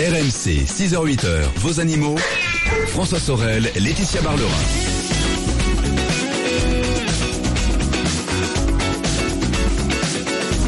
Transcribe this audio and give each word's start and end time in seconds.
RMC, 0.00 0.64
6h-8h, 0.64 1.42
vos 1.56 1.78
animaux. 1.78 2.16
François 2.86 3.20
Sorel, 3.20 3.70
Laetitia 3.78 4.22
Barlerin. 4.22 4.48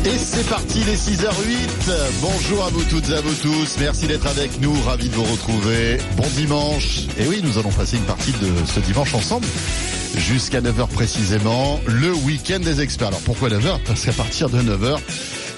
Et 0.05 0.19
c'est 0.19 0.47
parti 0.51 0.81
les 0.85 0.97
6h08. 0.97 1.93
Bonjour 2.21 2.63
à 2.63 2.69
vous 2.69 2.85
toutes 2.85 3.09
et 3.09 3.15
à 3.15 3.23
vous 3.23 3.35
tous. 3.37 3.79
Merci 3.81 4.07
d'être 4.07 4.27
avec 4.27 4.61
nous. 4.61 4.75
Ravi 4.83 5.09
de 5.09 5.15
vous 5.15 5.25
retrouver. 5.25 5.97
Bon 6.19 6.29
dimanche. 6.37 7.07
Et 7.19 7.27
oui, 7.27 7.41
nous 7.43 7.57
allons 7.57 7.73
passer 7.73 7.97
une 7.97 8.05
partie 8.05 8.33
de 8.33 8.67
ce 8.67 8.81
dimanche 8.81 9.15
ensemble. 9.15 9.47
Jusqu'à 10.15 10.61
9h 10.61 10.89
précisément, 10.89 11.81
le 11.87 12.13
week-end 12.13 12.61
des 12.61 12.83
experts. 12.83 13.09
Alors 13.09 13.21
pourquoi 13.21 13.49
9h 13.49 13.79
Parce 13.87 14.05
qu'à 14.05 14.13
partir 14.13 14.51
de 14.51 14.59
9h, 14.61 14.99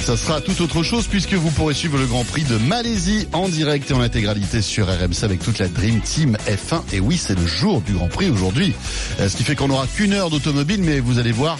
ça 0.05 0.19
sera 0.19 0.43
tout 0.43 0.61
autre 0.61 0.83
chose 0.83 1.07
puisque 1.07 1.33
vous 1.33 1.51
pourrez 1.51 1.73
suivre 1.73 1.97
le 1.97 2.05
Grand 2.05 2.25
Prix 2.25 2.43
de 2.43 2.59
Malaisie 2.59 3.27
en 3.33 3.49
direct 3.49 3.91
et 3.91 3.95
en 3.95 4.03
intégralité 4.03 4.61
sur 4.61 4.87
RMC 4.87 5.23
avec 5.23 5.43
toute 5.43 5.59
la 5.59 5.67
Dream 5.67 6.01
Team 6.03 6.37
F1. 6.47 6.83
Et 6.93 7.01
oui, 7.01 7.17
c'est 7.17 7.35
le 7.35 7.47
jour 7.47 7.81
du 7.81 7.95
Grand 7.95 8.09
Prix 8.09 8.29
aujourd'hui. 8.29 8.75
Euh, 9.21 9.31
ce 9.31 9.37
qui 9.37 9.45
fait 9.45 9.57
qu'on 9.57 9.69
n'aura 9.69 9.87
qu'une 9.87 10.13
heure 10.13 10.29
d'automobile, 10.29 10.83
mais 10.83 11.01
vous 11.01 11.19
allez 11.19 11.33
voir, 11.33 11.59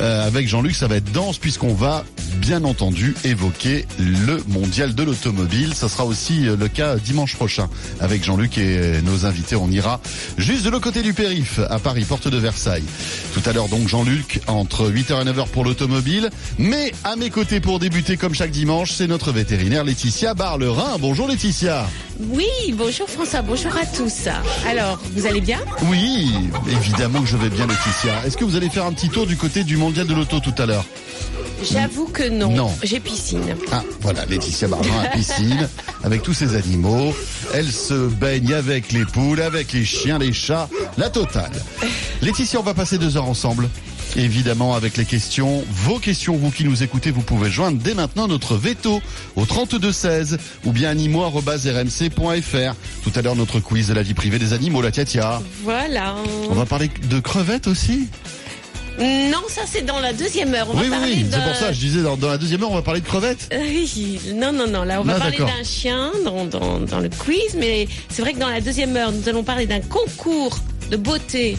euh, 0.00 0.26
avec 0.26 0.48
Jean-Luc, 0.48 0.74
ça 0.74 0.88
va 0.88 0.96
être 0.96 1.12
dense 1.12 1.38
puisqu'on 1.38 1.72
va 1.72 2.04
bien 2.38 2.64
entendu 2.64 3.14
évoquer 3.22 3.86
le 4.00 4.42
mondial 4.48 4.96
de 4.96 5.02
l'automobile. 5.04 5.72
Ça 5.72 5.88
sera 5.88 6.04
aussi 6.04 6.48
euh, 6.48 6.56
le 6.56 6.66
cas 6.66 6.96
dimanche 6.96 7.36
prochain 7.36 7.68
avec 8.00 8.24
Jean-Luc 8.24 8.58
et 8.58 9.00
nos 9.02 9.24
invités. 9.24 9.54
On 9.54 9.70
ira 9.70 10.00
juste 10.36 10.64
de 10.64 10.70
l'autre 10.70 10.84
côté 10.84 11.02
du 11.02 11.14
périph, 11.14 11.60
à 11.70 11.78
Paris, 11.78 12.04
porte 12.04 12.26
de 12.26 12.38
Versailles. 12.38 12.82
Tout 13.34 13.42
à 13.48 13.52
l'heure 13.52 13.68
donc 13.68 13.86
Jean-Luc 13.86 14.40
entre 14.48 14.90
8h 14.90 15.22
et 15.22 15.30
9h 15.30 15.46
pour 15.48 15.64
l'automobile. 15.64 16.30
Mais 16.58 16.92
à 17.04 17.14
mes 17.14 17.30
côtés 17.30 17.60
pour 17.60 17.78
débuter 17.84 18.16
comme 18.16 18.34
chaque 18.34 18.50
dimanche, 18.50 18.92
c'est 18.92 19.06
notre 19.06 19.30
vétérinaire 19.30 19.84
Laetitia 19.84 20.32
Barlerin. 20.32 20.96
Bonjour 20.98 21.28
Laetitia. 21.28 21.86
Oui, 22.30 22.46
bonjour 22.72 23.06
François, 23.10 23.42
bonjour 23.42 23.76
à 23.76 23.84
tous. 23.84 24.26
Alors, 24.66 24.98
vous 25.14 25.26
allez 25.26 25.42
bien? 25.42 25.60
Oui, 25.90 26.32
évidemment 26.66 27.20
que 27.20 27.28
je 27.28 27.36
vais 27.36 27.50
bien 27.50 27.66
Laetitia. 27.66 28.24
Est-ce 28.24 28.38
que 28.38 28.44
vous 28.46 28.56
allez 28.56 28.70
faire 28.70 28.86
un 28.86 28.92
petit 28.94 29.10
tour 29.10 29.26
du 29.26 29.36
côté 29.36 29.64
du 29.64 29.76
mondial 29.76 30.06
de 30.06 30.14
l'auto 30.14 30.40
tout 30.40 30.54
à 30.56 30.64
l'heure? 30.64 30.86
J'avoue 31.62 32.06
que 32.06 32.26
non. 32.26 32.52
Non. 32.52 32.72
J'ai 32.82 33.00
piscine. 33.00 33.54
Ah, 33.70 33.82
voilà, 34.00 34.24
Laetitia 34.24 34.66
Barlerin 34.66 35.02
à 35.02 35.08
piscine, 35.08 35.68
avec 36.04 36.22
tous 36.22 36.32
ses 36.32 36.56
animaux. 36.56 37.14
Elle 37.52 37.70
se 37.70 38.08
baigne 38.08 38.54
avec 38.54 38.92
les 38.92 39.04
poules, 39.04 39.42
avec 39.42 39.74
les 39.74 39.84
chiens, 39.84 40.18
les 40.18 40.32
chats, 40.32 40.70
la 40.96 41.10
totale. 41.10 41.52
Laetitia, 42.22 42.60
on 42.60 42.62
va 42.62 42.72
passer 42.72 42.96
deux 42.96 43.18
heures 43.18 43.28
ensemble. 43.28 43.68
Évidemment, 44.16 44.74
avec 44.74 44.96
les 44.96 45.04
questions, 45.04 45.64
vos 45.68 45.98
questions, 45.98 46.36
vous 46.36 46.52
qui 46.52 46.64
nous 46.64 46.84
écoutez, 46.84 47.10
vous 47.10 47.22
pouvez 47.22 47.50
joindre 47.50 47.78
dès 47.82 47.94
maintenant 47.94 48.28
notre 48.28 48.54
veto 48.56 49.02
au 49.34 49.44
3216 49.44 50.38
ou 50.64 50.70
bien 50.72 50.90
animo.rmc.fr. 50.90 52.74
Tout 53.02 53.12
à 53.16 53.22
l'heure, 53.22 53.34
notre 53.34 53.58
quiz 53.58 53.88
de 53.88 53.94
la 53.94 54.02
vie 54.02 54.14
privée 54.14 54.38
des 54.38 54.52
animaux, 54.52 54.82
la 54.82 54.92
tia 54.92 55.42
Voilà. 55.64 56.14
On 56.48 56.54
va 56.54 56.64
parler 56.64 56.90
de 57.10 57.18
crevettes 57.18 57.66
aussi 57.66 58.06
Non, 59.00 59.42
ça 59.48 59.62
c'est 59.66 59.84
dans 59.84 59.98
la 59.98 60.12
deuxième 60.12 60.54
heure. 60.54 60.68
On 60.72 60.78
Oui, 60.78 60.88
va 60.88 60.98
oui, 61.00 61.12
oui, 61.16 61.26
c'est 61.28 61.42
pour 61.42 61.56
ça, 61.56 61.72
je 61.72 61.80
disais, 61.80 62.02
dans, 62.02 62.16
dans 62.16 62.28
la 62.28 62.38
deuxième 62.38 62.62
heure, 62.62 62.70
on 62.70 62.76
va 62.76 62.82
parler 62.82 63.00
de 63.00 63.06
crevettes. 63.06 63.48
Euh, 63.52 63.58
Oui, 63.60 64.20
non, 64.32 64.52
non, 64.52 64.68
non. 64.68 64.84
Là, 64.84 65.00
on 65.00 65.04
va 65.04 65.14
Non, 65.14 65.18
parler 65.18 65.38
d'un 65.38 65.64
chien 65.64 66.12
dans, 66.24 66.44
dans, 66.44 66.78
dans 66.78 67.00
le 67.00 67.08
quiz, 67.08 67.56
mais 67.58 67.88
c'est 68.10 68.22
vrai 68.22 68.32
que 68.32 68.38
dans 68.38 68.48
la 68.48 68.60
deuxième 68.60 68.96
heure, 68.96 69.10
nous 69.10 69.28
allons 69.28 69.42
parler 69.42 69.66
d'un 69.66 69.80
concours 69.80 70.56
de 70.90 70.96
beauté 70.96 71.56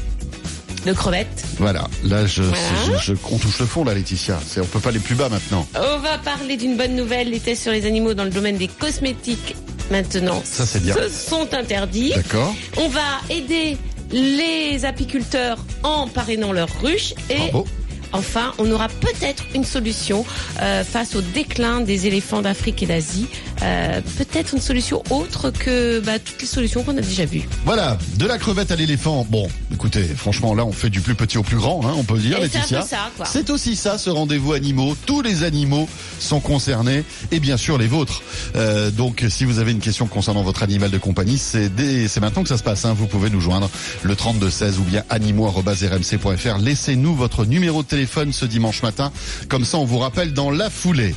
de 0.85 0.93
crevettes. 0.93 1.43
Voilà, 1.57 1.87
là, 2.03 2.25
je, 2.25 2.43
Voilà. 2.43 2.99
je, 2.99 3.13
je- 3.13 3.17
on 3.31 3.37
touche 3.37 3.59
le 3.59 3.65
fond, 3.65 3.83
là, 3.83 3.93
Laetitia. 3.93 4.39
On 4.59 4.65
peut 4.65 4.79
pas 4.79 4.89
aller 4.89 4.99
plus 4.99 5.15
bas 5.15 5.29
maintenant. 5.29 5.67
On 5.75 5.99
va 5.99 6.17
parler 6.19 6.57
d'une 6.57 6.77
bonne 6.77 6.95
nouvelle. 6.95 7.29
Les 7.29 7.39
tests 7.39 7.63
sur 7.63 7.71
les 7.71 7.85
animaux 7.85 8.13
dans 8.13 8.23
le 8.23 8.29
domaine 8.29 8.57
des 8.57 8.67
cosmétiques, 8.67 9.55
maintenant, 9.91 10.41
Ça, 10.45 10.65
c'est 10.65 10.81
bien. 10.83 10.95
se 10.95 11.09
sont 11.09 11.53
interdits. 11.53 12.11
D'accord 12.15 12.53
On 12.77 12.87
va 12.89 13.01
aider 13.29 13.77
les 14.11 14.85
apiculteurs 14.85 15.57
en 15.83 16.07
parrainant 16.07 16.51
leurs 16.51 16.69
ruches 16.81 17.13
et 17.29 17.37
Bravo. 17.49 17.65
Enfin, 18.15 18.53
on 18.57 18.69
aura 18.71 18.87
peut-être 18.87 19.43
une 19.53 19.63
solution 19.65 20.25
euh, 20.61 20.83
face 20.83 21.15
au 21.15 21.21
déclin 21.21 21.81
des 21.81 22.07
éléphants 22.07 22.41
d'Afrique 22.41 22.81
et 22.83 22.85
d'Asie. 22.85 23.27
Euh, 23.61 24.01
peut-être 24.17 24.53
une 24.53 24.61
solution 24.61 25.01
autre 25.09 25.49
que 25.51 25.99
bah, 25.99 26.19
toutes 26.19 26.41
les 26.41 26.47
solutions 26.47 26.83
qu'on 26.83 26.97
a 26.97 27.01
déjà 27.01 27.25
vues. 27.25 27.47
Voilà, 27.65 27.97
de 28.17 28.25
la 28.25 28.37
crevette 28.37 28.71
à 28.71 28.75
l'éléphant. 28.75 29.25
Bon, 29.29 29.47
écoutez, 29.73 30.03
franchement, 30.03 30.53
là, 30.53 30.65
on 30.65 30.71
fait 30.73 30.89
du 30.89 31.01
plus 31.01 31.15
petit 31.15 31.37
au 31.37 31.43
plus 31.43 31.57
grand, 31.57 31.81
hein, 31.85 31.93
on 31.97 32.03
peut 32.03 32.17
dire, 32.19 32.37
Et 32.37 32.41
Laetitia. 32.41 32.85
C'est 33.25 33.49
aussi 33.49 33.75
ça, 33.75 33.97
ce 33.97 34.09
rendez-vous 34.09 34.53
animaux. 34.53 34.95
Tous 35.05 35.21
les 35.21 35.43
animaux 35.43 35.87
sont 36.19 36.39
concernés, 36.39 37.03
et 37.31 37.39
bien 37.39 37.57
sûr 37.57 37.77
les 37.77 37.87
vôtres. 37.87 38.21
Euh, 38.55 38.91
donc, 38.91 39.23
si 39.29 39.45
vous 39.45 39.59
avez 39.59 39.71
une 39.71 39.79
question 39.79 40.05
concernant 40.07 40.43
votre 40.43 40.63
animal 40.63 40.91
de 40.91 40.97
compagnie, 40.97 41.37
c'est 41.37 41.69
dès- 41.73 42.07
c'est 42.07 42.19
maintenant 42.19 42.43
que 42.43 42.49
ça 42.49 42.57
se 42.57 42.63
passe. 42.63 42.85
Hein. 42.85 42.93
Vous 42.97 43.07
pouvez 43.07 43.29
nous 43.29 43.41
joindre 43.41 43.69
le 44.03 44.15
3216 44.15 44.79
ou 44.79 44.83
bien 44.83 45.03
animaux@rmc.fr. 45.09 46.57
Laissez-nous 46.59 47.15
votre 47.15 47.45
numéro 47.45 47.83
de 47.83 47.87
téléphone 47.87 48.04
ce 48.07 48.45
dimanche 48.45 48.81
matin. 48.83 49.11
Comme 49.49 49.65
ça, 49.65 49.77
on 49.77 49.85
vous 49.85 49.97
rappelle 49.99 50.33
dans 50.33 50.51
la 50.51 50.69
foulée. 50.69 51.15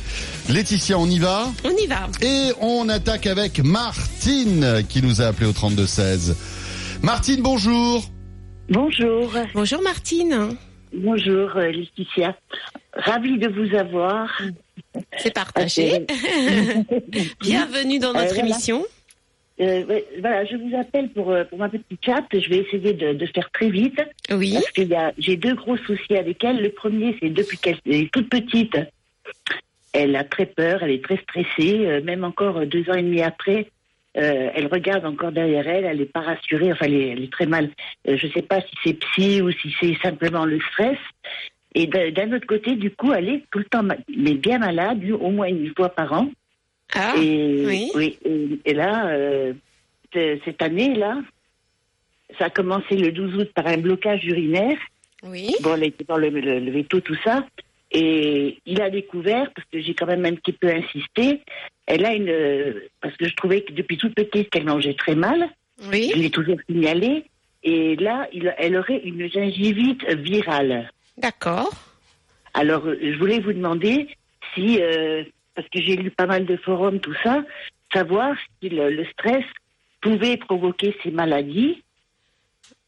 Laetitia, 0.49 0.97
on 0.97 1.07
y 1.07 1.19
va 1.19 1.47
On 1.63 1.71
y 1.75 1.87
va. 1.87 2.07
et 2.21 2.51
on 2.61 2.89
attaque 2.89 3.27
avec 3.27 3.59
Martine 3.63 4.83
qui 4.89 5.01
nous 5.01 5.21
a 5.21 5.25
appelé 5.25 5.47
au 5.47 5.53
3216. 5.53 6.35
Martine, 7.01 7.41
bonjour. 7.41 8.03
Bonjour, 8.69 9.31
Bonjour 9.53 9.81
Martine. 9.81 10.49
bonjour 10.93 11.49
euh, 11.55 11.71
Laetitia. 11.71 12.35
Ravie 12.93 13.37
de 13.39 13.47
vous 13.47 13.75
avoir. 13.77 14.29
C'est 15.17 15.33
partagé. 15.33 16.05
Bienvenue 17.41 17.99
dans 17.99 18.13
notre 18.13 18.33
Euh, 18.33 18.41
voilà. 18.41 18.55
Euh, 19.61 19.83
voilà, 20.21 20.45
je 20.45 20.55
vous 20.55 20.75
appelle 20.77 21.09
pour, 21.09 21.31
euh, 21.31 21.43
pour 21.43 21.57
ma 21.59 21.67
petite 21.69 22.03
chatte. 22.05 22.25
Je 22.31 22.49
vais 22.49 22.59
essayer 22.59 22.93
de, 22.93 23.13
de 23.13 23.25
faire 23.25 23.49
très 23.51 23.69
vite 23.69 23.99
Oui. 24.31 24.53
parce 24.53 24.71
que 24.71 24.81
y 24.81 24.95
a- 24.95 25.11
j'ai 25.17 25.35
deux 25.35 25.53
gros 25.55 25.75
soucis 25.77 26.15
avec 26.15 26.43
elle. 26.43 26.61
Le 26.61 26.69
premier, 26.69 27.17
c'est 27.19 27.29
depuis 27.29 27.57
qu'elle 27.57 27.77
est 27.85 28.09
toute 28.11 28.29
petite, 28.29 28.77
elle 29.93 30.15
a 30.15 30.23
très 30.23 30.45
peur, 30.45 30.83
elle 30.83 30.91
est 30.91 31.03
très 31.03 31.17
stressée. 31.17 31.85
euh, 31.87 32.01
même 32.01 32.23
encore 32.23 32.65
deux 32.65 32.89
ans 32.89 32.93
et 32.95 33.01
demi 33.03 33.21
après, 33.21 33.67
euh, 34.17 34.49
elle 34.55 34.67
regarde 34.67 35.05
encore 35.05 35.31
derrière 35.31 35.67
elle. 35.67 35.85
Elle 35.85 35.97
n'est 35.97 36.05
pas 36.05 36.21
rassurée. 36.21 36.71
Enfin, 36.71 36.85
elle 36.85 36.93
est, 36.95 37.07
elle 37.09 37.23
est 37.23 37.31
très 37.31 37.45
mal. 37.45 37.69
Je 38.07 38.25
ne 38.25 38.31
sais 38.31 38.41
pas 38.41 38.61
si 38.61 38.71
c'est 38.83 38.93
psy 38.93 39.41
ou 39.41 39.51
si 39.51 39.73
c'est 39.79 39.97
simplement 40.01 40.45
le 40.45 40.59
stress. 40.71 40.97
Et 41.75 41.85
d'un 41.85 42.31
autre 42.33 42.47
côté, 42.47 42.75
du 42.75 42.89
coup, 42.91 43.13
elle 43.13 43.29
est 43.29 43.43
tout 43.51 43.59
le 43.59 43.65
temps, 43.65 43.83
ma- 43.83 43.97
mais 44.15 44.33
bien 44.33 44.57
malade, 44.57 45.03
au 45.11 45.29
moins 45.29 45.47
une 45.47 45.71
fois 45.75 45.89
par 45.89 46.13
an. 46.13 46.31
Ah, 46.95 47.13
et, 47.17 47.91
oui. 47.95 48.17
et, 48.25 48.59
et 48.65 48.73
là, 48.73 49.07
euh, 49.09 49.53
cette 50.13 50.61
année, 50.61 50.95
là, 50.95 51.21
ça 52.37 52.45
a 52.45 52.49
commencé 52.49 52.95
le 52.95 53.11
12 53.11 53.35
août 53.35 53.51
par 53.53 53.67
un 53.67 53.77
blocage 53.77 54.23
urinaire. 54.25 54.77
oui. 55.23 55.53
Bon, 55.61 55.75
elle 55.75 55.83
était 55.85 56.03
dans 56.05 56.17
le, 56.17 56.29
le, 56.29 56.59
le 56.59 56.71
veto, 56.71 56.99
tout 57.01 57.17
ça. 57.23 57.45
Et 57.91 58.59
il 58.65 58.81
a 58.81 58.89
découvert, 58.89 59.51
parce 59.55 59.67
que 59.71 59.79
j'ai 59.81 59.93
quand 59.95 60.05
même 60.05 60.25
un 60.25 60.35
petit 60.35 60.53
peu 60.53 60.67
insisté, 60.67 61.41
elle 61.87 62.05
a 62.05 62.13
une... 62.13 62.29
euh, 62.29 62.87
Parce 63.01 63.15
que 63.17 63.27
je 63.27 63.35
trouvais 63.35 63.61
que 63.61 63.73
depuis 63.73 63.97
toute 63.97 64.13
petite, 64.13 64.49
qu'elle 64.51 64.65
mangeait 64.65 64.93
très 64.93 65.15
mal. 65.15 65.49
Oui. 65.91 66.11
Je 66.15 66.19
l'ai 66.21 66.29
toujours 66.29 66.57
signalé. 66.69 67.25
Et 67.63 67.95
là, 67.95 68.27
il, 68.31 68.53
elle 68.57 68.77
aurait 68.77 69.01
une 69.03 69.27
gingivite 69.29 70.05
virale. 70.19 70.91
D'accord. 71.17 71.71
Alors, 72.53 72.85
euh, 72.87 72.97
je 73.01 73.17
voulais 73.17 73.39
vous 73.39 73.53
demander 73.53 74.07
si, 74.53 74.79
euh, 74.81 75.23
parce 75.59 75.67
que 75.71 75.81
j'ai 75.81 75.97
lu 75.97 76.09
pas 76.09 76.25
mal 76.25 76.45
de 76.45 76.55
forums, 76.55 77.01
tout 77.01 77.15
ça, 77.21 77.43
savoir 77.93 78.33
si 78.61 78.69
le, 78.69 78.89
le 78.91 79.05
stress 79.07 79.43
pouvait 79.99 80.37
provoquer 80.37 80.95
ces 81.03 81.11
maladies. 81.11 81.83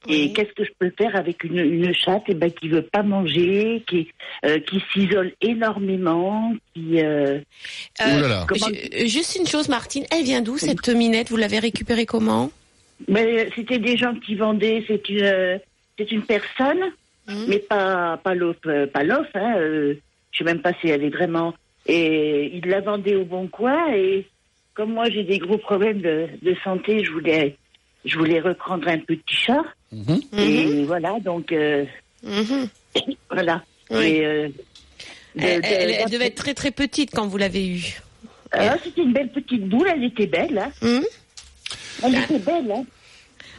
Et 0.07 0.27
Oui. 0.27 0.33
qu'est-ce 0.33 0.53
que 0.53 0.63
je 0.63 0.71
peux 0.79 0.91
faire 0.97 1.17
avec 1.17 1.43
une, 1.43 1.57
une 1.59 1.93
chatte 1.93 2.23
eh 2.29 2.33
ben, 2.33 2.49
qui 2.49 2.69
veut 2.69 2.81
pas 2.81 3.03
manger, 3.03 3.83
qui, 3.87 4.07
euh, 4.45 4.57
qui 4.59 4.81
s'isole 4.93 5.33
énormément, 5.41 6.53
qui... 6.73 7.01
euh. 7.03 7.39
Comment- 7.99 8.67
ju- 8.69 9.07
juste 9.07 9.35
une 9.37 9.45
chose, 9.47 9.67
Martine, 9.67 10.05
elle 10.11 10.23
vient 10.23 10.41
d'où 10.41 10.57
cette 10.57 10.87
minette 10.87 11.29
Vous 11.29 11.37
l'avez 11.37 11.59
récupérée 11.59 12.05
comment? 12.05 12.51
Mais 13.09 13.49
c'était 13.53 13.79
des 13.79 13.97
gens 13.97 14.15
qui 14.15 14.35
vendaient, 14.35 14.83
c'est 14.87 15.09
une, 15.09 15.23
euh, 15.23 15.57
c'est 15.99 16.09
une 16.11 16.23
personne, 16.23 16.83
Mhm. 17.27 17.45
mais 17.49 17.59
pas, 17.59 18.17
pas 18.23 18.33
l'off, 18.33 18.55
euh, 18.65 18.87
pas 18.87 19.03
l'off, 19.03 19.27
hein, 19.35 19.55
euh, 19.57 19.95
je 20.31 20.37
sais 20.37 20.43
même 20.45 20.61
pas 20.61 20.71
si 20.79 20.87
elle 20.87 21.03
est 21.03 21.09
vraiment. 21.09 21.53
Et 21.87 22.51
il 22.57 22.65
la 22.69 22.81
vendait 22.81 23.15
au 23.15 23.25
bon 23.25 23.47
coin, 23.47 23.93
et 23.93 24.27
comme 24.73 24.93
moi 24.93 25.09
j'ai 25.09 25.23
des 25.23 25.39
gros 25.39 25.57
problèmes 25.57 26.01
de, 26.01 26.27
de 26.41 26.55
santé, 26.63 27.03
je 27.03 27.11
voulais, 27.11 27.57
je 28.05 28.17
voulais 28.17 28.39
reprendre 28.39 28.87
un 28.87 28.99
petit 28.99 29.21
chat, 29.35 29.63
Mhm. 29.91 30.21
et 30.37 30.83
voilà, 30.85 31.19
donc, 31.19 31.51
euh, 31.51 31.85
Mhm. 32.23 32.67
voilà. 33.31 33.63
Oui. 33.89 34.05
Et, 34.05 34.25
euh, 34.25 34.47
de- 35.35 35.41
Elle, 35.43 35.61
de- 35.61 35.65
elle- 35.67 35.91
elle 35.91 36.09
devait 36.09 36.27
être 36.27 36.35
très 36.35 36.53
très 36.53 36.71
petite 36.71 37.11
quand 37.13 37.27
vous 37.27 37.37
l'avez 37.37 37.67
eue. 37.67 37.99
Ah, 38.51 38.75
c'était 38.83 39.01
une 39.01 39.13
belle 39.13 39.29
petite 39.31 39.67
boule, 39.67 39.87
elle 39.93 40.03
était 40.03 40.27
belle, 40.27 40.57
hein. 40.57 40.71
Mhm. 40.81 41.05
Elle 42.03 42.15
était 42.15 42.39
belle, 42.39 42.71
hein. 42.71 42.83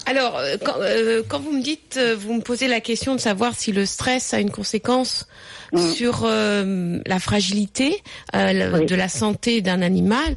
Alors, 0.07 0.39
euh, 0.39 0.57
quand, 0.65 0.75
euh, 0.81 1.23
quand 1.27 1.41
vous 1.41 1.53
me 1.53 1.63
dites, 1.63 1.97
euh, 1.97 2.17
vous 2.19 2.35
me 2.35 2.41
posez 2.41 2.67
la 2.69 2.81
question 2.81 3.15
de 3.15 3.21
savoir 3.21 3.55
si 3.55 3.73
le 3.73 3.87
stress 3.87 4.35
a 4.35 4.41
une 4.41 4.51
conséquence 4.51 5.27
Mm. 5.73 5.93
sur 5.95 6.25
euh, 6.27 6.99
la 7.07 7.19
fragilité 7.19 8.03
euh, 8.37 8.79
Oui. 8.81 8.85
de 8.87 8.95
la 8.95 9.09
santé 9.09 9.63
d'un 9.63 9.81
animal. 9.81 10.37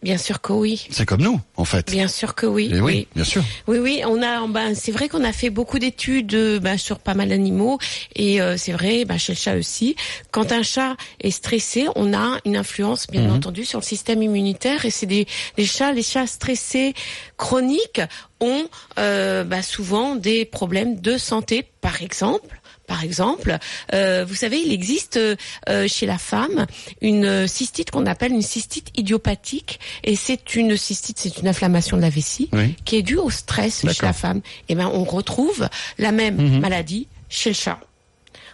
Bien 0.00 0.16
sûr 0.16 0.40
que 0.40 0.52
oui. 0.52 0.86
C'est 0.90 1.04
comme 1.04 1.22
nous, 1.22 1.40
en 1.56 1.64
fait. 1.64 1.90
Bien 1.90 2.06
sûr 2.06 2.36
que 2.36 2.46
oui. 2.46 2.70
Et 2.72 2.80
oui, 2.80 3.08
bien 3.16 3.24
sûr. 3.24 3.42
Oui, 3.66 3.78
oui, 3.78 4.02
on 4.06 4.22
a, 4.22 4.46
ben, 4.46 4.74
c'est 4.76 4.92
vrai 4.92 5.08
qu'on 5.08 5.24
a 5.24 5.32
fait 5.32 5.50
beaucoup 5.50 5.80
d'études 5.80 6.60
ben, 6.62 6.78
sur 6.78 7.00
pas 7.00 7.14
mal 7.14 7.30
d'animaux 7.30 7.78
et 8.14 8.40
euh, 8.40 8.56
c'est 8.56 8.70
vrai, 8.70 9.04
ben, 9.04 9.18
chez 9.18 9.32
le 9.32 9.38
chat 9.38 9.56
aussi. 9.56 9.96
Quand 10.30 10.52
un 10.52 10.62
chat 10.62 10.96
est 11.20 11.32
stressé, 11.32 11.88
on 11.96 12.14
a 12.14 12.38
une 12.44 12.56
influence, 12.56 13.08
bien 13.08 13.22
Mhm. 13.22 13.32
entendu, 13.34 13.64
sur 13.64 13.80
le 13.80 13.84
système 13.84 14.22
immunitaire 14.22 14.84
et 14.84 14.90
c'est 14.90 15.06
des, 15.06 15.26
des 15.56 15.66
chats, 15.66 15.90
les 15.92 16.04
chats 16.04 16.28
stressés 16.28 16.94
chroniques 17.36 18.00
ont 18.40 18.68
euh, 19.00 19.42
ben, 19.42 19.62
souvent 19.62 20.14
des 20.14 20.44
problèmes 20.44 21.00
de 21.00 21.18
santé, 21.18 21.64
par 21.80 22.02
exemple. 22.02 22.60
Par 22.88 23.04
exemple, 23.04 23.58
euh, 23.94 24.24
vous 24.26 24.34
savez, 24.34 24.58
il 24.58 24.72
existe 24.72 25.16
euh, 25.18 25.86
chez 25.86 26.06
la 26.06 26.18
femme 26.18 26.66
une 27.00 27.46
cystite 27.46 27.90
qu'on 27.92 28.06
appelle 28.06 28.32
une 28.32 28.42
cystite 28.42 28.88
idiopathique, 28.96 29.78
et 30.02 30.16
c'est 30.16 30.56
une 30.56 30.76
cystite, 30.76 31.18
c'est 31.20 31.38
une 31.38 31.46
inflammation 31.46 31.96
de 31.98 32.02
la 32.02 32.10
vessie 32.10 32.48
Oui. 32.52 32.74
qui 32.84 32.96
est 32.96 33.02
due 33.02 33.18
au 33.18 33.30
stress 33.30 33.82
chez 33.92 34.06
la 34.06 34.12
femme. 34.14 34.40
Et 34.68 34.74
ben, 34.74 34.90
on 34.92 35.04
retrouve 35.04 35.68
la 35.98 36.10
même 36.12 36.36
Mhm. 36.36 36.60
maladie 36.60 37.06
chez 37.28 37.50
le 37.50 37.54
chat. 37.54 37.78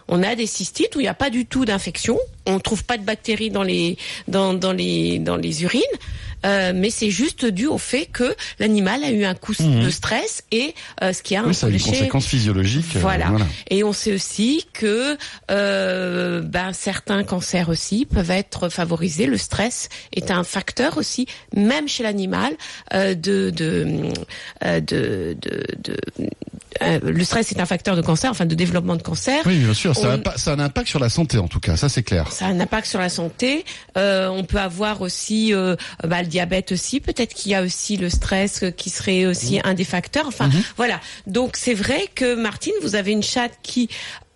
On 0.07 0.21
a 0.21 0.35
des 0.35 0.45
cystites 0.45 0.95
où 0.95 0.99
il 0.99 1.03
n'y 1.03 1.09
a 1.09 1.15
pas 1.15 1.31
du 1.31 1.47
tout 1.47 1.65
d'infection, 1.65 2.19
on 2.45 2.59
trouve 2.59 2.83
pas 2.83 2.97
de 2.97 3.03
bactéries 3.03 3.49
dans 3.49 3.63
les 3.63 3.97
dans, 4.27 4.53
dans 4.53 4.71
les 4.73 5.17
dans 5.17 5.35
les 5.37 5.63
urines, 5.63 5.81
euh, 6.45 6.71
mais 6.75 6.89
c'est 6.89 7.09
juste 7.11 7.45
dû 7.45 7.65
au 7.67 7.77
fait 7.77 8.05
que 8.05 8.35
l'animal 8.59 9.03
a 9.03 9.11
eu 9.11 9.25
un 9.25 9.35
coup 9.35 9.53
de 9.53 9.89
stress 9.89 10.43
et 10.51 10.73
euh, 11.03 11.11
ce 11.11 11.21
qui 11.23 11.35
a 11.35 11.41
Mhm. 11.41 11.47
Oui, 11.49 11.53
ça 11.55 11.67
a 11.67 11.69
une 11.69 11.75
conséquence 11.91 12.25
physiologique. 12.27 12.95
euh, 12.95 12.99
voilà. 12.99 13.25
Et 13.69 13.83
on 13.83 13.91
sait 13.93 14.13
aussi 14.13 14.65
que 14.73 15.17
euh, 15.51 16.41
ben, 16.41 16.71
certains 16.73 17.23
cancers 17.23 17.69
aussi 17.69 18.05
peuvent 18.05 18.31
être 18.31 18.69
favorisés. 18.69 19.25
Le 19.25 19.37
stress 19.37 19.89
est 20.13 20.31
un 20.31 20.43
facteur 20.43 20.97
aussi, 20.97 21.25
même 21.55 21.87
chez 21.87 22.03
l'animal, 22.03 22.53
euh, 22.93 23.15
de, 23.15 23.49
de, 23.49 23.85
euh, 24.63 24.79
de, 24.79 25.35
de, 25.41 25.63
de- 25.83 26.29
euh, 26.81 26.99
le 27.03 27.23
stress 27.23 27.51
est 27.51 27.59
un 27.59 27.65
facteur 27.65 27.95
de 27.95 28.01
cancer, 28.01 28.29
enfin 28.31 28.45
de 28.45 28.55
développement 28.55 28.95
de 28.95 29.01
cancer. 29.01 29.41
Oui, 29.45 29.57
bien 29.59 29.73
sûr, 29.73 29.95
ça, 29.95 30.11
a 30.13 30.15
On- 30.15 30.19
pas- 30.19 30.37
ça 30.37 30.51
a 30.51 30.55
un 30.55 30.59
impact 30.59 30.87
sur 30.87 30.99
la 30.99 31.09
santé, 31.09 31.37
en 31.37 31.47
tout 31.47 31.59
cas, 31.59 31.77
ça 31.77 31.89
c'est 31.89 32.03
clair. 32.03 32.31
Ça 32.31 32.45
a 32.45 32.49
un 32.49 32.59
impact 32.59 32.87
sur 32.87 32.99
la 32.99 33.09
santé. 33.09 33.63
Euh, 33.97 34.27
on 34.27 34.43
peut 34.43 34.59
avoir 34.59 35.01
aussi 35.01 35.53
euh, 35.53 35.75
bah, 36.03 36.21
le 36.21 36.27
diabète 36.27 36.71
aussi. 36.71 36.99
Peut-être 36.99 37.33
qu'il 37.33 37.51
y 37.51 37.55
a 37.55 37.61
aussi 37.63 37.97
le 37.97 38.09
stress 38.09 38.63
qui 38.77 38.89
serait 38.89 39.25
aussi 39.25 39.59
un 39.63 39.73
des 39.73 39.83
facteurs. 39.85 40.27
Enfin, 40.27 40.49
voilà. 40.77 40.99
Donc 41.27 41.55
c'est 41.57 41.73
vrai 41.73 42.09
que 42.13 42.35
Martine, 42.35 42.73
vous 42.81 42.95
avez 42.95 43.11
une 43.11 43.23
chatte 43.23 43.53
qui 43.63 43.89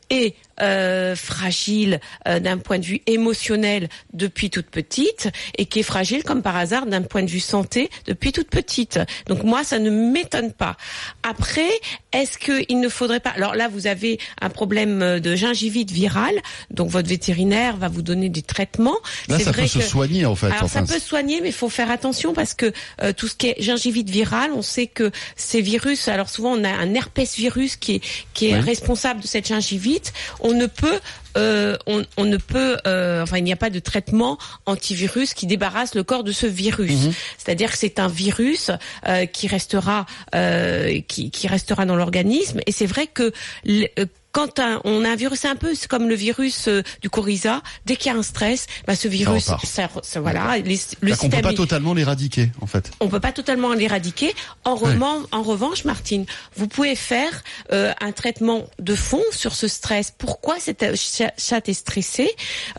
est 0.09 0.35
euh, 0.61 1.15
fragile 1.15 1.99
euh, 2.27 2.39
d'un 2.39 2.57
point 2.57 2.79
de 2.79 2.85
vue 2.85 3.01
émotionnel 3.07 3.89
depuis 4.13 4.49
toute 4.49 4.67
petite 4.67 5.29
et 5.57 5.65
qui 5.65 5.79
est 5.79 5.83
fragile 5.83 6.23
comme 6.23 6.41
par 6.41 6.55
hasard 6.55 6.85
d'un 6.85 7.01
point 7.01 7.23
de 7.23 7.29
vue 7.29 7.39
santé 7.39 7.89
depuis 8.05 8.31
toute 8.31 8.49
petite. 8.49 8.99
Donc 9.27 9.43
moi, 9.43 9.63
ça 9.63 9.79
ne 9.79 9.89
m'étonne 9.89 10.51
pas. 10.51 10.75
Après, 11.23 11.69
est-ce 12.11 12.37
qu'il 12.37 12.79
ne 12.79 12.89
faudrait 12.89 13.19
pas... 13.19 13.31
Alors 13.31 13.55
là, 13.55 13.67
vous 13.67 13.87
avez 13.87 14.19
un 14.41 14.49
problème 14.49 15.01
euh, 15.01 15.19
de 15.19 15.35
gingivite 15.35 15.91
virale, 15.91 16.35
donc 16.71 16.89
votre 16.89 17.07
vétérinaire 17.09 17.77
va 17.77 17.87
vous 17.87 18.01
donner 18.01 18.29
des 18.29 18.41
traitements. 18.41 18.97
Là, 19.27 19.39
ça 19.39 19.51
vrai 19.51 19.63
peut 19.63 19.67
se 19.67 19.81
soigner, 19.81 20.25
en 20.25 20.35
fait. 20.35 20.47
alors 20.47 20.63
enfin, 20.63 20.85
ça 20.85 20.93
peut 20.93 20.99
se 20.99 21.05
soigner, 21.07 21.41
mais 21.41 21.49
il 21.49 21.53
faut 21.53 21.69
faire 21.69 21.91
attention 21.91 22.33
parce 22.33 22.53
que 22.53 22.71
euh, 23.01 23.13
tout 23.13 23.27
ce 23.27 23.35
qui 23.35 23.47
est 23.47 23.55
gingivite 23.61 24.09
virale, 24.09 24.51
on 24.55 24.61
sait 24.61 24.87
que 24.87 25.11
ces 25.35 25.61
virus, 25.61 26.07
alors 26.07 26.29
souvent 26.29 26.51
on 26.53 26.63
a 26.63 26.69
un 26.69 26.93
herpès 26.93 27.35
virus 27.35 27.75
qui 27.75 27.95
est 27.95 28.01
qui 28.33 28.49
est 28.49 28.55
Oui. 28.55 28.59
responsable 28.61 29.21
de 29.21 29.27
cette 29.27 29.47
gingivite. 29.47 30.13
On 30.39 30.48
ne 30.53 30.67
peut 30.67 30.99
euh, 31.37 31.77
on, 31.85 32.03
on 32.17 32.25
ne 32.25 32.37
peut, 32.37 32.77
euh, 32.87 33.23
enfin, 33.23 33.37
il 33.37 33.43
n'y 33.43 33.53
a 33.53 33.57
pas 33.57 33.69
de 33.69 33.79
traitement 33.79 34.37
antivirus 34.65 35.33
qui 35.33 35.47
débarrasse 35.47 35.95
le 35.95 36.03
corps 36.03 36.23
de 36.23 36.31
ce 36.31 36.47
virus. 36.47 37.05
Mhm. 37.05 37.13
C'est-à-dire 37.37 37.71
que 37.71 37.77
c'est 37.77 37.99
un 37.99 38.07
virus 38.07 38.71
euh, 39.07 39.25
qui 39.25 39.47
restera, 39.47 40.05
euh, 40.35 40.99
qui, 41.07 41.31
qui 41.31 41.47
restera 41.47 41.85
dans 41.85 41.95
l'organisme. 41.95 42.59
Et 42.65 42.71
c'est 42.71 42.85
vrai 42.85 43.07
que 43.07 43.31
euh, 43.67 44.05
quand 44.31 44.59
un- 44.59 44.79
on 44.83 45.03
a 45.05 45.09
un 45.09 45.15
virus, 45.15 45.39
c'est 45.41 45.47
un 45.47 45.55
peu 45.55 45.73
comme 45.89 46.07
le 46.07 46.15
virus 46.15 46.67
euh, 46.67 46.83
du 47.01 47.09
coryza. 47.09 47.61
Dès 47.85 47.95
qu'il 47.95 48.11
y 48.11 48.15
a 48.15 48.17
un 48.17 48.23
stress, 48.23 48.67
bah, 48.85 48.95
ce 48.95 49.07
virus, 49.07 49.45
repart. 49.45 49.65
ça, 49.65 49.89
ça- 50.03 50.19
voilà, 50.21 50.57
les- 50.57 50.63
le 50.63 50.75
C'est-à-dire 50.75 50.99
qu'on 51.01 51.29
peut 51.29 51.35
système 51.35 51.41
pas 51.41 51.53
totalement 51.53 51.93
l'éradiquer, 51.93 52.51
en 52.61 52.67
fait. 52.67 52.91
on 52.99 53.07
peut 53.09 53.19
pas 53.19 53.31
totalement 53.31 53.73
l'éradiquer. 53.73 54.33
En, 54.65 54.75
Ouais. 54.77 54.93
revan- 54.95 55.25
en 55.31 55.41
revanche, 55.41 55.83
Martine, 55.85 56.25
vous 56.55 56.67
pouvez 56.67 56.95
faire 56.95 57.43
euh, 57.71 57.91
un 58.01 58.11
traitement 58.11 58.67
de 58.79 58.95
fond 58.95 59.23
sur 59.31 59.53
ce 59.55 59.67
stress. 59.67 60.13
Pourquoi 60.17 60.59
cette 60.59 60.83
euh, 60.83 60.95
cha- 60.95 61.33
chatte 61.37 61.69
est 61.69 61.73
stressée 61.73 62.31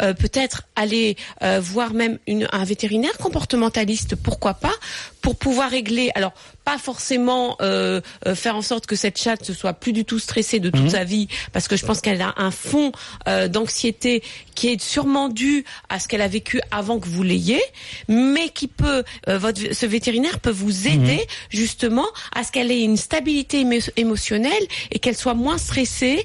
Euh, 0.02 0.14
Peut-être 0.14 0.62
aller 0.76 1.16
voir 1.60 1.92
même 1.94 2.18
une, 2.26 2.46
un 2.52 2.64
vétérinaire 2.64 3.16
comportementaliste, 3.18 4.14
pourquoi 4.16 4.54
pas, 4.54 4.72
pour 5.22 5.36
pouvoir 5.36 5.70
régler. 5.70 6.10
Alors, 6.14 6.32
pas 6.64 6.78
forcément 6.78 7.56
euh, 7.60 8.00
euh, 8.26 8.34
faire 8.34 8.54
en 8.56 8.62
sorte 8.62 8.86
que 8.86 8.96
cette 8.96 9.18
chatte 9.18 9.48
ne 9.48 9.54
soit 9.54 9.72
plus 9.72 9.92
du 9.92 10.04
tout 10.04 10.18
stressée 10.18 10.60
de 10.60 10.70
toute 10.70 10.82
Mhm. 10.84 10.90
sa 10.90 11.04
vie, 11.04 11.28
parce 11.52 11.68
que 11.68 11.76
je 11.76 11.84
pense 11.84 12.00
qu'elle 12.00 12.22
a 12.22 12.34
un 12.36 12.50
fond 12.50 12.92
euh, 13.28 13.48
d'anxiété 13.48 14.22
qui 14.54 14.68
est 14.68 14.80
sûrement 14.80 15.28
dû 15.28 15.64
à 15.88 15.98
ce 15.98 16.06
qu'elle 16.08 16.20
a 16.22 16.28
vécu 16.28 16.60
avant 16.70 16.98
que 17.00 17.08
vous 17.08 17.22
l'ayez, 17.22 17.60
mais 18.08 18.50
qui 18.50 18.68
peut, 18.68 19.04
euh, 19.28 19.38
votre, 19.38 19.74
ce 19.74 19.86
vétérinaire 19.86 20.38
peut 20.40 20.50
vous 20.50 20.86
aider 20.86 21.26
justement 21.48 22.06
à 22.34 22.44
ce 22.44 22.52
qu'elle 22.52 22.70
ait 22.70 22.82
une 22.82 22.96
stabilité 22.96 23.64
émo- 23.64 23.90
émotionnelle 23.96 24.62
et 24.90 24.98
qu'elle 24.98 25.16
soit 25.16 25.34
moins 25.34 25.58
stressée, 25.58 26.24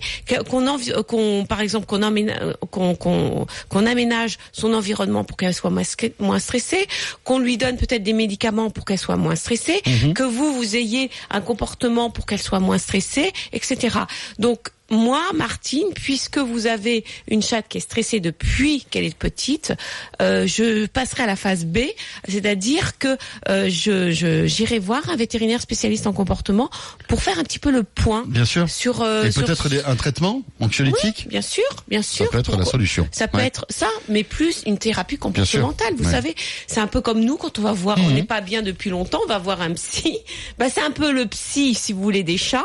qu'on 0.50 0.68
euh, 0.68 1.04
qu'on, 1.04 1.46
par 1.48 1.62
exemple, 1.62 1.86
qu'on 1.88 2.02
aménage, 2.02 2.56
qu'on, 2.72 2.96
qu'on 2.96 3.86
aménage 3.86 4.38
son 4.52 4.74
environnement 4.74 5.24
pour 5.24 5.38
qu'elle 5.38 5.54
soit 5.54 5.72
moins 6.20 6.40
stressée, 6.40 6.88
qu'on 7.24 7.40
lui 7.40 7.58
donne 7.58 7.78
peut-être 7.78 8.04
des 8.04 8.14
médicaments 8.14 8.70
pour 8.70 8.85
qu'elle 8.86 9.00
soit 9.00 9.18
moins 9.18 9.36
stressée, 9.36 9.82
que 10.14 10.24
vous, 10.24 10.54
vous 10.54 10.76
ayez 10.76 11.12
un 11.30 11.42
comportement 11.42 12.10
pour 12.10 12.26
qu'elle 12.26 12.42
soit 12.42 12.60
moins 12.60 12.78
stressée, 12.78 13.32
etc. 13.52 14.00
Donc, 14.40 14.70
moi, 14.92 15.22
Martine, 15.34 15.88
puisque 15.96 16.38
vous 16.38 16.68
avez 16.68 17.04
une 17.28 17.42
chatte 17.42 17.68
qui 17.68 17.78
est 17.78 17.82
stressée 17.82 18.20
depuis 18.20 18.86
qu'elle 18.90 19.04
est 19.04 19.18
petite, 19.18 19.74
euh, 20.22 20.46
je 20.46 20.86
passerai 20.86 21.24
à 21.24 21.26
la 21.26 21.36
phase 21.36 21.66
B, 21.66 21.80
c'est-à-dire 22.28 22.98
que 23.00 23.18
euh, 23.50 23.68
je, 23.70 24.12
j'irai 24.46 24.80
voir 24.80 25.10
un 25.10 25.16
vétérinaire 25.16 25.62
spécialiste 25.62 26.06
en 26.08 26.14
comportement 26.14 26.70
pour 27.08 27.24
faire 27.24 27.40
un 27.40 27.44
petit 27.44 27.60
peu 27.60 27.72
le 27.72 27.84
point 27.84 28.24
Bien 28.28 28.46
sûr. 28.46 28.70
sur. 28.70 29.02
euh, 29.02 29.24
Et 29.26 29.32
peut-être 29.32 29.68
un 29.88 29.96
traitement 29.96 30.42
anxiolytique 30.60 31.28
Bien 31.28 31.42
sûr, 31.42 31.64
bien 31.88 32.02
Ça 32.02 32.18
sûr. 32.18 32.30
peut 32.30 32.38
être 32.40 32.56
la 32.58 32.66
solution. 32.66 33.08
ça 33.12 33.28
peut 33.28 33.38
Ouais. 33.38 33.48
être 33.48 33.66
ça, 33.70 33.88
mais 34.10 34.24
plus 34.24 34.62
une 34.66 34.78
thérapie 34.78 35.18
comportementale. 35.18 35.94
Vous 35.98 36.06
Ouais. 36.06 36.12
savez, 36.12 36.36
c'est 36.68 36.80
un 36.80 36.88
peu 36.88 37.02
comme 37.02 37.22
nous 37.22 37.38
quand 37.38 37.58
on 37.60 37.64
va 37.64 37.74
voir, 37.74 37.98
Mhm. 37.98 38.06
on 38.06 38.12
n'est 38.12 38.24
pas 38.24 38.42
bien 38.42 38.62
depuis 38.62 38.90
longtemps, 38.92 39.20
on 39.26 39.28
va 39.28 39.40
voir 39.40 39.62
un 39.62 39.74
psy. 39.74 40.18
Bah, 40.60 40.68
c'est 40.70 40.82
un 40.82 40.92
peu 40.92 41.12
le 41.12 41.26
psy, 41.26 41.74
si 41.74 41.92
vous 41.94 42.02
voulez, 42.02 42.24
des 42.24 42.38
chats. 42.38 42.64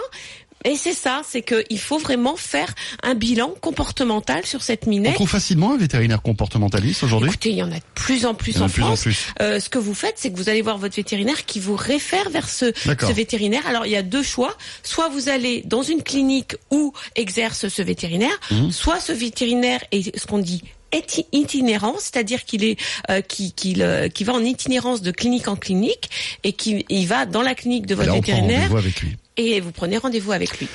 Et 0.65 0.77
c'est 0.77 0.93
ça, 0.93 1.23
c'est 1.27 1.43
qu'il 1.43 1.79
faut 1.79 1.99
vraiment 1.99 2.37
faire 2.37 2.75
un 3.03 3.15
bilan 3.15 3.55
comportemental 3.61 4.45
sur 4.45 4.63
cette 4.63 4.87
On 4.87 4.91
minette. 4.91 5.15
trouve 5.15 5.29
facilement 5.29 5.73
un 5.73 5.79
vétérinaire 5.79 6.21
comportementaliste 6.23 7.03
aujourd'hui? 7.03 7.29
Écoutez, 7.31 7.51
il 7.51 7.57
y 7.57 7.63
en 7.63 7.73
a 7.73 7.77
de 7.77 7.83
plus 7.95 8.27
en 8.27 8.35
plus 8.35 8.59
en 8.59 8.65
en 8.65 8.67
de 8.67 8.73
plus 8.73 8.83
en 8.83 8.87
France. 8.87 9.03
plus. 9.03 9.27
Euh, 9.41 9.59
ce 9.59 9.69
que 9.71 9.79
vous 9.79 9.95
faites, 9.95 10.15
c'est 10.17 10.31
que 10.31 10.37
vous 10.37 10.49
allez 10.51 10.61
voir 10.63 10.77
votre 10.77 10.97
vétérinaire 10.97 11.47
qui 11.47 11.61
vous 11.61 11.77
réfère 11.77 12.29
vers 12.31 12.49
ce, 12.49 12.73
ce 12.85 13.13
vétérinaire. 13.13 13.67
Alors, 13.67 13.87
il 13.87 13.93
y 13.93 13.97
a 13.97 14.03
deux 14.03 14.23
choix. 14.23 14.55
Soit 14.83 15.09
vous 15.09 15.29
allez 15.29 15.63
dans 15.65 15.83
une 15.83 16.03
clinique 16.03 16.57
où 16.71 16.93
exerce 17.17 17.69
ce 17.69 17.83
vétérinaire, 17.83 18.39
Mhm. 18.51 18.71
soit 18.71 19.01
ce 19.01 19.13
vétérinaire 19.13 19.81
est 19.93 20.17
ce 20.19 20.27
qu'on 20.27 20.39
dit 20.39 20.63
éti- 20.93 21.27
itinérant, 21.33 21.95
c'est-à-dire 21.99 22.45
qu'il 22.45 22.65
est 22.65 22.77
euh, 23.11 23.21
qui 23.23 23.53
qu'il 23.53 23.81
euh, 23.83 24.09
qui 24.09 24.25
va 24.25 24.33
en 24.35 24.45
itinérance 24.45 25.03
de 25.03 25.11
clinique 25.11 25.49
en 25.49 25.57
clinique 25.57 26.11
et 26.45 26.53
qui 26.53 26.85
il 26.89 27.07
va 27.07 27.27
dans 27.27 27.43
la 27.43 27.55
clinique 27.55 27.87
de 27.87 27.95
votre 27.95 28.11
on 28.11 28.15
vétérinaire 28.15 28.59
rendez-vous 28.63 28.77
avec 28.77 29.01
lui. 29.01 29.17
Et 29.37 29.61
vous 29.61 29.73
prenez 29.73 29.99
rendez-vous 29.99 30.33
avec 30.33 30.59
lui. 30.59 30.69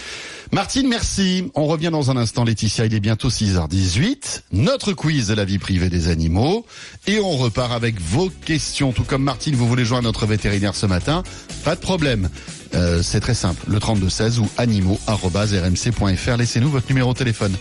Martine, 0.52 0.88
merci. 0.88 1.52
On 1.56 1.66
revient 1.66 1.90
dans 1.92 2.12
un 2.12 2.18
instant, 2.18 2.44
Laetitia. 2.44 2.86
Il 2.86 2.94
est 2.94 3.00
bientôt 3.00 3.30
6h18. 3.30 4.44
Notre 4.52 4.94
quiz 4.94 5.28
de 5.28 5.34
la 5.34 5.44
vie 5.44 5.58
privée 5.58 5.90
des 5.90 6.08
animaux. 6.08 6.66
Et 7.08 7.20
on 7.20 7.32
repart 7.32 7.72
avec 7.72 8.00
vos 8.00 8.30
questions. 8.30 8.92
Tout 8.92 9.04
comme 9.04 9.24
Martine, 9.24 9.56
vous 9.56 9.68
voulez 9.68 9.86
joindre 9.86 10.04
notre 10.04 10.26
vétérinaire 10.26 10.76
ce 10.76 10.86
matin? 10.86 11.24
Pas 11.64 11.76
de 11.76 11.82
problème. 11.82 12.30
Euh, 12.76 13.02
c'est 13.02 13.20
très 13.22 13.34
simple. 13.34 13.64
Le 13.68 13.80
3216 13.80 14.40
ou 14.40 14.48
animaux.rmc.fr. 14.58 16.38
Laissez-nous 16.38 16.70
votre 16.70 16.88
numéro 16.90 17.14
de 17.14 17.18
téléphone. 17.18 17.56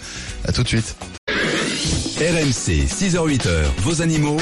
À 0.46 0.52
tout 0.52 0.62
de 0.62 0.68
suite. 0.68 0.96
RMC, 2.18 2.86
6h-8h, 2.86 3.64
vos 3.78 4.02
animaux. 4.02 4.38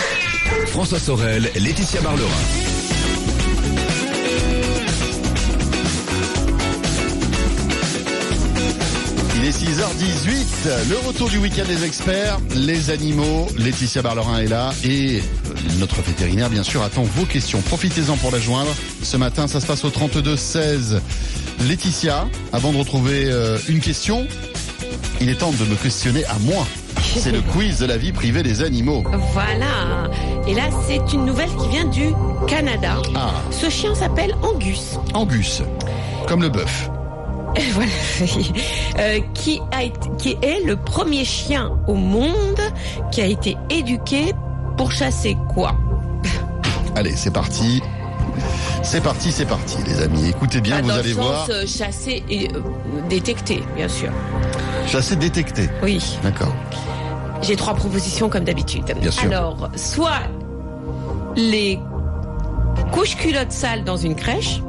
François 0.66 0.98
Sorel, 0.98 1.50
Laetitia 1.54 2.00
Barlerin. 2.02 2.71
Il 9.42 9.48
est 9.48 9.60
6h18, 9.60 10.88
le 10.88 11.08
retour 11.08 11.28
du 11.28 11.38
week-end 11.38 11.64
des 11.66 11.84
experts, 11.84 12.38
les 12.54 12.90
animaux, 12.90 13.48
Laetitia 13.58 14.00
Barlerin 14.00 14.38
est 14.38 14.46
là 14.46 14.72
et 14.84 15.20
notre 15.80 16.00
vétérinaire 16.00 16.48
bien 16.48 16.62
sûr 16.62 16.80
attend 16.80 17.02
vos 17.02 17.24
questions. 17.24 17.60
Profitez-en 17.60 18.16
pour 18.18 18.30
la 18.30 18.38
joindre. 18.38 18.70
Ce 19.02 19.16
matin 19.16 19.48
ça 19.48 19.58
se 19.58 19.66
passe 19.66 19.84
au 19.84 19.90
32 19.90 20.36
16. 20.36 21.02
Laetitia, 21.66 22.28
avant 22.52 22.70
de 22.72 22.76
retrouver 22.78 23.24
euh, 23.24 23.58
une 23.68 23.80
question, 23.80 24.28
il 25.20 25.28
est 25.28 25.40
temps 25.40 25.50
de 25.50 25.64
me 25.64 25.74
questionner 25.74 26.24
à 26.26 26.38
moi. 26.42 26.64
C'est 27.16 27.32
le 27.32 27.40
quiz 27.52 27.80
de 27.80 27.86
la 27.86 27.96
vie 27.96 28.12
privée 28.12 28.44
des 28.44 28.62
animaux. 28.62 29.02
Voilà. 29.32 30.08
Et 30.46 30.54
là, 30.54 30.68
c'est 30.86 31.12
une 31.12 31.24
nouvelle 31.24 31.50
qui 31.56 31.68
vient 31.68 31.86
du 31.86 32.12
Canada. 32.46 32.94
Ah, 33.16 33.32
Ce 33.50 33.68
chien 33.68 33.96
s'appelle 33.96 34.36
Angus. 34.42 35.00
Angus, 35.14 35.62
comme 36.28 36.42
le 36.42 36.48
bœuf. 36.48 36.88
Voilà. 37.72 37.90
Euh, 38.98 39.20
qui, 39.34 39.60
a 39.72 39.84
été- 39.84 40.10
qui 40.18 40.36
est 40.42 40.64
le 40.66 40.76
premier 40.76 41.24
chien 41.24 41.70
au 41.88 41.94
monde 41.94 42.60
qui 43.10 43.22
a 43.22 43.26
été 43.26 43.56
éduqué 43.70 44.32
pour 44.76 44.92
chasser 44.92 45.36
quoi? 45.54 45.74
Allez, 46.94 47.16
c'est 47.16 47.30
parti. 47.32 47.80
C'est 48.82 49.02
parti, 49.02 49.32
c'est 49.32 49.46
parti, 49.46 49.78
les 49.86 50.02
amis. 50.02 50.28
Écoutez 50.28 50.60
bien, 50.60 50.82
vous 50.82 50.88
Dans 50.88 50.94
allez 50.96 51.10
le 51.10 51.14
sens 51.14 51.24
voir. 51.24 51.46
euh, 51.50 51.66
chasser 51.66 52.22
et 52.28 52.48
euh, 52.54 52.60
détecter, 53.08 53.62
bien 53.74 53.88
sûr. 53.88 54.10
Chasser 54.86 55.16
détecté. 55.16 55.68
Oui. 55.82 56.18
D'accord. 56.22 56.54
J'ai 57.40 57.56
trois 57.56 57.74
propositions 57.74 58.28
comme 58.28 58.44
d'habitude. 58.44 58.84
Bien 59.00 59.10
sûr. 59.10 59.24
Alors, 59.24 59.70
soit 59.76 60.20
les 61.36 61.78
couches 62.92 63.16
culottes 63.16 63.52
sales 63.52 63.84
dans 63.84 63.96
une 63.96 64.14
crèche, 64.14 64.60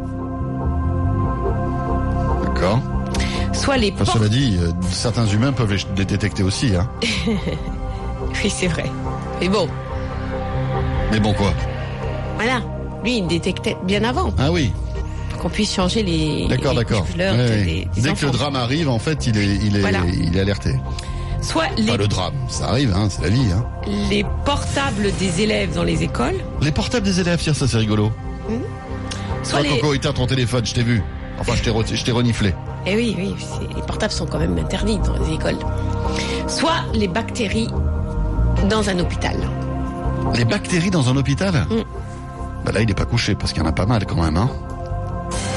Soit 3.53 3.77
les 3.77 3.91
portes... 3.91 4.11
cela 4.11 4.27
dit, 4.29 4.57
euh, 4.61 4.71
certains 4.91 5.25
humains 5.27 5.51
peuvent 5.53 5.71
les, 5.71 5.81
les 5.97 6.05
détecter 6.05 6.43
aussi. 6.43 6.75
Hein. 6.75 6.89
Oui, 8.43 8.49
c'est 8.49 8.67
vrai. 8.67 8.85
Mais 9.39 9.47
bon, 9.49 9.67
Mais 11.11 11.19
bon, 11.19 11.33
quoi 11.33 11.53
voilà. 12.35 12.61
Lui, 13.03 13.17
il 13.19 13.27
détectait 13.27 13.77
bien 13.83 14.03
avant 14.03 14.33
Ah 14.39 14.51
oui, 14.51 14.71
qu'on 15.39 15.49
puisse 15.49 15.73
changer 15.75 16.01
les, 16.03 16.47
d'accord, 16.47 16.73
d'accord. 16.73 17.05
Ouais, 17.17 17.29
ouais. 17.29 17.87
Dès 17.95 18.13
que 18.13 18.25
le 18.25 18.31
drame 18.31 18.55
arrive, 18.55 18.89
en 18.89 18.97
fait, 18.97 19.27
il 19.27 19.37
est, 19.37 19.45
il 19.45 19.77
est, 19.77 19.81
Voilà. 19.81 19.99
il 20.11 20.35
est 20.35 20.39
alerté. 20.39 20.73
Soit 21.41 21.67
les, 21.77 21.85
Pas 21.91 21.97
le 21.97 22.07
drame, 22.07 22.33
ça 22.47 22.69
arrive, 22.69 22.93
hein, 22.95 23.07
c'est 23.09 23.21
la 23.21 23.29
vie. 23.29 23.51
Hein. 23.53 23.65
les 24.09 24.25
portables 24.45 25.11
des 25.19 25.41
élèves 25.41 25.75
dans 25.75 25.83
les 25.83 26.01
écoles, 26.01 26.39
Les 26.61 26.71
portables 26.71 27.05
des 27.05 27.19
élèves, 27.19 27.39
tiens, 27.41 27.53
ça 27.53 27.67
c'est 27.67 27.77
rigolo. 27.77 28.11
soit 29.43 29.59
Toi, 29.59 29.69
les... 29.69 29.79
Coco, 29.79 29.93
éteins 29.93 30.13
ton 30.13 30.25
téléphone, 30.25 30.65
je 30.65 30.73
t'ai 30.73 30.83
vu. 30.83 31.03
Enfin, 31.39 31.53
je 31.55 31.63
t'ai 31.63 31.71
re- 31.71 32.11
reniflé. 32.11 32.53
Eh 32.85 32.95
oui, 32.95 33.15
oui, 33.17 33.35
les 33.75 33.81
portables 33.81 34.11
sont 34.13 34.25
quand 34.25 34.39
même 34.39 34.57
interdits 34.57 34.99
dans 34.99 35.13
les 35.25 35.33
écoles. 35.33 35.57
Soit 36.47 36.83
les 36.93 37.07
bactéries 37.07 37.69
dans 38.69 38.89
un 38.89 38.99
hôpital. 38.99 39.35
Les 40.35 40.45
bactéries 40.45 40.89
dans 40.91 41.09
un 41.09 41.17
hôpital 41.17 41.53
Mm. 41.69 41.83
Bah 42.65 42.71
là, 42.71 42.81
il 42.81 42.89
est 42.89 42.93
pas 42.93 43.05
couché 43.05 43.35
parce 43.35 43.51
qu'il 43.51 43.61
y 43.61 43.65
en 43.65 43.69
a 43.69 43.73
pas 43.73 43.85
mal 43.85 44.05
quand 44.05 44.21
même. 44.21 44.37
Hein. 44.37 44.49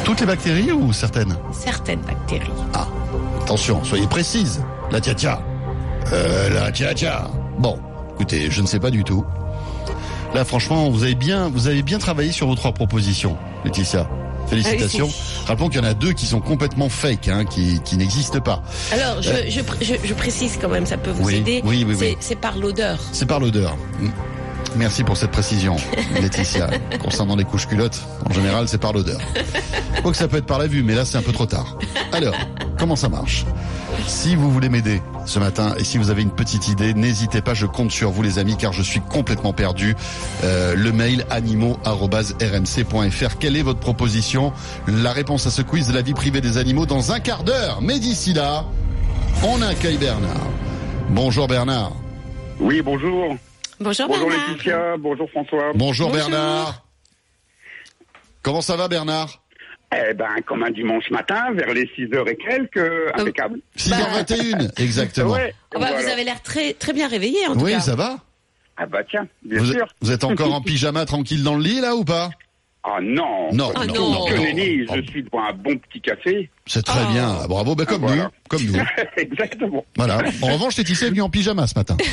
Toutes 0.04 0.20
les 0.20 0.26
bactéries 0.26 0.72
ou 0.72 0.92
certaines 0.92 1.36
Certaines 1.52 2.00
bactéries. 2.00 2.50
Ah, 2.74 2.86
attention, 3.42 3.84
soyez 3.84 4.06
précise. 4.08 4.62
La 4.90 5.00
tia 5.00 5.14
tia. 5.14 5.40
Euh, 6.12 6.48
la 6.50 6.72
tia 6.72 6.94
tia. 6.94 7.28
Bon, 7.58 7.78
écoutez, 8.14 8.50
je 8.50 8.60
ne 8.60 8.66
sais 8.66 8.80
pas 8.80 8.90
du 8.90 9.04
tout. 9.04 9.24
Là, 10.34 10.44
franchement, 10.44 10.90
vous 10.90 11.04
avez 11.04 11.14
bien, 11.14 11.48
vous 11.48 11.68
avez 11.68 11.82
bien 11.82 11.98
travaillé 11.98 12.32
sur 12.32 12.48
vos 12.48 12.54
trois 12.56 12.72
propositions, 12.72 13.36
Laetitia. 13.64 14.08
Félicitations. 14.48 15.08
Ah 15.10 15.48
Rappelons 15.48 15.68
qu'il 15.68 15.80
y 15.80 15.84
en 15.84 15.88
a 15.88 15.94
deux 15.94 16.12
qui 16.12 16.26
sont 16.26 16.40
complètement 16.40 16.88
fake, 16.88 17.28
hein, 17.28 17.44
qui, 17.44 17.80
qui 17.84 17.96
n'existent 17.96 18.40
pas. 18.40 18.62
Alors, 18.92 19.20
je, 19.22 19.30
je, 19.48 19.60
je, 19.84 19.94
je 20.04 20.14
précise 20.14 20.58
quand 20.60 20.68
même, 20.68 20.86
ça 20.86 20.96
peut 20.96 21.10
vous 21.10 21.22
Euh. 21.22 21.26
Oui, 21.26 21.34
aider. 21.36 21.60
oui, 21.64 21.84
oui, 21.86 21.96
oui. 21.98 22.16
C'est 22.20 22.36
par 22.36 22.56
l'odeur. 22.56 22.98
C'est 23.12 23.26
par 23.26 23.40
l'odeur. 23.40 23.76
Merci 24.76 25.04
pour 25.04 25.16
cette 25.16 25.30
précision, 25.30 25.76
Laetitia. 26.20 26.68
Concernant 27.02 27.34
les 27.36 27.44
couches 27.44 27.66
culottes, 27.66 28.00
en 28.28 28.32
général, 28.32 28.68
c'est 28.68 28.78
par 28.78 28.92
l'odeur. 28.92 29.18
Faut 30.02 30.10
que 30.10 30.16
ça 30.16 30.28
peut 30.28 30.36
être 30.36 30.46
par 30.46 30.58
la 30.58 30.66
vue, 30.66 30.82
mais 30.82 30.94
là, 30.94 31.04
c'est 31.04 31.16
un 31.16 31.22
peu 31.22 31.32
trop 31.32 31.46
tard. 31.46 31.78
Alors, 32.12 32.34
comment 32.78 32.94
ça 32.96 33.08
marche? 33.08 33.44
Si 34.06 34.36
vous 34.36 34.50
voulez 34.50 34.68
m'aider 34.68 35.02
ce 35.24 35.38
matin 35.38 35.74
et 35.78 35.84
si 35.84 35.98
vous 35.98 36.10
avez 36.10 36.22
une 36.22 36.30
petite 36.30 36.68
idée, 36.68 36.94
n'hésitez 36.94 37.42
pas, 37.42 37.54
je 37.54 37.66
compte 37.66 37.90
sur 37.90 38.10
vous, 38.10 38.22
les 38.22 38.38
amis, 38.38 38.56
car 38.56 38.72
je 38.72 38.82
suis 38.82 39.00
complètement 39.00 39.52
perdu. 39.52 39.94
Euh, 40.44 40.74
le 40.76 40.92
mail 40.92 41.26
animaux@rmc.fr. 41.30 43.38
Quelle 43.38 43.56
est 43.56 43.62
votre 43.62 43.80
proposition? 43.80 44.52
La 44.86 45.12
réponse 45.12 45.46
à 45.46 45.50
ce 45.50 45.62
quiz 45.62 45.88
de 45.88 45.94
la 45.94 46.02
vie 46.02 46.14
privée 46.14 46.40
des 46.40 46.58
animaux 46.58 46.86
dans 46.86 47.12
un 47.12 47.20
quart 47.20 47.42
d'heure. 47.44 47.80
Mais 47.82 47.98
d'ici 47.98 48.32
là, 48.32 48.64
on 49.44 49.60
accueille 49.62 49.98
Bernard. 49.98 50.46
Bonjour 51.10 51.48
Bernard. 51.48 51.92
Oui, 52.60 52.82
bonjour. 52.82 53.36
Bonjour, 53.80 54.06
Bonjour 54.08 54.28
Bernard. 54.28 54.48
Laetitia, 54.48 54.96
bonjour 54.98 55.28
François. 55.30 55.72
Bonjour, 55.74 56.10
Bonjour. 56.10 56.28
Bernard. 56.30 56.82
Comment 58.42 58.60
ça 58.60 58.76
va 58.76 58.88
Bernard? 58.88 59.42
Eh 59.94 60.14
ben, 60.14 60.26
comme 60.44 60.62
un 60.64 60.70
dimanche 60.70 61.10
matin, 61.10 61.52
vers 61.52 61.72
les 61.72 61.88
6 61.94 62.12
heures 62.14 62.28
et 62.28 62.36
quelques, 62.36 62.90
impeccable. 63.14 63.60
6h21, 63.78 64.82
exactement. 64.82 65.32
Ouais, 65.32 65.54
Ah 65.74 65.78
bah, 65.78 65.88
Vous 66.00 66.08
avez 66.08 66.24
l'air 66.24 66.42
très, 66.42 66.72
très 66.74 66.92
bien 66.92 67.08
réveillé, 67.08 67.46
en 67.46 67.54
tout 67.54 67.60
Oui, 67.60 67.72
cas. 67.72 67.80
ça 67.80 67.94
va 67.94 68.18
Ah 68.76 68.86
bah 68.86 69.02
tiens, 69.08 69.26
bien 69.44 69.60
vous, 69.60 69.72
sûr. 69.72 69.86
vous 70.00 70.10
êtes 70.10 70.24
encore 70.24 70.52
en 70.52 70.60
pyjama 70.62 71.04
tranquille 71.06 71.42
dans 71.44 71.54
le 71.56 71.62
lit 71.62 71.80
là 71.80 71.94
ou 71.94 72.04
pas? 72.04 72.30
Ah 72.88 72.98
non. 73.02 73.52
Non, 73.52 73.72
Ah 73.74 73.84
non, 73.84 73.94
non. 73.94 74.10
non, 74.12 74.24
Que 74.26 74.34
non. 74.36 74.42
nenni, 74.44 74.86
Oh, 74.88 74.92
je 74.96 75.10
suis 75.10 75.22
devant 75.24 75.42
un 75.42 75.52
bon 75.52 75.76
petit 75.76 76.00
café. 76.00 76.48
C'est 76.68 76.84
très 76.84 77.00
Oh. 77.08 77.12
bien, 77.12 77.46
bravo, 77.48 77.74
bah, 77.74 77.84
comme 77.84 78.04
Ah, 78.04 78.06
voilà. 78.06 78.22
nous, 78.24 78.28
comme 78.48 78.62
nous. 78.64 78.80
Exactement. 79.16 79.84
Voilà. 79.96 80.18
En 80.42 80.46
revanche, 80.52 80.76
Laetitia 80.76 81.06
est 81.06 81.10
venue 81.10 81.22
en 81.22 81.28
pyjama 81.30 81.66
ce 81.66 81.74
matin? 81.76 81.96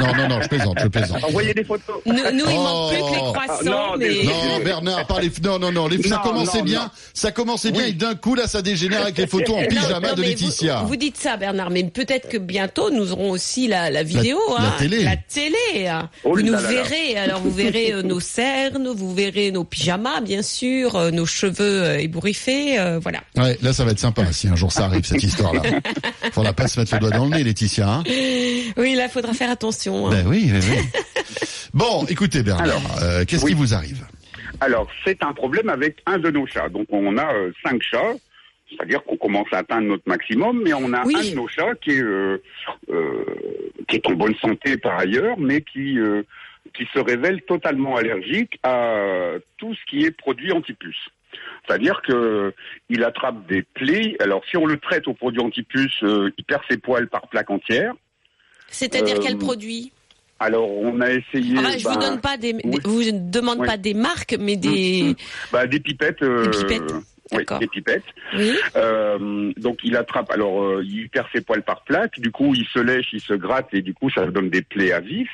Non, 0.00 0.14
non, 0.16 0.28
non, 0.28 0.40
je 0.42 0.48
plaisante, 0.48 0.78
je 0.80 0.88
plaisante. 0.88 1.24
Envoyez 1.24 1.54
des 1.54 1.64
photos. 1.64 1.96
Nous, 2.04 2.12
nous, 2.14 2.44
il 2.50 2.56
Oh. 2.56 2.62
manque 2.62 2.92
plus 2.92 3.02
que 3.02 3.10
les 3.10 3.16
Ah, 3.16 3.32
croissants, 3.32 3.64
non, 3.64 3.96
mais... 3.98 4.08
Non, 4.24 4.64
Bernard, 4.64 5.06
par 5.06 5.20
les... 5.20 5.30
Non, 5.42 5.58
non, 5.58 5.72
non, 5.72 5.88
les... 5.88 6.02
ça 6.02 6.16
Non, 6.16 6.22
commençait 6.22 6.58
non, 6.58 6.64
bien, 6.64 6.82
non. 6.82 6.90
ça 7.14 7.32
commençait 7.32 7.70
bien 7.72 7.82
Oui. 7.84 7.90
et 7.90 7.92
d'un 7.92 8.14
coup, 8.14 8.34
là, 8.34 8.46
ça 8.46 8.62
dégénère 8.62 9.02
avec 9.02 9.18
les 9.18 9.26
photos 9.26 9.56
en 9.56 9.60
Non, 9.62 9.66
pyjama 9.68 10.08
non, 10.08 10.14
de 10.14 10.22
Laetitia. 10.22 10.80
Vous, 10.82 10.88
vous 10.88 10.96
dites 10.96 11.16
ça, 11.16 11.36
Bernard, 11.36 11.70
mais 11.70 11.84
peut-être 11.84 12.28
que 12.28 12.38
bientôt 12.38 12.90
nous 12.90 13.12
aurons 13.12 13.30
aussi 13.30 13.66
la, 13.68 13.90
la 13.90 14.02
vidéo, 14.02 14.38
la 14.58 14.64
hein, 14.64 14.72
télé. 14.78 15.02
La 15.04 15.16
télé. 15.16 15.86
hein. 15.88 16.10
Oh 16.24 16.34
vous 16.34 16.42
nous 16.42 16.52
là 16.52 16.60
là. 16.60 16.68
verrez. 16.68 17.16
Alors 17.16 17.40
vous 17.40 17.50
verrez 17.52 17.92
euh, 17.92 18.02
nos 18.02 18.20
cernes, 18.20 18.88
vous 18.94 19.14
verrez 19.14 19.50
nos 19.52 19.64
pyjamas, 19.64 19.95
bien 20.22 20.42
sûr, 20.42 20.96
euh, 20.96 21.10
nos 21.10 21.26
cheveux 21.26 21.82
euh, 21.84 21.98
ébouriffés, 21.98 22.78
euh, 22.78 22.98
voilà. 22.98 23.20
Ouais, 23.36 23.56
là, 23.62 23.72
ça 23.72 23.84
va 23.84 23.90
être 23.92 23.98
sympa 23.98 24.30
si 24.32 24.48
un 24.48 24.56
jour 24.56 24.72
ça 24.72 24.84
arrive, 24.86 25.04
cette 25.04 25.22
histoire-là. 25.22 25.62
Faudra 26.32 26.52
pas 26.52 26.68
se 26.68 26.78
mettre 26.80 26.94
le 26.94 27.00
doigt 27.00 27.10
dans 27.10 27.24
le 27.24 27.30
nez, 27.30 27.44
Laetitia, 27.44 27.88
hein 27.88 28.02
Oui, 28.76 28.94
là, 28.94 29.08
faudra 29.08 29.32
faire 29.32 29.50
attention. 29.50 30.06
hein. 30.08 30.10
Ben 30.10 30.26
oui, 30.26 30.50
oui, 30.52 30.60
oui. 30.70 31.00
Bon, 31.74 32.04
écoutez 32.08 32.42
Bernard, 32.42 32.80
euh, 33.02 33.24
qu'est-ce 33.26 33.44
oui. 33.44 33.52
qui 33.52 33.56
vous 33.56 33.74
arrive? 33.74 34.04
Alors, 34.60 34.88
c'est 35.04 35.22
un 35.22 35.32
problème 35.32 35.68
avec 35.68 35.98
un 36.06 36.18
de 36.18 36.30
nos 36.30 36.46
chats. 36.46 36.68
Donc, 36.68 36.86
on 36.90 37.16
a 37.18 37.32
euh, 37.34 37.52
cinq 37.64 37.82
chats. 37.82 38.14
C'est-à-dire 38.68 39.04
qu'on 39.04 39.16
commence 39.16 39.46
à 39.52 39.58
atteindre 39.58 39.86
notre 39.86 40.02
maximum, 40.06 40.60
mais 40.64 40.72
on 40.72 40.92
a 40.92 41.04
Oui. 41.04 41.14
un 41.16 41.30
de 41.30 41.36
nos 41.36 41.46
chats 41.46 41.74
qui 41.80 41.90
est, 41.92 42.00
euh, 42.02 42.42
euh, 42.90 43.24
qui 43.88 43.96
est 43.96 44.06
en 44.08 44.14
bonne 44.14 44.34
santé 44.36 44.76
par 44.76 44.98
ailleurs, 44.98 45.36
mais 45.38 45.60
qui, 45.60 45.98
euh, 46.00 46.22
qui 46.74 46.86
se 46.92 46.98
révèle 46.98 47.42
totalement 47.42 47.96
allergique 47.96 48.58
à 48.62 49.32
tout 49.58 49.74
ce 49.74 49.80
qui 49.88 50.04
est 50.04 50.10
produit 50.10 50.52
antipuce. 50.52 51.08
C'est-à-dire 51.66 52.00
que 52.02 52.54
il 52.88 53.04
attrape 53.04 53.46
des 53.46 53.62
plaies. 53.62 54.16
Alors, 54.20 54.42
si 54.48 54.56
on 54.56 54.64
le 54.66 54.78
traite 54.78 55.06
au 55.08 55.14
produit 55.14 55.40
antipuce, 55.40 56.02
euh, 56.02 56.30
il 56.38 56.44
perd 56.44 56.62
ses 56.70 56.78
poils 56.78 57.08
par 57.08 57.28
plaque 57.28 57.50
entière. 57.50 57.92
C'est-à-dire 58.68 59.16
Euh, 59.16 59.22
quel 59.22 59.36
produit? 59.38 59.92
Alors, 60.38 60.70
on 60.70 61.00
a 61.00 61.10
essayé. 61.10 61.58
Enfin, 61.58 61.76
Je 61.78 61.84
vous 61.88 61.94
ben, 61.94 62.00
donne 62.10 62.20
pas 62.20 62.36
des, 62.36 62.54
oui. 62.64 62.78
vous 62.84 63.02
je 63.02 63.10
ne 63.10 63.30
demande 63.30 63.60
Oui. 63.60 63.66
pas 63.66 63.76
des 63.76 63.94
marques, 63.94 64.36
mais 64.38 64.56
des, 64.56 65.14
bah, 65.52 65.66
des 65.66 65.80
pipettes. 65.80 66.22
euh, 66.22 66.44
Des 66.44 66.50
pipettes, 66.50 66.92
oui, 67.32 67.44
des 67.58 67.66
pipettes. 67.66 68.04
oui. 68.34 68.52
Euh, 68.76 69.52
donc 69.56 69.80
il 69.82 69.96
attrape, 69.96 70.30
alors 70.30 70.62
euh, 70.62 70.84
il 70.84 71.08
perd 71.08 71.26
ses 71.34 71.40
poils 71.40 71.62
par 71.64 71.82
plaque, 71.84 72.20
du 72.20 72.30
coup 72.30 72.54
il 72.54 72.66
se 72.66 72.78
lèche, 72.78 73.08
il 73.12 73.20
se 73.20 73.32
gratte 73.34 73.68
et 73.72 73.82
du 73.82 73.94
coup 73.94 74.10
ça 74.10 74.26
donne 74.26 74.48
des 74.50 74.62
plaies 74.62 74.92
à 74.92 75.00
vif. 75.00 75.28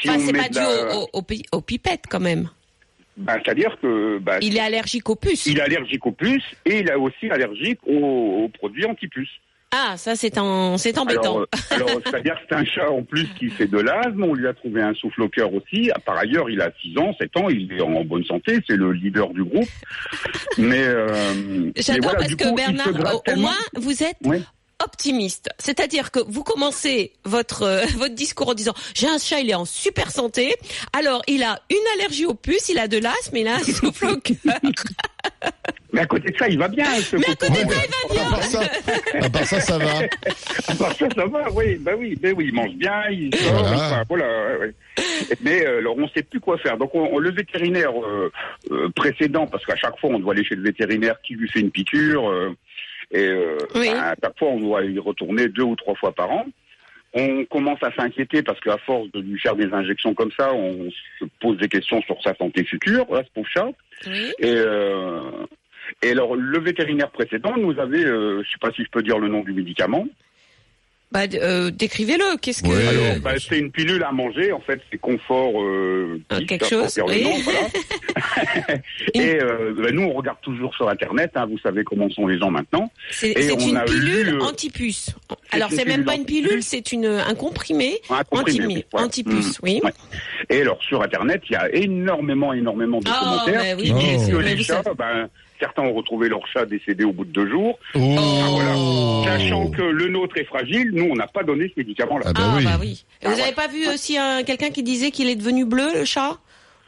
Si 0.00 0.08
Enfin, 0.10 0.18
on 0.20 0.26
c'est 0.26 0.32
pas 0.32 0.48
dû 0.48 0.58
la- 0.58 0.96
aux, 0.96 1.02
aux- 1.02 1.08
aux 1.14 1.22
pi- 1.22 1.44
aux 1.52 1.60
pipettes 1.60 2.04
quand 2.08 2.20
même. 2.20 2.48
bah, 3.16 3.34
c'est-à-dire 3.44 3.76
que 3.82 4.18
bah, 4.18 4.38
Il 4.40 4.56
est 4.56 4.60
allergique 4.60 5.08
aux 5.10 5.16
puces. 5.16 5.46
il 5.46 5.58
est 5.58 5.62
allergique 5.62 6.06
aux 6.06 6.12
puces 6.12 6.44
et 6.64 6.78
il 6.80 6.88
est 6.88 6.94
aussi 6.94 7.28
allergique 7.30 7.80
aux, 7.86 8.44
aux 8.44 8.48
produits 8.48 8.84
anti-puces. 8.86 9.28
Ah, 9.70 9.98
ça 9.98 10.16
c'est 10.16 10.38
en, 10.38 10.78
c'est 10.78 10.96
embêtant. 10.96 11.20
Alors, 11.20 11.40
euh, 11.42 11.74
alors 11.74 11.90
c'est-à-dire 12.06 12.36
que 12.36 12.40
c'est 12.48 12.54
un 12.54 12.64
chat 12.64 12.90
en 12.90 13.02
plus 13.02 13.26
qui 13.38 13.50
fait 13.50 13.66
de 13.66 13.78
l'asthme, 13.78 14.22
on 14.24 14.32
lui 14.32 14.46
a 14.46 14.54
trouvé 14.54 14.80
un 14.80 14.94
souffle 14.94 15.20
au 15.22 15.28
cœur 15.28 15.52
aussi. 15.52 15.90
Par 16.06 16.16
ailleurs, 16.16 16.48
il 16.48 16.62
a 16.62 16.70
6 16.80 16.96
ans, 16.96 17.14
7 17.20 17.36
ans, 17.36 17.48
il 17.50 17.70
est 17.74 17.82
en 17.82 18.02
bonne 18.02 18.24
santé, 18.24 18.60
c'est 18.66 18.76
le 18.76 18.92
leader 18.92 19.28
du 19.34 19.44
groupe. 19.44 19.68
Mais, 20.56 20.82
euh, 20.84 21.70
J'adore 21.76 22.02
voilà, 22.12 22.18
parce 22.20 22.34
que 22.34 22.44
coup, 22.48 22.54
Bernard, 22.54 22.88
au, 22.88 23.16
au 23.18 23.20
tellement- 23.20 23.42
moins, 23.42 23.56
vous 23.74 24.02
êtes 24.02 24.16
Oui. 24.24 24.38
Optimiste. 24.88 25.50
C'est-à-dire 25.58 26.10
que 26.10 26.20
vous 26.26 26.42
commencez 26.42 27.12
votre 27.24 27.62
euh, 27.62 27.84
votre 27.98 28.14
discours 28.14 28.48
en 28.48 28.54
disant 28.54 28.74
j'ai 28.94 29.06
un 29.08 29.18
chat, 29.18 29.40
il 29.40 29.50
est 29.50 29.54
en 29.54 29.64
super 29.66 30.10
santé. 30.10 30.54
Alors 30.98 31.22
il 31.28 31.42
a 31.42 31.60
une 31.70 31.86
allergie 32.00 32.24
aux 32.26 32.34
puces, 32.34 32.68
il 32.70 32.78
a 32.78 32.88
de 32.88 32.98
l'asthme, 32.98 33.36
il 33.36 33.46
a 33.48 33.56
un 33.56 33.62
souffle 33.62 34.06
au 34.06 34.16
cœur. 34.16 34.36
Mais 35.92 36.02
à 36.02 36.06
côté 36.06 36.30
de 36.30 36.36
ça, 36.36 36.48
il 36.48 36.58
va 36.58 36.68
bien. 36.68 36.84
ce 37.00 37.16
Mais 37.16 37.30
à 37.30 37.34
côté 37.34 37.64
de 37.64 37.70
ça, 37.70 37.80
il 38.10 38.14
va 38.14 38.14
bien. 38.14 38.26
À 38.26 38.30
part 38.30 38.42
ça, 38.44 38.60
à 39.22 39.30
part 39.30 39.46
ça, 39.46 39.60
ça 39.60 39.78
va. 39.78 39.92
À 40.68 40.74
part 40.74 40.92
ça, 40.94 41.06
ça 41.14 41.26
va, 41.26 41.50
oui, 41.52 41.76
bah 41.76 41.92
oui, 41.98 42.14
bah 42.20 42.28
oui, 42.36 42.46
il 42.48 42.54
mange 42.54 42.74
bien, 42.74 43.04
il 43.10 43.34
sort, 43.34 43.52
Voilà. 43.64 43.76
enfin, 43.86 44.02
voilà, 44.08 44.26
ouais. 44.58 44.74
Mais 45.40 45.64
euh, 45.64 45.78
alors, 45.78 45.96
on 45.96 46.02
ne 46.02 46.08
sait 46.08 46.22
plus 46.22 46.40
quoi 46.40 46.58
faire. 46.58 46.76
Donc, 46.76 46.94
on, 46.94 47.08
on- 47.14 47.18
le 47.18 47.30
vétérinaire 47.30 47.90
euh, 48.04 48.30
euh, 48.70 48.90
précédent, 48.94 49.46
parce 49.46 49.64
qu'à 49.64 49.76
chaque 49.76 49.98
fois, 49.98 50.10
on 50.10 50.18
doit 50.18 50.34
aller 50.34 50.44
chez 50.44 50.56
le 50.56 50.62
vétérinaire 50.62 51.16
qui 51.26 51.34
lui 51.34 51.48
fait 51.48 51.60
une 51.60 51.70
piqûre, 51.70 52.28
euh, 52.28 52.54
et 53.10 53.26
euh, 53.26 53.56
Oui. 53.74 53.88
bah, 53.90 54.10
à 54.10 54.14
chaque 54.22 54.38
fois, 54.38 54.48
on 54.48 54.60
doit 54.60 54.84
y 54.84 54.98
retourner 54.98 55.48
deux 55.48 55.62
ou 55.62 55.76
trois 55.76 55.94
fois 55.94 56.12
par 56.12 56.30
an. 56.30 56.46
on 57.14 57.44
commence 57.46 57.82
à 57.82 57.90
s'inquiéter 57.94 58.42
parce 58.42 58.60
qu'à 58.60 58.76
force 58.78 59.10
de 59.12 59.20
lui 59.20 59.38
faire 59.40 59.56
des 59.56 59.72
injections 59.72 60.14
comme 60.14 60.30
ça, 60.38 60.52
on 60.52 60.90
se 61.18 61.24
pose 61.40 61.56
des 61.58 61.68
questions 61.68 62.02
sur 62.02 62.22
sa 62.22 62.34
santé 62.34 62.64
future, 62.64 63.06
là, 63.12 63.22
ce 63.24 63.30
pauvre 63.32 63.48
chat. 63.48 63.70
Oui. 64.06 64.32
Et, 64.38 64.54
euh, 64.54 65.20
et 66.02 66.10
alors, 66.10 66.36
le 66.36 66.58
vétérinaire 66.60 67.10
précédent 67.10 67.54
nous 67.56 67.78
avait, 67.80 68.04
euh, 68.04 68.42
je 68.44 68.50
sais 68.50 68.58
pas 68.60 68.70
si 68.72 68.84
je 68.84 68.90
peux 68.90 69.02
dire 69.02 69.18
le 69.18 69.28
nom 69.28 69.40
du 69.40 69.52
médicament. 69.52 70.06
Bah, 71.10 71.20
euh, 71.34 71.70
décrivez-le. 71.70 72.36
Qu'est-ce 72.36 72.62
que 72.62 72.68
Ouais. 72.68 72.86
Alors, 72.86 73.20
bah, 73.20 73.32
c'est 73.38 73.58
une 73.58 73.70
pilule 73.70 74.02
à 74.02 74.12
manger, 74.12 74.52
en 74.52 74.60
fait, 74.60 74.78
c'est 74.92 74.98
confort. 74.98 75.60
Euh, 75.62 76.20
Euh, 76.32 76.40
quelque 76.46 76.64
hein, 76.64 76.68
chose, 76.68 77.00
oui. 77.06 77.22
nom, 77.22 77.32
voilà. 77.44 77.60
et 79.14 79.38
euh, 79.42 79.72
bah, 79.76 79.90
nous, 79.90 80.02
on 80.02 80.12
regarde 80.12 80.38
toujours 80.42 80.74
sur 80.74 80.88
Internet. 80.88 81.30
hein, 81.34 81.46
vous 81.46 81.58
savez 81.58 81.82
comment 81.84 82.10
sont 82.10 82.26
les 82.26 82.38
gens 82.38 82.50
maintenant. 82.50 82.90
c'est 83.10 83.32
une 83.32 83.76
a 83.76 83.84
pilule 83.84 84.30
lu, 84.36 84.40
antipuce. 84.42 85.10
Alors 85.50 85.70
c'est 85.72 85.86
même 85.86 86.04
pas 86.04 86.14
une 86.14 86.26
pilule, 86.26 86.62
c'est 86.62 86.92
une 86.92 87.06
un 87.06 87.34
comprimé 87.34 87.98
Un 88.10 88.22
comprimé, 88.24 88.84
anti 88.92 89.04
antipuce. 89.22 89.58
Mm. 89.58 89.64
Oui. 89.64 89.80
Ouais. 89.82 89.92
Et 90.50 90.60
alors, 90.60 90.82
sur 90.82 91.02
Internet, 91.02 91.42
il 91.48 91.52
y 91.54 91.56
a 91.56 91.74
énormément, 91.74 92.52
énormément 92.52 92.98
de 93.00 93.08
Ah, 93.10 93.18
commentaires 93.20 93.76
bah 93.76 93.80
oui, 93.82 93.86
qui 93.88 93.92
Oh. 93.94 93.98
disent 93.98 94.28
que 94.30 94.36
mais 94.36 94.54
les 94.54 94.62
chats, 94.62 94.82
certains 95.60 95.82
ont 95.82 95.92
retrouvé 95.92 96.28
leur 96.28 96.46
chat 96.46 96.64
décédé 96.66 97.04
au 97.04 97.12
bout 97.12 97.24
de 97.24 97.30
deux 97.32 97.48
jours. 97.50 97.78
Oh. 97.94 98.16
Oh. 98.76 99.22
Sachant 99.24 99.68
que 99.70 99.82
le 99.82 100.08
nôtre 100.08 100.36
est 100.38 100.44
fragile, 100.44 100.90
nous, 100.92 101.08
on 101.10 101.14
n'a 101.14 101.26
pas 101.26 101.42
donné 101.42 101.68
ce 101.74 101.80
médicament-là. 101.80 102.26
Ah 102.28 102.32
bah 102.32 102.40
ah 102.44 102.54
oui. 102.58 102.64
bah 102.64 102.76
oui. 102.80 103.04
Et 103.22 103.26
Ah, 103.26 103.30
vous 103.30 103.36
ouais. 103.36 103.42
avez 103.42 103.52
pas 103.52 103.68
vu 103.68 103.88
aussi 103.88 104.16
un- 104.18 104.42
quelqu'un 104.42 104.70
qui 104.70 104.82
disait 104.82 105.10
qu'il 105.10 105.28
est 105.28 105.36
devenu 105.36 105.64
bleu 105.64 105.88
le 105.94 106.04
chat? 106.04 106.38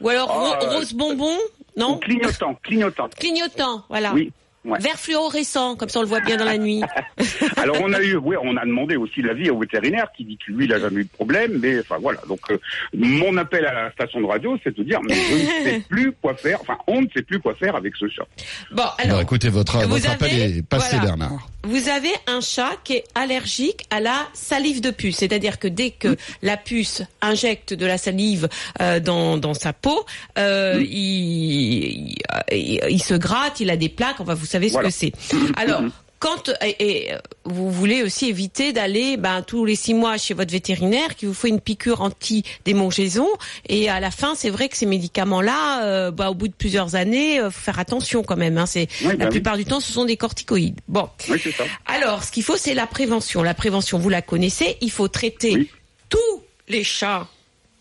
Ou 0.01 0.09
alors 0.09 0.29
Ah, 0.31 0.59
ro- 0.65 0.77
rose 0.77 0.93
bonbon? 0.93 1.35
Ou 1.77 1.79
Non 1.79 1.97
clignotant, 1.99 2.55
clignotant. 2.63 3.09
Clignotant, 3.17 3.83
voilà. 3.89 4.11
Oui. 4.13 4.31
Ouais. 4.63 4.77
Vert 4.79 4.99
fluorescent, 4.99 5.75
comme 5.75 5.89
ça 5.89 5.99
on 5.99 6.01
le 6.03 6.07
voit 6.07 6.19
bien 6.19 6.37
dans 6.37 6.45
la 6.45 6.59
nuit. 6.59 6.81
Alors 7.57 7.77
on 7.81 7.91
a 7.93 8.01
eu, 8.01 8.15
oui, 8.15 8.35
on 8.43 8.55
a 8.57 8.65
demandé 8.65 8.95
aussi 8.95 9.23
l'avis 9.23 9.49
au 9.49 9.57
vétérinaire 9.57 10.07
qui 10.15 10.23
dit 10.23 10.37
que 10.37 10.51
lui, 10.51 10.65
il 10.65 10.73
a 10.73 10.79
jamais 10.79 11.01
eu 11.01 11.03
de 11.05 11.09
problème, 11.09 11.57
mais 11.59 11.79
enfin 11.79 11.97
voilà. 11.99 12.19
Donc 12.27 12.39
euh, 12.51 12.59
mon 12.93 13.35
appel 13.37 13.65
à 13.65 13.73
la 13.73 13.91
station 13.91 14.21
de 14.21 14.27
radio, 14.27 14.55
c'est 14.63 14.77
de 14.77 14.83
dire, 14.83 14.99
mais 15.03 15.15
je 15.15 15.33
ne 15.33 15.63
sais 15.63 15.83
plus 15.89 16.11
quoi 16.21 16.35
faire. 16.35 16.59
Enfin, 16.61 16.77
on 16.85 17.01
ne 17.01 17.07
sait 17.15 17.23
plus 17.23 17.39
quoi 17.39 17.55
faire 17.55 17.75
avec 17.75 17.95
ce 17.95 18.07
chat. 18.07 18.27
Bon, 18.71 18.83
Alors, 18.83 18.95
alors, 18.99 19.21
écoutez, 19.21 19.49
votre, 19.49 19.79
vous 19.79 19.95
votre 19.95 20.11
appel 20.11 20.57
est 20.57 20.61
passé, 20.61 20.97
voilà. 20.97 21.17
Bernard. 21.17 21.49
vous 21.63 21.89
avez 21.89 22.11
un 22.27 22.41
chat 22.41 22.77
qui 22.83 22.93
est 22.93 23.03
allergique 23.15 23.85
à 23.89 23.99
la 23.99 24.27
salive 24.33 24.81
de 24.81 24.91
puce, 24.91 25.17
c'est-à-dire 25.17 25.57
que 25.57 25.67
dès 25.67 25.89
que 25.89 26.15
la 26.43 26.57
puce 26.57 27.01
injecte 27.21 27.73
de 27.73 27.85
la 27.87 27.97
salive 27.97 28.47
euh, 28.79 28.99
dans, 28.99 29.37
dans 29.37 29.55
sa 29.55 29.73
peau, 29.73 30.05
euh, 30.37 30.83
il, 30.87 32.15
il, 32.51 32.81
il 32.89 33.01
se 33.01 33.15
gratte, 33.15 33.59
il 33.59 33.71
a 33.71 33.77
des 33.77 33.89
plaques, 33.89 34.19
enfin 34.19 34.35
vous 34.35 34.45
savez 34.51 34.67
ce 34.67 34.73
Voilà. 34.73 34.89
que 34.89 34.93
c'est. 34.95 35.11
Alors, 35.55 35.81
quand 36.19 36.51
et, 36.61 36.75
et, 37.07 37.13
euh, 37.13 37.17
vous 37.45 37.71
voulez 37.71 38.03
aussi 38.03 38.27
éviter 38.27 38.73
d'aller 38.73 39.17
ben, 39.17 39.41
tous 39.41 39.65
les 39.65 39.75
six 39.75 39.95
mois 39.95 40.17
chez 40.17 40.35
votre 40.35 40.51
vétérinaire 40.51 41.15
qui 41.15 41.25
vous 41.25 41.33
fait 41.33 41.47
une 41.49 41.59
piqûre 41.59 42.01
anti-démangeaison 42.01 43.27
et 43.67 43.89
à 43.89 43.99
la 43.99 44.11
fin 44.11 44.35
c'est 44.35 44.51
vrai 44.51 44.69
que 44.69 44.77
ces 44.77 44.85
médicaments-là, 44.85 45.83
euh, 45.83 46.11
bah, 46.11 46.29
au 46.29 46.35
bout 46.35 46.47
de 46.47 46.53
plusieurs 46.53 46.93
années, 46.93 47.39
euh, 47.39 47.49
faut 47.49 47.61
faire 47.61 47.79
attention 47.79 48.21
quand 48.21 48.37
même. 48.37 48.59
Hein, 48.59 48.67
c'est 48.67 48.87
Oui, 49.01 49.07
la 49.07 49.15
bah 49.15 49.23
oui. 49.25 49.31
plupart 49.31 49.57
du 49.57 49.65
temps 49.65 49.79
ce 49.79 49.91
sont 49.91 50.05
des 50.05 50.15
corticoïdes. 50.17 50.79
Bon, 50.87 51.09
Oui, 51.27 51.39
c'est 51.43 51.51
ça. 51.51 51.63
alors, 51.87 52.23
ce 52.23 52.31
qu'il 52.31 52.43
faut, 52.43 52.57
c'est 52.57 52.75
la 52.75 52.85
prévention. 52.85 53.41
La 53.41 53.55
prévention, 53.55 53.97
vous 53.97 54.09
la 54.09 54.21
connaissez. 54.21 54.77
Il 54.81 54.91
faut 54.91 55.07
traiter 55.07 55.69
tous 56.09 56.43
les 56.67 56.83
chats 56.83 57.27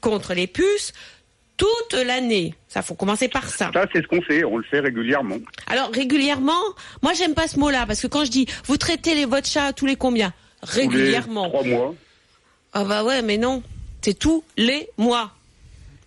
contre 0.00 0.32
les 0.32 0.46
puces 0.46 0.94
toute 1.60 2.00
l'année. 2.06 2.54
Ça, 2.68 2.80
faut 2.82 2.94
commencer 2.94 3.28
par 3.28 3.48
ça. 3.48 3.70
Ça, 3.74 3.84
c'est 3.92 4.00
ce 4.02 4.06
qu'on 4.06 4.22
fait. 4.22 4.44
On 4.44 4.56
le 4.56 4.64
fait 4.64 4.80
régulièrement. 4.80 5.36
Alors, 5.66 5.90
régulièrement, 5.92 6.60
moi, 7.02 7.12
j'aime 7.12 7.34
pas 7.34 7.46
ce 7.48 7.58
mot-là 7.58 7.84
parce 7.86 8.00
que 8.00 8.06
quand 8.06 8.24
je 8.24 8.30
dis 8.30 8.46
vous 8.64 8.76
traitez 8.78 9.14
les, 9.14 9.26
votre 9.26 9.46
chat 9.48 9.72
tous 9.72 9.86
les 9.86 9.96
combien? 9.96 10.32
Tous 10.62 10.76
les 10.76 10.82
Régulièrement. 10.82 11.48
Trois 11.48 11.64
mois. 11.64 11.94
Ah 12.72 12.84
bah 12.84 13.04
ouais, 13.04 13.20
mais 13.22 13.36
non. 13.36 13.62
C'est 14.02 14.18
tous 14.18 14.42
les 14.56 14.88
mois. 14.96 15.32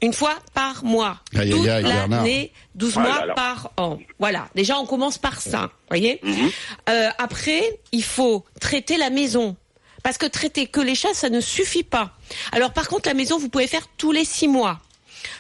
Une 0.02 0.14
fois 0.14 0.36
par 0.54 0.84
mois. 0.84 1.20
Aïe, 1.36 1.54
aïe, 1.54 1.84
Toute 1.84 1.92
l'année, 2.10 2.52
12 2.76 2.94
Ah 2.96 3.00
mois 3.00 3.20
là 3.20 3.26
là. 3.28 3.34
par 3.36 3.72
an. 3.78 4.00
Voilà. 4.20 4.48
Déjà, 4.56 4.78
on 4.80 4.86
commence 4.86 5.18
par 5.18 5.40
ça. 5.42 5.72
Voyez? 5.90 6.20
Mhm. 6.24 6.50
Euh, 6.90 7.10
Après, 7.20 7.80
il 7.92 8.04
faut 8.04 8.44
traiter 8.60 8.98
la 8.98 9.10
maison. 9.10 9.56
Parce 10.02 10.18
que 10.18 10.26
traiter 10.26 10.68
que 10.68 10.82
les 10.82 10.96
chats, 10.96 11.14
ça 11.14 11.30
ne 11.30 11.40
suffit 11.40 11.84
pas. 11.84 12.12
Alors 12.52 12.74
par 12.74 12.88
contre, 12.90 13.08
la 13.08 13.14
maison, 13.14 13.38
vous 13.38 13.48
pouvez 13.50 13.68
faire 13.68 13.88
tous 13.98 14.12
les 14.12 14.26
six 14.26 14.48
mois. 14.50 14.80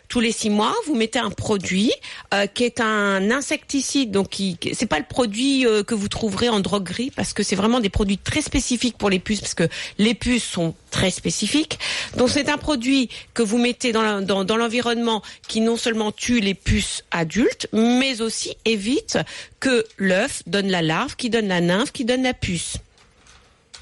Tous 0.08 0.20
les 0.20 0.32
six 0.32 0.50
mois, 0.50 0.74
vous 0.86 0.96
mettez 0.96 1.20
un 1.20 1.30
produit 1.30 1.92
euh, 2.34 2.48
qui 2.48 2.64
est 2.64 2.80
un 2.80 3.32
insecticide. 3.32 4.12
Donc, 4.12 4.30
qui, 4.30 4.58
c'est 4.74 4.86
pas 4.86 5.00
le 5.00 5.06
produit 5.06 5.66
euh, 5.66 5.84
que 5.84 5.96
vous 5.96 6.08
trouverez 6.08 6.50
en 6.50 6.60
droguerie 6.60 7.12
parce 7.16 7.34
que 7.34 7.44
c'est 7.44 7.56
vraiment 7.56 7.80
des 7.80 7.90
produits 7.90 8.18
très 8.18 8.42
spécifiques 8.42 8.98
pour 8.98 9.10
les 9.10 9.20
puces 9.20 9.42
parce 9.42 9.54
que 9.54 9.68
les 9.98 10.14
puces 10.14 10.44
sont 10.44 10.76
très 10.92 11.12
spécifiques. 11.12 11.80
Donc, 12.18 12.30
c'est 12.30 12.50
un 12.50 12.58
produit 12.58 13.10
que 13.34 13.42
vous 13.42 13.58
mettez 13.58 13.92
dans, 13.92 14.22
dans 14.22 14.58
l'environnement 14.58 15.22
qui 15.48 15.62
non 15.62 15.78
seulement 15.78 16.12
tue 16.12 16.40
les 16.40 16.54
puces 16.54 17.04
adultes, 17.12 17.68
mais 17.74 18.22
aussi 18.22 18.56
évite 18.66 19.18
que 19.60 19.86
l'œuf 19.98 20.44
donne 20.48 20.70
la 20.70 20.82
larve, 20.82 21.16
qui 21.16 21.30
donne 21.30 21.48
la 21.48 21.62
nymphe, 21.62 21.92
qui 21.92 22.06
donne 22.06 22.24
la 22.24 22.34
puce. 22.34 22.78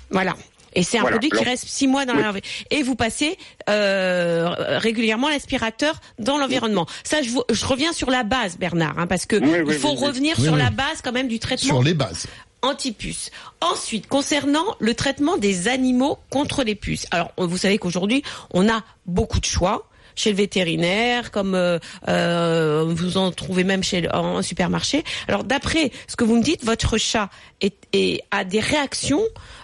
Voilà. 0.09 0.35
Et 0.73 0.83
c'est 0.83 0.97
un 0.97 1.01
Voilà. 1.01 1.17
produit 1.17 1.29
qui 1.37 1.43
reste 1.43 1.65
six 1.67 1.87
mois 1.87 2.05
dans 2.05 2.15
Oui. 2.15 2.21
la 2.23 2.33
Et 2.69 2.83
vous 2.83 2.95
passez 2.95 3.37
euh, 3.69 4.49
régulièrement 4.77 5.29
l'aspirateur 5.29 5.99
dans 6.19 6.37
l'environnement. 6.37 6.85
Ça, 7.03 7.21
je, 7.21 7.29
vous- 7.29 7.43
je 7.49 7.65
reviens 7.65 7.93
sur 7.93 8.09
la 8.09 8.23
base, 8.23 8.57
Bernard, 8.57 8.97
hein, 8.99 9.07
parce 9.07 9.25
que 9.25 9.35
Oui, 9.35 9.49
oui, 9.49 9.63
il 9.67 9.73
faut 9.73 9.93
revenir 9.93 10.35
Oui, 10.37 10.43
sur 10.45 10.53
oui. 10.53 10.59
la 10.59 10.69
base 10.69 11.01
quand 11.03 11.11
même 11.11 11.27
du 11.27 11.39
traitement 11.39 11.67
Sur 11.75 11.83
les 11.83 11.93
bases. 11.93 12.27
anti-puces. 12.61 13.31
Ensuite, 13.59 14.07
concernant 14.07 14.65
le 14.79 14.93
traitement 14.93 15.37
des 15.37 15.67
animaux 15.67 16.19
contre 16.29 16.63
les 16.63 16.75
puces. 16.75 17.05
Alors, 17.11 17.31
vous 17.37 17.57
savez 17.57 17.77
qu'aujourd'hui, 17.77 18.23
on 18.53 18.69
a 18.69 18.81
beaucoup 19.05 19.39
de 19.39 19.45
choix 19.45 19.87
chez 20.21 20.29
le 20.31 20.37
vétérinaire, 20.37 21.31
comme 21.31 21.55
euh, 21.55 21.79
euh, 22.07 22.85
vous 22.87 23.17
en 23.17 23.31
trouvez 23.31 23.63
même 23.63 23.83
chez 23.83 24.07
en 24.13 24.41
supermarché. 24.41 25.03
Alors, 25.27 25.43
d'après 25.43 25.91
ce 26.07 26.15
que 26.15 26.23
vous 26.23 26.35
me 26.35 26.43
dites, 26.43 26.63
votre 26.63 26.97
chat 26.97 27.29
est, 27.59 27.75
est- 27.93 28.21
a 28.31 28.43
des 28.43 28.59
réactions 28.59 29.23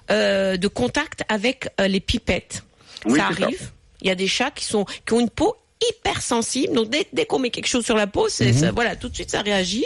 euh, 0.10 0.58
de 0.58 0.68
contact 0.68 1.24
avec 1.30 1.70
les 1.80 2.00
pipettes. 2.00 2.64
Oui, 3.06 3.20
ça 3.20 3.28
c'est 3.32 3.40
ça. 3.40 3.46
arrive. 3.46 3.72
Il 4.02 4.08
y 4.08 4.12
a 4.12 4.16
des 4.16 4.28
chats 4.28 4.52
qui 4.52 4.66
sont 4.66 4.86
qui 5.06 5.14
ont 5.14 5.20
une 5.20 5.30
peau 5.30 5.56
hyper 5.90 6.22
sensible. 6.22 6.74
Donc 6.74 6.90
dès, 6.90 7.08
dès 7.14 7.26
qu'on 7.26 7.40
met 7.40 7.50
quelque 7.50 7.68
chose 7.68 7.86
sur 7.86 7.96
la 7.96 8.08
peau, 8.08 8.28
c'est 8.30 8.52
ça- 8.54 8.72
voilà, 8.72 8.96
tout 8.96 9.10
de 9.10 9.16
suite 9.16 9.32
ça 9.32 9.42
réagit. 9.42 9.86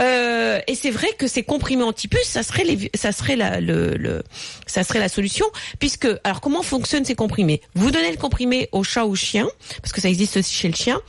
Euh, 0.00 0.60
et 0.66 0.74
c'est 0.74 0.90
vrai 0.90 1.08
que 1.18 1.26
ces 1.26 1.42
comprimés 1.42 1.82
antipuces, 1.82 2.28
ça 2.28 2.42
serait 2.42 2.64
les, 2.64 2.90
ça 2.94 3.12
serait 3.12 3.36
la, 3.36 3.60
le, 3.60 3.96
le, 3.96 4.22
ça 4.66 4.82
serait 4.84 5.00
la 5.00 5.08
solution, 5.08 5.46
puisque 5.78 6.08
alors 6.24 6.40
comment 6.40 6.62
fonctionnent 6.62 7.04
ces 7.04 7.14
comprimés? 7.14 7.60
Vous 7.74 7.90
donnez 7.90 8.10
le 8.10 8.16
comprimé 8.16 8.68
au 8.72 8.82
chat 8.84 9.04
ou 9.04 9.10
au 9.12 9.14
chien, 9.16 9.48
parce 9.82 9.92
que 9.92 10.00
ça 10.00 10.08
existe 10.08 10.36
aussi 10.36 10.54
chez 10.54 10.68
le 10.68 10.74
chien. 10.74 11.00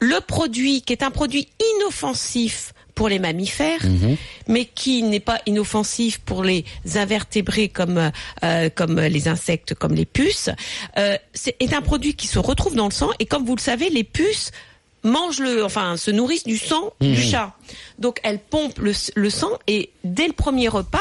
Le 0.00 0.20
produit 0.20 0.82
qui 0.82 0.92
est 0.92 1.02
un 1.02 1.10
produit 1.10 1.48
inoffensif 1.78 2.73
pour 2.94 3.08
les 3.08 3.18
mammifères, 3.18 3.80
mais 4.46 4.66
qui 4.66 5.02
n'est 5.02 5.20
pas 5.20 5.40
inoffensif 5.46 6.18
pour 6.20 6.44
les 6.44 6.64
invertébrés 6.94 7.68
comme 7.68 8.10
euh, 8.44 8.68
comme 8.74 9.00
les 9.00 9.26
insectes, 9.28 9.74
comme 9.74 9.94
les 9.94 10.04
puces, 10.06 10.50
euh, 10.98 11.16
c'est 11.32 11.56
est 11.60 11.72
un 11.74 11.82
produit 11.82 12.14
qui 12.14 12.26
se 12.28 12.38
retrouve 12.38 12.74
dans 12.76 12.86
le 12.86 12.92
sang 12.92 13.10
et 13.18 13.26
comme 13.26 13.44
vous 13.44 13.56
le 13.56 13.60
savez, 13.60 13.90
les 13.90 14.04
puces 14.04 14.52
mangent 15.02 15.40
le, 15.40 15.64
enfin 15.64 15.96
se 15.96 16.10
nourrissent 16.10 16.44
du 16.44 16.56
sang 16.56 16.92
du 17.00 17.20
chat. 17.20 17.52
Donc 17.98 18.20
elles 18.22 18.38
pompent 18.38 18.78
le, 18.78 18.92
le 19.16 19.30
sang 19.30 19.50
et 19.66 19.90
dès 20.04 20.26
le 20.28 20.32
premier 20.32 20.68
repas, 20.68 20.98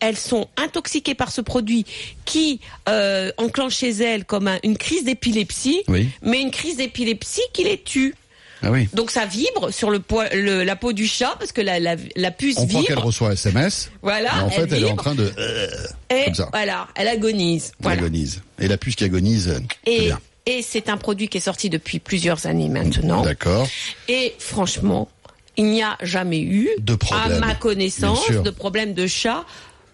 elles 0.00 0.16
sont 0.16 0.48
intoxiquées 0.56 1.14
par 1.14 1.30
ce 1.30 1.42
produit 1.42 1.84
qui 2.24 2.60
euh, 2.88 3.30
enclenche 3.36 3.76
chez 3.76 3.90
elles 3.90 4.24
comme 4.24 4.48
un- 4.48 4.58
une 4.64 4.78
crise 4.78 5.04
d'épilepsie, 5.04 5.82
Oui. 5.88 6.08
mais 6.22 6.40
une 6.40 6.50
crise 6.50 6.78
d'épilepsie 6.78 7.42
qui 7.52 7.64
les 7.64 7.78
tue. 7.80 8.14
Ah 8.62 8.70
oui. 8.70 8.88
Donc 8.94 9.10
ça 9.10 9.24
vibre 9.26 9.70
sur 9.72 9.90
le, 9.90 9.98
poil- 10.00 10.32
le- 10.34 10.64
la 10.64 10.76
peau 10.76 10.92
du 10.92 11.06
chat 11.06 11.34
parce 11.38 11.52
que 11.52 11.60
la, 11.60 11.80
la, 11.80 11.96
la 12.16 12.30
puce 12.30 12.56
On 12.58 12.66
croit 12.66 12.82
qu'elle 12.82 12.96
vibre. 12.96 13.06
reçoit 13.06 13.28
un 13.30 13.32
SMS. 13.32 13.90
Voilà, 14.02 14.30
mais 14.36 14.42
en 14.42 14.50
fait, 14.50 14.62
elle 14.62 14.72
elle, 14.74 14.80
est 14.82 14.84
en 14.86 14.88
vibre. 14.90 15.02
train 15.02 15.14
de. 15.14 15.32
Euh, 15.38 15.68
Et 16.10 16.24
comme 16.26 16.34
ça. 16.34 16.48
voilà, 16.52 16.88
elle 16.94 17.08
agonise. 17.08 17.72
elle 17.78 17.82
Voilà. 17.82 18.02
agonise. 18.02 18.42
Et 18.58 18.68
la 18.68 18.76
puce 18.76 18.96
qui 18.96 19.04
agonise, 19.04 19.48
euh, 19.48 19.58
Et, 19.86 20.00
bien. 20.06 20.20
et 20.46 20.62
c'est 20.62 20.88
un 20.88 20.96
produit 20.96 21.28
qui 21.28 21.38
est 21.38 21.40
sorti 21.40 21.70
depuis 21.70 21.98
plusieurs 22.00 22.46
années 22.46 22.68
maintenant. 22.68 23.22
D'accord. 23.22 23.66
Et 24.08 24.34
franchement, 24.38 25.08
il 25.56 25.66
n'y 25.66 25.82
a 25.82 25.96
jamais 26.02 26.40
eu, 26.40 26.68
De 26.78 26.94
problème, 26.94 27.42
à 27.42 27.46
ma 27.46 27.54
connaissance, 27.54 28.30
de 28.30 28.50
problème 28.50 28.94
de 28.94 29.06
chat 29.06 29.44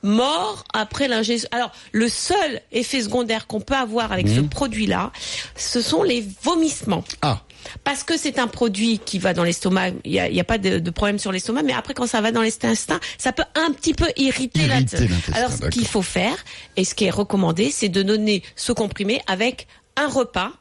mort 0.02 0.62
après 0.72 1.08
l'ingestion. 1.08 1.48
Alors, 1.52 1.72
le 1.90 2.08
seul 2.08 2.60
effet 2.70 3.02
secondaire 3.02 3.46
qu'on 3.48 3.60
peut 3.60 3.74
avoir 3.74 4.12
avec 4.12 4.28
ce 4.28 4.40
produit-là, 4.40 5.10
ce 5.56 5.80
sont 5.80 6.02
les 6.04 6.24
vomissements. 6.44 7.02
Ah, 7.22 7.42
Parce 7.84 8.02
que 8.02 8.16
c'est 8.16 8.38
un 8.38 8.46
produit 8.46 8.98
qui 8.98 9.18
va 9.18 9.34
dans 9.34 9.44
l'estomac, 9.44 9.90
il 10.04 10.12
n'y 10.12 10.20
a, 10.20 10.28
y 10.28 10.40
a 10.40 10.44
pas 10.44 10.58
de, 10.58 10.78
de 10.78 10.90
problème 10.90 11.18
sur 11.18 11.32
l'estomac, 11.32 11.62
mais 11.62 11.72
après 11.72 11.94
quand 11.94 12.06
ça 12.06 12.20
va 12.20 12.32
dans 12.32 12.42
l'intestin, 12.42 13.00
ça 13.18 13.32
peut 13.32 13.44
un 13.54 13.72
petit 13.72 13.94
peu 13.94 14.06
irriter, 14.16 14.60
Irriter 14.60 15.08
l'intestin. 15.08 15.32
Alors 15.34 15.52
ce 15.52 15.68
qu'il 15.68 15.86
faut 15.86 16.02
faire, 16.02 16.36
et 16.76 16.84
ce 16.84 16.94
qui 16.94 17.04
est 17.04 17.10
recommandé, 17.10 17.70
c'est 17.70 17.88
de 17.88 18.02
donner 18.02 18.42
ce 18.54 18.72
comprimé 18.72 19.20
avec 19.26 19.66
un 19.96 20.08
repas 20.08 20.52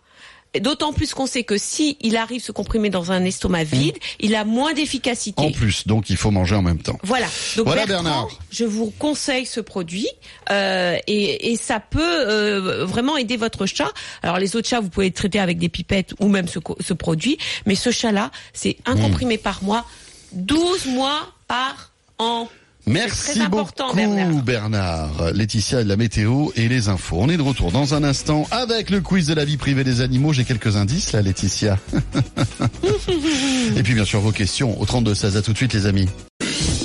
D'autant 0.59 0.93
plus 0.93 1.13
qu'on 1.13 1.27
sait 1.27 1.43
que 1.43 1.57
si 1.57 1.97
il 2.01 2.17
arrive 2.17 2.41
ce 2.41 2.51
comprimé 2.51 2.89
dans 2.89 3.11
un 3.11 3.23
estomac 3.23 3.63
vide, 3.63 3.97
il 4.19 4.35
a 4.35 4.45
moins 4.45 4.73
d'efficacité. 4.73 5.41
En 5.41 5.51
plus, 5.51 5.87
donc 5.87 6.09
il 6.09 6.17
faut 6.17 6.31
manger 6.31 6.55
en 6.55 6.61
même 6.61 6.81
temps. 6.81 6.97
Voilà. 7.03 7.27
Donc 7.55 7.65
Voilà, 7.65 7.85
Bertrand, 7.85 8.03
Bernard. 8.03 8.27
je 8.51 8.65
vous 8.65 8.91
conseille 8.97 9.45
ce 9.45 9.59
produit 9.59 10.07
euh, 10.51 10.97
et, 11.07 11.51
et 11.51 11.55
ça 11.57 11.79
peut 11.79 12.01
euh, 12.01 12.85
vraiment 12.85 13.17
aider 13.17 13.37
votre 13.37 13.65
chat. 13.65 13.91
Alors 14.23 14.37
les 14.39 14.55
autres 14.55 14.67
chats, 14.67 14.79
vous 14.79 14.89
pouvez 14.89 15.07
le 15.07 15.13
traiter 15.13 15.39
avec 15.39 15.57
des 15.57 15.69
pipettes 15.69 16.13
ou 16.19 16.27
même 16.27 16.47
ce, 16.47 16.59
ce 16.79 16.93
produit, 16.93 17.37
mais 17.65 17.75
ce 17.75 17.91
chat-là, 17.91 18.31
c'est 18.53 18.77
un 18.85 18.95
comprimé 18.97 19.37
par 19.37 19.63
mois, 19.63 19.85
12 20.33 20.87
mois 20.87 21.31
par 21.47 21.91
an. 22.19 22.47
Merci 22.87 23.39
beaucoup 23.49 23.71
Bernard. 23.95 24.43
Bernard. 24.43 25.31
Laetitia 25.33 25.83
de 25.83 25.89
la 25.89 25.95
météo 25.95 26.49
et 26.55 26.67
les 26.67 26.89
infos. 26.89 27.17
On 27.19 27.29
est 27.29 27.37
de 27.37 27.41
retour 27.41 27.71
dans 27.71 27.93
un 27.95 28.03
instant 28.03 28.47
avec 28.51 28.89
le 28.89 29.01
quiz 29.01 29.27
de 29.27 29.33
la 29.33 29.43
vie 29.43 29.57
privée 29.57 29.83
des 29.83 30.01
animaux. 30.01 30.33
J'ai 30.33 30.43
quelques 30.43 30.75
indices 30.75 31.11
là 31.11 31.21
Laetitia. 31.21 31.79
et 33.75 33.83
puis 33.83 33.93
bien 33.93 34.05
sûr 34.05 34.19
vos 34.19 34.31
questions 34.31 34.79
au 34.79 34.85
32 34.85 35.15
16 35.15 35.37
à 35.37 35.41
tout 35.41 35.53
de 35.53 35.57
suite 35.57 35.73
les 35.73 35.87
amis. 35.87 36.07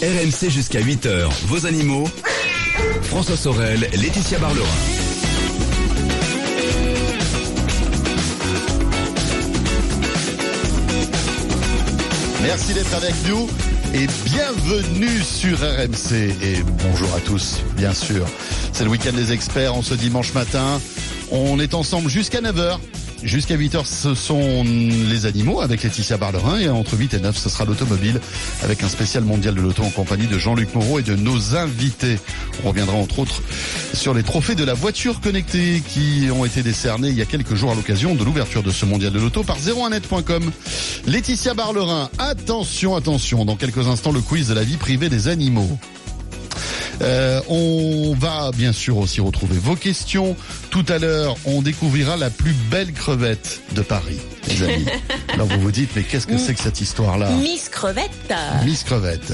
RMC 0.03 0.49
jusqu'à 0.49 0.81
8h, 0.81 1.29
vos 1.47 1.67
animaux. 1.67 2.09
François 3.03 3.37
Sorel, 3.37 3.81
Laetitia 3.81 4.39
Barlerin. 4.39 4.67
Merci 12.43 12.73
d'être 12.73 12.95
avec 12.95 13.15
nous 13.29 13.47
et 13.95 14.07
bienvenue 14.25 15.21
sur 15.21 15.59
RMC 15.59 16.13
et 16.43 16.63
bonjour 16.85 17.13
à 17.15 17.21
tous 17.21 17.61
bien 17.77 17.93
sûr. 17.93 18.25
C'est 18.73 18.85
le 18.85 18.91
week-end 18.91 19.13
des 19.13 19.33
experts 19.33 19.75
en 19.75 19.83
ce 19.83 19.95
dimanche 19.95 20.33
matin. 20.35 20.81
On 21.31 21.59
est 21.59 21.75
ensemble 21.75 22.09
jusqu'à 22.09 22.41
9h. 22.41 22.79
Jusqu'à 23.23 23.57
8h, 23.57 23.85
ce 23.85 24.15
sont 24.15 24.65
les 24.65 25.27
animaux 25.27 25.61
avec 25.61 25.83
Laetitia 25.83 26.17
Barlerin 26.17 26.59
et 26.59 26.69
entre 26.69 26.97
8 26.97 27.15
et 27.15 27.21
9, 27.21 27.37
ce 27.37 27.51
sera 27.51 27.67
l'automobile 27.67 28.19
avec 28.63 28.83
un 28.83 28.89
spécial 28.89 29.25
mondial 29.25 29.55
de 29.55 29.61
l'auto 29.61 29.83
en 29.83 29.91
compagnie 29.91 30.27
de 30.27 30.39
Jean-Luc 30.39 30.75
Moreau 30.75 30.99
et 30.99 31.03
de 31.03 31.15
nos 31.15 31.55
invités. 31.55 32.19
On 32.65 32.71
reviendra 32.71 32.97
entre 32.97 33.19
autres 33.19 33.43
sur 33.93 34.15
les 34.15 34.23
trophées 34.23 34.55
de 34.55 34.65
la 34.65 34.73
voiture 34.73 35.21
connectée 35.21 35.83
qui 35.87 36.29
ont 36.33 36.47
été 36.47 36.63
décernés 36.63 37.09
il 37.09 37.17
y 37.17 37.23
a 37.23 37.27
quelques 37.27 37.55
jours 37.55 37.73
à 37.73 37.75
l'occasion 37.75 38.15
de 38.15 38.25
l'ouverture 38.25 38.63
de 38.63 38.71
ce 38.71 38.87
mondial 38.87 39.13
de 39.13 39.21
l'auto 39.21 39.43
par 39.43 39.59
01net.com. 39.59 40.51
Laetitia 41.07 41.53
Barlerin, 41.53 42.09
attention, 42.19 42.97
attention, 42.97 43.45
dans 43.45 43.57
quelques 43.57 43.87
instants 43.87 44.13
le 44.13 44.21
quiz 44.21 44.49
de 44.49 44.55
la 44.55 44.65
vie 44.65 44.79
privée 44.79 45.11
des 45.11 45.29
animaux. 45.29 45.79
Euh, 47.03 47.41
on 47.49 48.15
va 48.19 48.51
bien 48.55 48.73
sûr 48.73 48.99
aussi 48.99 49.21
retrouver 49.21 49.57
vos 49.59 49.77
questions. 49.77 50.37
Tout 50.71 50.85
à 50.89 50.99
l'heure, 50.99 51.37
on 51.45 51.63
découvrira 51.63 52.17
la 52.17 52.31
plus 52.31 52.53
belle 52.71 52.93
crevette 52.93 53.61
de 53.73 53.83
Paris, 53.83 54.19
les 54.49 54.63
amis. 54.63 54.85
Alors 55.33 55.47
vous 55.47 55.61
vous 55.61 55.73
dites, 55.73 55.91
mais 55.97 56.03
qu'est-ce 56.03 56.27
que 56.27 56.37
c'est 56.39 56.55
que 56.55 56.61
cette 56.63 56.81
histoire-là 56.81 57.31
Miss 57.33 57.69
Crevette. 57.69 58.11
Miss 58.65 58.85
Crevette. 58.85 59.33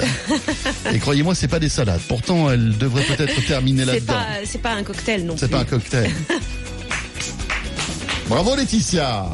Et 0.93 0.99
croyez-moi, 0.99 1.35
c'est 1.35 1.47
pas 1.47 1.59
des 1.59 1.69
salades. 1.69 2.01
Pourtant, 2.07 2.49
elle 2.51 2.77
devrait 2.77 3.03
peut-être 3.03 3.45
terminer 3.45 3.83
C'est 3.85 3.93
là-dedans. 3.93 4.13
pas, 4.13 4.25
c'est 4.45 4.61
pas 4.61 4.71
un 4.71 4.83
cocktail 4.83 5.25
non 5.25 5.35
C'est 5.37 5.49
pas 5.49 5.59
un 5.59 5.65
cocktail. 5.65 6.11
Bravo 8.29 8.55
Laetitia. 8.57 9.29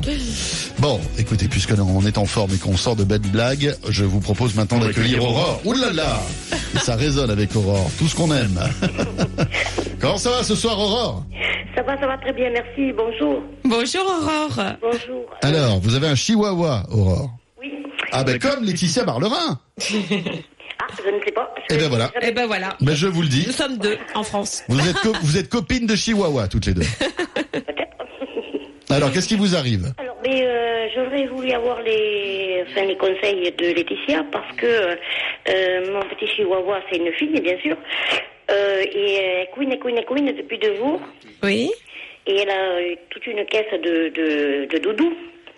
Bon, 0.77 0.99
écoutez, 1.17 1.47
puisque 1.47 1.73
on 1.79 2.05
est 2.05 2.17
en 2.19 2.25
forme 2.25 2.53
et 2.53 2.57
qu'on 2.57 2.77
sort 2.77 2.95
de 2.95 3.03
belles 3.03 3.21
blagues, 3.21 3.75
je 3.89 4.03
vous 4.03 4.19
propose 4.19 4.53
maintenant 4.53 4.79
d'accueillir 4.79 5.23
Aurore. 5.23 5.61
Ouh 5.65 5.73
là 5.73 5.91
là 5.91 6.21
Et 6.75 6.79
ça 6.79 6.95
résonne 6.95 7.29
avec 7.29 7.55
Aurore, 7.55 7.89
tout 7.99 8.07
ce 8.07 8.15
qu'on 8.15 8.31
aime. 8.33 8.59
Comment 10.01 10.17
ça 10.17 10.31
va 10.31 10.43
ce 10.43 10.55
soir 10.55 10.77
Aurore? 10.79 11.23
Ça 11.75 11.81
va, 11.83 11.99
ça 11.99 12.07
va 12.07 12.17
très 12.17 12.33
bien, 12.33 12.49
merci. 12.51 12.91
Bonjour. 12.95 13.41
Bonjour 13.63 14.03
Aurore. 14.05 14.73
Bonjour. 14.81 15.25
Alors, 15.41 15.79
vous 15.79 15.95
avez 15.95 16.07
un 16.07 16.15
chihuahua, 16.15 16.83
Aurore? 16.91 17.29
Oui. 17.61 17.71
Ah 18.11 18.23
ben 18.23 18.37
comme 18.39 18.63
Laetitia 18.63 19.03
Barlerin. 19.03 19.59
Ah, 20.81 20.87
je 21.05 21.09
ne 21.09 21.23
sais 21.23 21.31
pas. 21.31 21.53
Je- 21.69 21.75
Eh 21.75 21.77
ben 21.77 21.87
voilà. 21.87 22.11
Eh 22.21 22.31
ben 22.31 22.45
voilà. 22.45 22.75
Ben 22.81 22.93
je 22.93 23.07
vous 23.07 23.21
le 23.21 23.29
dis. 23.29 23.45
Nous 23.47 23.53
sommes 23.53 23.77
deux 23.77 23.97
en 24.15 24.23
France. 24.23 24.63
Vous 24.67 24.79
êtes, 24.89 24.97
co- 24.99 25.13
vous 25.21 25.37
êtes 25.37 25.47
copines 25.47 25.85
de 25.85 25.95
chihuahua 25.95 26.49
toutes 26.49 26.65
les 26.65 26.73
deux. 26.73 26.81
Peut-être. 27.53 27.71
Alors, 28.89 29.11
qu'est-ce 29.13 29.29
qui 29.29 29.37
vous 29.37 29.55
arrive? 29.55 29.93
Alors, 29.97 30.12
mais 30.23 30.43
euh, 30.43 30.87
j'aurais 30.93 31.25
voulu 31.27 31.51
avoir 31.51 31.81
les, 31.81 32.63
enfin, 32.67 32.85
les 32.85 32.97
conseils 32.97 33.51
de 33.51 33.73
Laetitia 33.73 34.23
parce 34.31 34.55
que 34.55 34.65
euh, 34.65 35.91
mon 35.91 36.01
petit 36.09 36.27
chihuahua, 36.27 36.81
c'est 36.89 36.97
une 36.97 37.11
fille, 37.13 37.39
bien 37.41 37.57
sûr. 37.59 37.77
Euh, 38.51 38.83
et 38.93 39.13
elle 39.15 39.49
couine, 39.51 39.71
elle 39.71 39.97
elle 39.97 40.05
couine 40.05 40.31
depuis 40.31 40.57
deux 40.57 40.75
jours. 40.77 41.01
Oui. 41.43 41.71
Et 42.27 42.37
elle 42.37 42.49
a 42.49 42.71
euh, 42.75 42.95
toute 43.09 43.25
une 43.27 43.45
caisse 43.45 43.71
de, 43.71 44.09
de, 44.09 44.65
de 44.65 44.77
doudous. 44.79 45.15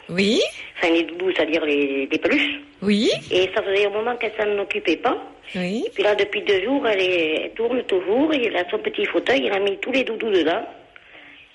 Oui. 0.10 0.42
Enfin, 0.78 0.94
les 0.94 1.04
doudous, 1.04 1.32
c'est-à-dire 1.36 1.66
les, 1.66 2.08
les 2.12 2.18
peluches. 2.18 2.60
Oui. 2.82 3.10
Et 3.32 3.50
ça 3.56 3.64
faisait 3.64 3.86
un 3.86 3.90
moment 3.90 4.16
qu'elle 4.18 4.34
s'en 4.40 4.58
occupait 4.60 4.98
pas. 4.98 5.18
Oui. 5.56 5.86
Puis 5.94 6.04
là, 6.04 6.16
depuis 6.16 6.42
deux 6.42 6.64
jours, 6.64 6.88
elle, 6.88 7.02
est, 7.02 7.42
elle 7.44 7.52
tourne 7.52 7.82
toujours, 7.84 8.34
et 8.34 8.46
elle 8.46 8.58
a 8.58 8.70
son 8.70 8.80
petit 8.80 9.06
fauteuil, 9.06 9.46
elle 9.46 9.54
a 9.54 9.60
mis 9.60 9.78
tous 9.78 9.92
les 9.92 10.04
doudous 10.04 10.32
dedans. 10.32 10.64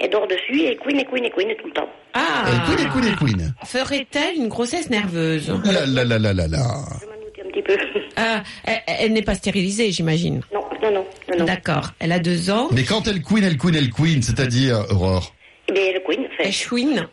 Elle 0.02 0.10
dort 0.10 0.26
dessus, 0.26 0.62
et 0.62 0.76
couine, 0.76 0.98
et 0.98 1.04
couine, 1.04 1.24
et 1.26 1.30
couine 1.30 1.48
tout 1.60 1.66
le 1.66 1.72
temps. 1.72 1.88
Ah. 2.14 2.44
Elle 2.46 2.76
couine, 2.76 2.88
couine, 2.90 3.16
couine. 3.16 3.54
Ferait-elle 3.64 4.36
une 4.36 4.48
grossesse 4.48 4.88
nerveuse? 4.88 5.52
La 5.64 5.84
la 5.86 6.04
la 6.04 6.18
la 6.18 6.32
la 6.32 6.46
la. 6.48 6.58
Je 7.00 7.06
m'en 7.06 7.12
doutais 7.22 7.42
un 7.44 7.50
petit 7.50 7.62
peu. 7.62 7.76
Ah, 8.16 8.42
elle, 8.64 8.80
elle 8.86 9.12
n'est 9.12 9.22
pas 9.22 9.34
stérilisée, 9.34 9.92
j'imagine. 9.92 10.40
non, 10.52 10.60
non, 10.82 10.90
non, 10.90 11.06
non, 11.30 11.38
non. 11.40 11.44
D'accord. 11.44 11.90
Elle 11.98 12.12
a 12.12 12.18
deux 12.18 12.50
ans. 12.50 12.68
Mais 12.72 12.84
quand 12.84 13.06
elle 13.08 13.20
couine, 13.22 13.44
elle 13.44 13.58
couine, 13.58 13.74
elle 13.76 13.90
couine, 13.90 14.22
c'est-à-dire, 14.22 14.84
Aurore? 14.90 15.34
Eh 15.68 15.72
bien, 15.72 15.82
elle 15.94 16.02
couine, 16.02 16.20
enfin, 16.26 16.44
Elle 16.44 16.52
chouine. 16.52 17.06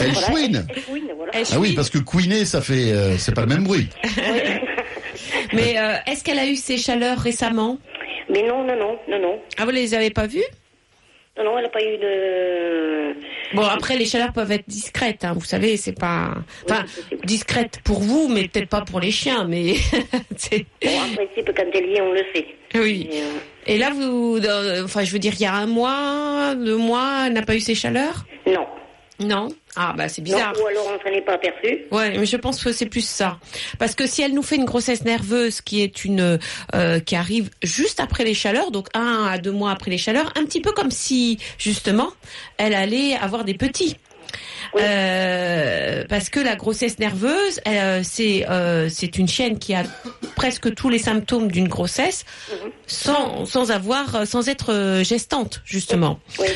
Elle 0.00 0.10
voilà, 0.10 0.26
chouine 0.26 0.66
Elle, 0.68 0.76
elle 0.76 0.82
couine, 0.82 1.10
voilà. 1.16 1.32
Elle 1.34 1.44
Ah 1.52 1.58
oui, 1.60 1.72
parce 1.74 1.88
que 1.88 1.98
couiner, 1.98 2.44
ça 2.44 2.60
fait, 2.60 2.92
euh, 2.92 3.16
c'est 3.16 3.34
pas 3.34 3.42
le 3.42 3.46
même 3.48 3.64
bruit. 3.64 3.88
Mais 5.52 5.78
euh, 5.78 5.94
est-ce 6.06 6.24
qu'elle 6.24 6.38
a 6.38 6.46
eu 6.46 6.56
ses 6.56 6.76
chaleurs 6.78 7.18
récemment? 7.18 7.78
Mais 8.30 8.42
non, 8.42 8.64
non, 8.64 8.76
non, 8.76 8.98
non, 9.08 9.18
non. 9.20 9.38
Ah, 9.56 9.64
vous 9.64 9.70
les 9.70 9.94
avez 9.94 10.10
pas 10.10 10.26
vues? 10.26 10.42
Non, 11.38 11.44
non, 11.44 11.58
elle 11.58 11.64
n'a 11.64 11.70
pas 11.70 11.82
eu 11.82 11.96
de... 11.98 13.14
Bon, 13.54 13.62
après, 13.62 13.96
les 13.96 14.04
chaleurs 14.06 14.32
peuvent 14.32 14.50
être 14.50 14.68
discrètes, 14.68 15.24
hein, 15.24 15.32
vous 15.34 15.44
savez, 15.44 15.76
c'est 15.76 15.98
pas... 15.98 16.34
Enfin, 16.68 16.84
Oui, 17.12 17.18
discrètes 17.24 17.80
pour 17.84 18.00
vous, 18.00 18.28
mais 18.28 18.48
peut-être 18.48 18.68
pas 18.68 18.80
pour 18.82 18.98
les 19.00 19.10
chiens, 19.12 19.44
mais... 19.44 19.74
c'est- 20.36 20.66
Bon, 20.82 20.90
en 20.90 21.14
principe, 21.14 21.52
quand 21.56 21.64
elle 21.72 21.84
est, 21.94 22.00
on 22.00 22.12
le 22.12 22.24
sait. 22.34 22.46
Oui. 22.74 23.06
Mais, 23.10 23.20
euh, 23.20 23.24
Et 23.74 23.78
là, 23.78 23.90
vous... 23.94 24.40
Enfin, 24.84 25.04
je 25.04 25.12
veux 25.12 25.18
dire, 25.20 25.32
il 25.34 25.42
y 25.42 25.46
a 25.46 25.54
un 25.54 25.66
mois, 25.66 26.54
deux 26.56 26.76
mois, 26.76 27.24
elle 27.26 27.34
n'a 27.34 27.42
pas 27.42 27.54
eu 27.54 27.60
ses 27.60 27.74
chaleurs? 27.76 28.24
Non. 28.46 28.66
Non 29.20 29.48
Ah, 29.74 29.94
bah, 29.96 30.08
c'est 30.08 30.20
non. 30.22 30.26
bizarre. 30.26 30.54
Ou 30.62 30.66
alors, 30.66 30.86
on 30.94 31.02
s'en 31.02 31.12
est 31.14 31.20
pas 31.22 31.34
aperçu. 31.34 31.80
Ouais, 31.90 32.16
mais 32.18 32.24
je 32.26 32.36
pense 32.36 32.62
que 32.62 32.72
c'est 32.72 32.86
plus 32.86 33.06
ça. 33.06 33.38
Parce 33.78 33.94
que 33.94 34.06
si 34.06 34.22
elle 34.22 34.32
nous 34.32 34.42
fait 34.42 34.56
une 34.56 34.64
grossesse 34.64 35.04
nerveuse 35.04 35.60
qui 35.60 35.82
est 35.82 36.04
une 36.04 36.38
euh, 36.74 37.00
qui 37.00 37.16
arrive 37.16 37.50
juste 37.62 37.98
après 38.00 38.24
les 38.24 38.34
chaleurs, 38.34 38.70
donc 38.70 38.88
un 38.94 39.26
à 39.26 39.38
deux 39.38 39.50
mois 39.52 39.72
après 39.72 39.90
les 39.90 39.98
chaleurs, 39.98 40.32
un 40.36 40.44
petit 40.44 40.60
peu 40.60 40.72
comme 40.72 40.90
si 40.92 41.38
justement 41.58 42.10
elle 42.58 42.74
allait 42.74 43.14
avoir 43.16 43.44
des 43.44 43.54
petits. 43.54 43.96
Oui. 44.74 44.82
Euh, 44.84 46.04
parce 46.08 46.28
que 46.28 46.40
la 46.40 46.56
grossesse 46.56 46.98
nerveuse, 46.98 47.60
euh, 47.66 48.00
c'est 48.02 48.48
euh, 48.48 48.88
c'est 48.88 49.18
une 49.18 49.28
chienne 49.28 49.58
qui 49.58 49.74
a 49.74 49.82
presque 50.36 50.74
tous 50.74 50.88
les 50.88 50.98
symptômes 50.98 51.50
d'une 51.50 51.68
grossesse 51.68 52.24
sans 52.86 53.44
sans 53.46 53.70
avoir 53.70 54.26
sans 54.26 54.48
être 54.48 54.72
euh, 54.72 55.04
gestante 55.04 55.62
justement. 55.64 56.20
Oui. 56.38 56.46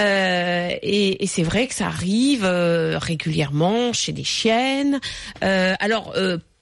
Euh, 0.00 0.70
et, 0.82 1.22
et 1.22 1.26
c'est 1.26 1.42
vrai 1.42 1.66
que 1.66 1.74
ça 1.74 1.86
arrive 1.86 2.44
euh, 2.44 2.98
régulièrement 2.98 3.92
chez 3.92 4.12
des 4.12 4.24
chiennes. 4.24 5.00
Euh, 5.42 5.74
alors. 5.80 6.14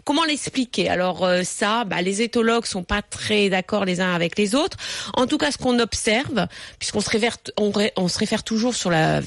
Comment 0.05 0.25
l'expliquer? 0.25 0.89
Alors 0.89 1.25
euh, 1.25 1.43
ça, 1.45 1.85
bah, 1.85 2.03
les 2.03 2.23
éthologues 2.23 2.67
sont 2.67 2.83
pas 2.83 3.03
très 3.03 3.49
d'accord 3.49 3.85
les 3.85 4.01
uns 4.01 4.13
avec 4.15 4.37
les 4.37 4.55
autres. 4.55 4.77
En 5.15 5.27
tout 5.27 5.39
cas, 5.39 5.53
ce 5.53 5.59
qu'on 5.59 5.79
observe, 5.79 6.49
puisqu'on 6.79 7.01
se 7.01 7.09
réfère, 7.11 7.37
on, 7.57 7.71
ré- 7.71 7.93
on 7.97 8.09
se 8.09 8.19
réfère 8.19 8.43
toujours 8.43 8.75
sur 8.75 8.91
la, 8.91 9.19
euh, 9.19 9.23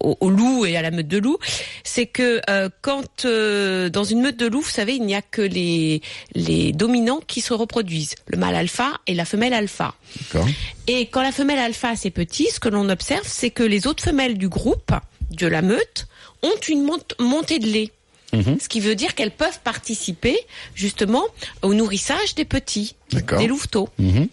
au, 0.00 0.16
au 0.20 0.28
loup 0.30 0.66
et 0.66 0.76
à 0.76 0.82
la 0.82 0.90
meute 0.90 1.08
de 1.08 1.18
loup, 1.18 1.38
c'est 1.84 2.06
que 2.06 2.40
euh, 2.50 2.68
quand 2.82 3.24
euh, 3.24 3.88
dans 3.88 4.04
une 4.04 4.20
meute 4.20 4.36
de 4.36 4.46
loup, 4.46 4.60
vous 4.60 4.68
savez, 4.70 4.94
il 4.94 5.02
n'y 5.04 5.14
a 5.14 5.22
que 5.22 5.42
les 5.42 6.02
les 6.34 6.72
dominants 6.72 7.20
qui 7.26 7.40
se 7.40 7.54
reproduisent, 7.54 8.14
le 8.26 8.36
mâle 8.38 8.56
alpha 8.56 8.92
et 9.06 9.14
la 9.14 9.24
femelle 9.24 9.54
alpha. 9.54 9.94
Et 10.86 11.06
quand 11.06 11.22
la 11.22 11.32
femelle 11.32 11.58
alpha 11.58 11.96
c'est 11.96 12.10
petit, 12.10 12.48
ce 12.52 12.60
que 12.60 12.68
l'on 12.68 12.88
observe, 12.90 13.26
c'est 13.26 13.50
que 13.50 13.62
les 13.62 13.86
autres 13.86 14.02
femelles 14.04 14.36
du 14.36 14.48
groupe, 14.48 14.92
de 15.30 15.46
la 15.46 15.62
meute, 15.62 16.06
ont 16.42 16.60
une 16.68 16.82
mont- 16.84 16.98
montée 17.18 17.58
de 17.58 17.66
lait. 17.66 17.90
Mhm. 18.32 18.58
Ce 18.60 18.68
qui 18.68 18.80
veut 18.80 18.94
dire 18.94 19.14
qu'elles 19.14 19.30
peuvent 19.30 19.60
participer 19.64 20.38
justement 20.74 21.24
au 21.62 21.74
nourrissage 21.74 22.34
des 22.34 22.44
petits, 22.44 22.94
des 23.10 23.46
louveteaux. 23.46 23.88
Mhm. 23.98 24.28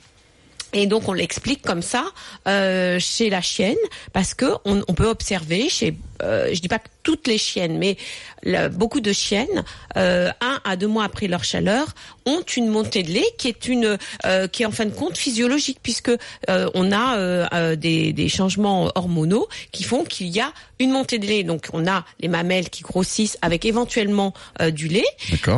Et 0.76 0.86
donc 0.88 1.08
on 1.08 1.14
l'explique 1.14 1.62
comme 1.64 1.82
ça 1.82 2.04
euh, 2.48 3.00
chez 3.00 3.30
la 3.30 3.42
chienne 3.42 3.78
parce 4.14 4.34
que 4.34 4.46
on, 4.66 4.84
on 4.88 4.94
peut 4.94 5.08
observer 5.08 5.70
chez, 5.70 5.96
euh, 6.22 6.50
je 6.54 6.60
dis 6.60 6.68
pas 6.68 6.80
que 6.80 6.90
toutes 7.02 7.28
les 7.28 7.38
chiennes, 7.38 7.78
mais 7.78 7.98
le- 8.44 8.68
beaucoup 8.68 9.00
de 9.00 9.14
chiennes, 9.14 9.64
euh, 9.96 10.30
un 10.42 10.60
à 10.66 10.76
deux 10.76 10.88
mois 10.88 11.06
après 11.06 11.28
leur 11.28 11.44
chaleur, 11.44 11.94
ont 12.26 12.42
une 12.58 12.68
montée 12.68 13.04
de 13.04 13.12
lait 13.12 13.30
qui 13.38 13.48
est 13.48 13.68
une, 13.68 13.98
euh, 14.26 14.48
qui 14.48 14.64
est 14.64 14.66
en 14.66 14.72
fin 14.72 14.86
de 14.86 14.90
compte 14.94 15.16
physiologique, 15.18 15.80
puisque 15.84 16.10
euh, 16.50 16.70
on 16.74 16.92
a 16.92 17.18
euh, 17.18 17.46
euh, 17.54 17.76
des, 17.76 18.12
des 18.12 18.28
changements 18.28 18.92
hormonaux 18.96 19.48
qui 19.72 19.84
font 19.84 20.04
qu'il 20.04 20.28
y 20.28 20.40
a 20.42 20.52
une 20.80 20.92
montée 20.92 21.20
de 21.20 21.28
lait. 21.28 21.44
Donc 21.44 21.68
on 21.74 21.88
a 21.88 22.04
les 22.20 22.28
mamelles 22.28 22.70
qui 22.70 22.82
grossissent 22.84 23.38
avec 23.44 23.64
éventuellement 23.66 24.34
euh, 24.62 24.72
du 24.72 24.88
lait. 24.88 25.06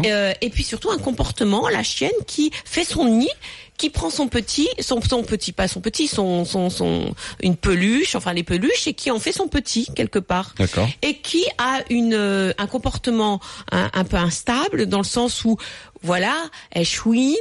Euh, 0.06 0.34
et 0.42 0.50
puis 0.50 0.64
surtout 0.66 0.92
un 0.92 0.98
comportement, 1.00 1.70
la 1.70 1.82
chienne 1.84 2.12
qui 2.28 2.52
fait 2.66 2.84
son 2.84 3.06
nid 3.06 3.30
qui 3.78 3.90
prend 3.90 4.10
son 4.10 4.28
petit, 4.28 4.68
son, 4.80 5.02
son 5.02 5.24
petit, 5.24 5.52
pas 5.52 5.68
son 5.68 5.82
petit, 5.82 6.08
son, 6.08 6.46
son, 6.46 6.70
son, 6.70 7.14
une 7.42 7.56
peluche, 7.56 8.16
enfin 8.16 8.34
les 8.34 8.44
peluches, 8.44 8.88
et 8.88 8.94
qui 8.94 9.12
en 9.12 9.20
fait 9.20 9.32
son 9.32 9.48
petit 9.48 9.88
quelque 9.96 10.20
part. 10.20 10.56
D'accord. 10.58 10.90
Et 11.02 11.18
qui 11.18 11.46
a 11.58 11.82
une, 11.90 12.16
euh, 12.16 12.54
un 12.58 12.68
comportement 12.68 13.40
un, 13.72 13.90
un 13.94 14.04
peu 14.04 14.18
instable 14.18 14.88
dans 14.88 14.98
le 14.98 15.04
sens 15.04 15.46
où, 15.46 15.58
voilà, 16.04 16.36
elle 16.72 16.86
chouine, 16.86 17.36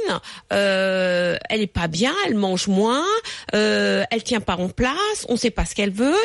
euh, 0.51 1.37
elle 1.49 1.61
est 1.61 1.67
pas 1.67 1.87
bien, 1.87 2.13
elle 2.25 2.35
mange 2.35 2.67
moins, 2.67 3.05
euh, 3.53 4.03
elle 4.09 4.23
tient 4.23 4.39
pas 4.39 4.55
en 4.55 4.69
place, 4.69 5.25
on 5.29 5.37
sait 5.37 5.51
pas 5.51 5.65
ce 5.65 5.75
qu'elle 5.75 5.91
veut. 5.91 6.15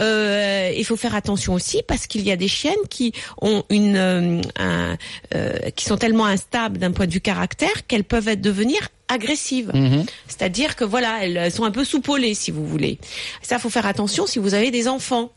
Euh, 0.00 0.72
il 0.76 0.84
faut 0.84 0.96
faire 0.96 1.14
attention 1.14 1.54
aussi 1.54 1.82
parce 1.86 2.06
qu'il 2.06 2.22
y 2.22 2.30
a 2.30 2.36
des 2.36 2.48
chiennes 2.48 2.74
qui 2.88 3.12
ont 3.40 3.64
une, 3.70 3.96
euh, 3.96 4.40
un, 4.58 4.96
euh, 5.34 5.58
qui 5.74 5.84
sont 5.84 5.96
tellement 5.96 6.26
instables 6.26 6.78
d'un 6.78 6.92
point 6.92 7.06
de 7.06 7.12
vue 7.12 7.20
caractère 7.20 7.86
qu'elles 7.86 8.04
peuvent 8.04 8.28
être 8.28 8.42
devenir 8.42 8.88
agressives. 9.10 9.70
Mhm. 9.74 10.06
C'est-à-dire 10.26 10.76
que 10.76 10.84
voilà, 10.84 11.24
elles, 11.24 11.52
sont 11.52 11.64
un 11.64 11.70
peu 11.70 11.84
soupolées, 11.84 12.34
si 12.34 12.50
vous 12.50 12.66
voulez. 12.66 12.98
Ça, 13.42 13.58
faut 13.58 13.70
faire 13.70 13.86
attention 13.86 14.26
si 14.26 14.38
vous 14.38 14.54
avez 14.54 14.70
des 14.70 14.88
enfants. 14.88 15.32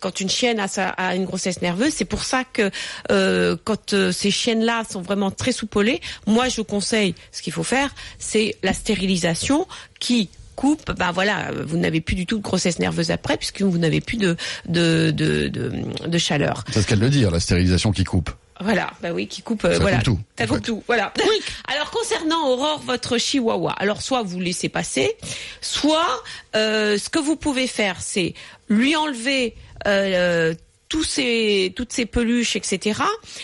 Quand 0.00 0.20
une 0.20 0.30
chienne 0.30 0.58
a, 0.58 0.66
sa, 0.66 0.88
a 0.88 1.14
une 1.14 1.26
grossesse 1.26 1.62
nerveuse, 1.62 1.92
c'est 1.94 2.06
pour 2.06 2.24
ça 2.24 2.42
que 2.44 2.70
euh, 3.12 3.56
quand 3.62 3.92
euh, 3.92 4.10
ces 4.10 4.30
chiennes-là 4.32 4.82
sont 4.90 5.02
vraiment 5.02 5.30
très 5.30 5.52
soupolées, 5.52 6.00
moi 6.26 6.48
je 6.48 6.60
conseille, 6.62 7.14
ce 7.30 7.40
qu'il 7.42 7.52
faut 7.52 7.62
faire, 7.62 7.94
c'est 8.18 8.56
la 8.64 8.72
stérilisation 8.72 9.68
qui 10.00 10.28
coupe, 10.56 10.90
ben 10.96 11.12
voilà, 11.12 11.50
vous 11.64 11.76
n'avez 11.76 12.00
plus 12.00 12.16
du 12.16 12.26
tout 12.26 12.38
de 12.38 12.42
grossesse 12.42 12.78
nerveuse 12.78 13.10
après 13.10 13.36
puisque 13.36 13.62
vous 13.62 13.78
n'avez 13.78 14.00
plus 14.00 14.16
de 14.16 14.36
de, 14.66 15.10
de, 15.10 15.48
de, 15.48 15.72
de 16.06 16.18
chaleur. 16.18 16.64
C'est 16.72 16.82
ce 16.82 16.86
qu'elle 16.86 17.00
veut 17.00 17.10
dire, 17.10 17.30
la 17.30 17.40
stérilisation 17.40 17.92
qui 17.92 18.04
coupe. 18.04 18.30
Voilà, 18.62 18.90
bah 19.02 19.10
oui, 19.12 19.26
qui 19.28 19.42
coupe, 19.42 19.64
euh, 19.64 19.74
Ça 19.74 19.78
voilà, 19.80 19.96
coupe 19.98 20.04
tout, 20.06 20.18
ça 20.38 20.46
coupe 20.46 20.56
fait. 20.56 20.62
tout, 20.62 20.82
voilà. 20.86 21.12
Alors 21.68 21.90
concernant 21.90 22.48
Aurore, 22.48 22.80
votre 22.86 23.18
chihuahua, 23.18 23.72
alors 23.78 24.02
soit 24.02 24.22
vous 24.22 24.40
laissez 24.40 24.68
passer, 24.68 25.14
soit 25.60 26.22
euh, 26.56 26.98
ce 26.98 27.08
que 27.08 27.18
vous 27.18 27.36
pouvez 27.36 27.66
faire, 27.66 28.00
c'est 28.00 28.34
lui 28.68 28.96
enlever 28.96 29.54
euh, 29.86 30.54
tous 30.88 31.04
ces, 31.04 31.72
toutes 31.76 31.92
ces 31.92 32.06
peluches, 32.06 32.56
etc., 32.56 33.00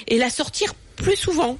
et 0.07 0.19
la 0.19 0.31
sortir 0.31 0.75
plus 0.97 1.17
souvent. 1.17 1.59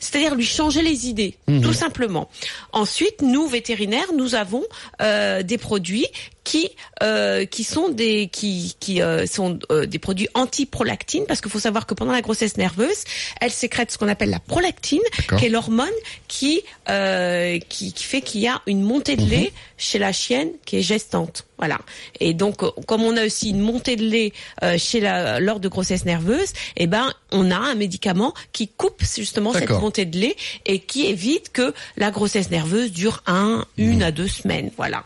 C'est-à-dire 0.00 0.36
lui 0.36 0.46
changer 0.46 0.80
les 0.80 1.08
idées, 1.08 1.36
Mhm. 1.48 1.60
tout 1.60 1.72
simplement. 1.72 2.30
Ensuite, 2.72 3.20
nous 3.20 3.48
vétérinaires, 3.48 4.12
nous 4.16 4.36
avons 4.36 4.62
euh, 5.02 5.42
des 5.42 5.58
produits 5.58 6.06
qui 6.48 6.70
euh, 7.02 7.44
qui 7.44 7.62
sont 7.62 7.90
des 7.90 8.28
qui 8.28 8.74
qui 8.80 9.02
euh, 9.02 9.26
sont 9.26 9.58
euh, 9.70 9.84
des 9.84 9.98
produits 9.98 10.28
anti-prolactine 10.32 11.26
parce 11.28 11.42
qu'il 11.42 11.50
faut 11.50 11.58
savoir 11.58 11.84
que 11.84 11.92
pendant 11.92 12.12
la 12.12 12.22
grossesse 12.22 12.56
nerveuse, 12.56 13.04
elle 13.42 13.50
sécrète 13.50 13.90
ce 13.90 13.98
qu'on 13.98 14.08
appelle 14.08 14.30
la 14.30 14.40
prolactine, 14.40 15.02
qui 15.38 15.44
est 15.44 15.50
l'hormone 15.50 15.98
qui 16.26 16.62
euh, 16.88 17.58
qui 17.68 17.92
qui 17.92 18.04
fait 18.04 18.22
qu'il 18.22 18.40
y 18.40 18.48
a 18.48 18.62
une 18.66 18.80
montée 18.80 19.16
de 19.16 19.26
lait 19.26 19.52
chez 19.76 19.98
la 19.98 20.10
chienne 20.10 20.50
qui 20.64 20.78
est 20.78 20.82
gestante. 20.82 21.44
Voilà. 21.58 21.78
Et 22.18 22.32
donc, 22.32 22.62
euh, 22.62 22.70
comme 22.86 23.02
on 23.02 23.14
a 23.18 23.26
aussi 23.26 23.50
une 23.50 23.60
montée 23.60 23.96
de 23.96 24.04
lait 24.04 24.32
euh, 24.62 24.78
chez 24.78 25.00
la 25.00 25.40
lors 25.40 25.60
de 25.60 25.68
grossesse 25.68 26.06
nerveuse, 26.06 26.54
eh 26.76 26.86
ben, 26.86 27.12
on 27.30 27.50
a 27.50 27.56
un 27.56 27.74
médicament 27.74 28.32
qui 28.54 28.68
coupe 28.68 29.02
justement 29.02 29.52
cette 29.52 29.68
montée 29.68 30.06
de 30.06 30.18
lait 30.18 30.36
et 30.64 30.78
qui 30.78 31.06
évite 31.06 31.52
que 31.52 31.74
la 31.98 32.10
grossesse 32.10 32.50
nerveuse 32.50 32.90
dure 32.90 33.22
un, 33.26 33.66
une 33.76 34.02
à 34.02 34.12
deux 34.12 34.28
semaines. 34.28 34.70
Voilà. 34.78 35.04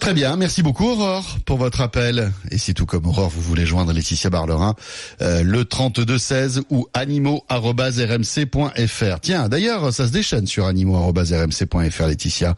Très 0.00 0.14
bien, 0.14 0.34
merci 0.36 0.62
beaucoup 0.62 0.88
Aurore 0.88 1.36
pour 1.44 1.58
votre 1.58 1.82
appel. 1.82 2.32
Et 2.50 2.56
si 2.56 2.72
tout 2.72 2.86
comme 2.86 3.06
Aurore, 3.06 3.28
vous 3.28 3.42
voulez 3.42 3.66
joindre 3.66 3.92
Laetitia 3.92 4.30
Barlerin, 4.30 4.74
euh, 5.20 5.42
le 5.42 5.66
3216 5.66 6.62
ou 6.70 6.86
animaux@rmc.fr. 6.94 9.20
Tiens, 9.20 9.48
d'ailleurs, 9.50 9.92
ça 9.92 10.06
se 10.06 10.12
déchaîne 10.12 10.46
sur 10.46 10.64
animaux@rmc.fr 10.64 12.06
Laetitia 12.06 12.54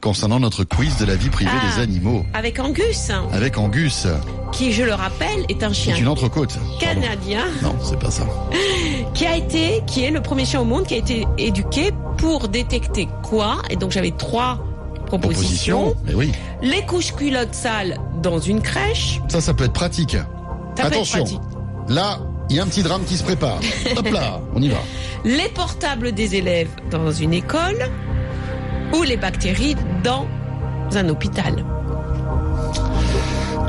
concernant 0.00 0.40
notre 0.40 0.64
quiz 0.64 0.96
de 0.96 1.04
la 1.04 1.16
vie 1.16 1.28
privée 1.28 1.50
Ah. 1.54 1.76
des 1.76 1.82
animaux 1.82 2.24
Avec 2.32 2.58
Angus, 2.58 3.10
avec 3.30 3.58
Angus, 3.58 4.06
qui, 4.52 4.72
je 4.72 4.82
le 4.82 4.94
rappelle, 4.94 5.44
est 5.50 5.62
un 5.62 5.74
chien 5.74 5.96
est 5.96 6.00
une 6.00 6.08
entrecôte. 6.08 6.54
Pardon. 6.54 6.78
canadien 7.02 7.44
Non, 7.62 7.76
c'est 7.84 7.98
pas 7.98 8.10
ça. 8.10 8.26
qui 9.14 9.26
a 9.26 9.36
été, 9.36 9.82
qui 9.86 10.02
est 10.02 10.10
le 10.10 10.22
premier 10.22 10.46
chien 10.46 10.60
au 10.60 10.64
monde 10.64 10.86
qui 10.86 10.94
a 10.94 10.98
été 10.98 11.26
éduqué 11.36 11.90
pour 12.16 12.48
détecter 12.48 13.06
quoi 13.22 13.60
Et 13.68 13.76
donc 13.76 13.90
j'avais 13.92 14.12
trois 14.12 14.64
Proposition, 15.06 15.94
mais 16.04 16.14
oui. 16.14 16.32
Les 16.62 16.84
couches 16.84 17.12
culottes 17.14 17.54
sales 17.54 17.98
dans 18.22 18.38
une 18.38 18.60
crèche. 18.60 19.20
Ça, 19.28 19.40
ça 19.40 19.54
peut 19.54 19.64
être 19.64 19.72
pratique. 19.72 20.12
Ça 20.12 20.24
peut 20.76 20.80
être 20.80 20.86
Attention, 20.86 21.18
pratique. 21.20 21.40
là, 21.88 22.18
il 22.50 22.56
y 22.56 22.60
a 22.60 22.62
un 22.62 22.66
petit 22.66 22.82
drame 22.82 23.02
qui 23.04 23.16
se 23.16 23.22
prépare. 23.24 23.60
Hop 23.96 24.08
là, 24.10 24.40
on 24.54 24.60
y 24.62 24.68
va. 24.68 24.78
Les 25.24 25.48
portables 25.48 26.12
des 26.12 26.34
élèves 26.36 26.70
dans 26.90 27.10
une 27.12 27.32
école. 27.32 27.88
Ou 28.94 29.02
les 29.02 29.16
bactéries 29.16 29.74
dans 30.04 30.26
un 30.94 31.08
hôpital. 31.08 31.64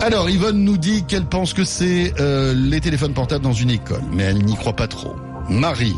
Alors, 0.01 0.29
Yvonne 0.29 0.63
nous 0.63 0.77
dit 0.77 1.03
qu'elle 1.05 1.25
pense 1.25 1.53
que 1.53 1.63
c'est 1.63 2.13
euh, 2.19 2.53
les 2.55 2.79
téléphones 2.81 3.13
portables 3.13 3.43
dans 3.43 3.53
une 3.53 3.71
école, 3.71 4.03
mais 4.11 4.23
elle 4.23 4.45
n'y 4.45 4.55
croit 4.55 4.75
pas 4.75 4.87
trop. 4.87 5.15
Marie 5.49 5.95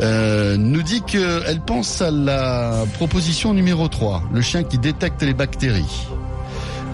euh, 0.00 0.56
nous 0.56 0.82
dit 0.82 1.02
qu'elle 1.02 1.60
pense 1.66 2.00
à 2.00 2.10
la 2.10 2.84
proposition 2.94 3.52
numéro 3.52 3.88
3, 3.88 4.22
le 4.32 4.40
chien 4.40 4.62
qui 4.62 4.78
détecte 4.78 5.22
les 5.22 5.34
bactéries. 5.34 6.06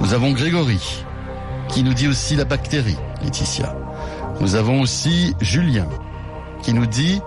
Nous 0.01 0.15
avons 0.15 0.33
Grégory, 0.33 1.05
qui 1.69 1.83
nous 1.83 1.95
dit 1.95 2.09
aussi 2.09 2.35
la 2.35 2.45
bactérie, 2.45 2.97
Laetitia. 3.23 3.77
Nous 4.41 4.55
avons 4.55 4.81
aussi 4.81 5.35
Julien, 5.41 5.89
qui 6.63 6.75
nous 6.75 6.87
dit 6.87 7.21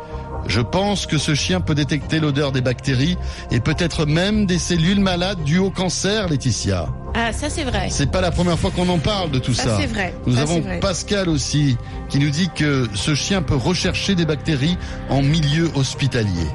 je 0.47 0.61
pense 0.61 1.05
que 1.05 1.17
ce 1.17 1.33
chien 1.35 1.61
peut 1.61 1.75
détecter 1.75 2.19
l'odeur 2.19 2.51
des 2.51 2.61
bactéries 2.61 3.17
et 3.51 3.59
peut-être 3.59 4.05
même 4.05 4.45
des 4.45 4.59
cellules 4.59 4.99
malades 4.99 5.43
dues 5.43 5.59
au 5.59 5.69
cancer, 5.69 6.27
Laetitia. 6.27 6.87
Ah, 7.13 7.31
ça 7.33 7.49
c'est 7.49 7.63
vrai. 7.63 7.87
C'est 7.89 8.09
pas 8.11 8.21
la 8.21 8.31
première 8.31 8.57
fois 8.57 8.71
qu'on 8.71 8.87
en 8.89 8.97
parle 8.99 9.31
de 9.31 9.39
tout 9.39 9.53
ça. 9.53 9.63
Ça, 9.63 9.77
c'est 9.79 9.87
vrai. 9.87 10.13
Nous 10.25 10.35
Ça, 10.35 10.41
avons 10.43 10.61
vrai. 10.61 10.79
Pascal 10.79 11.29
aussi 11.29 11.77
qui 12.09 12.19
nous 12.19 12.29
dit 12.29 12.49
que 12.55 12.87
ce 12.93 13.13
chien 13.15 13.41
peut 13.41 13.55
rechercher 13.55 14.15
des 14.15 14.25
bactéries 14.25 14.77
en 15.09 15.21
milieu 15.21 15.69
hospitalier. 15.75 16.47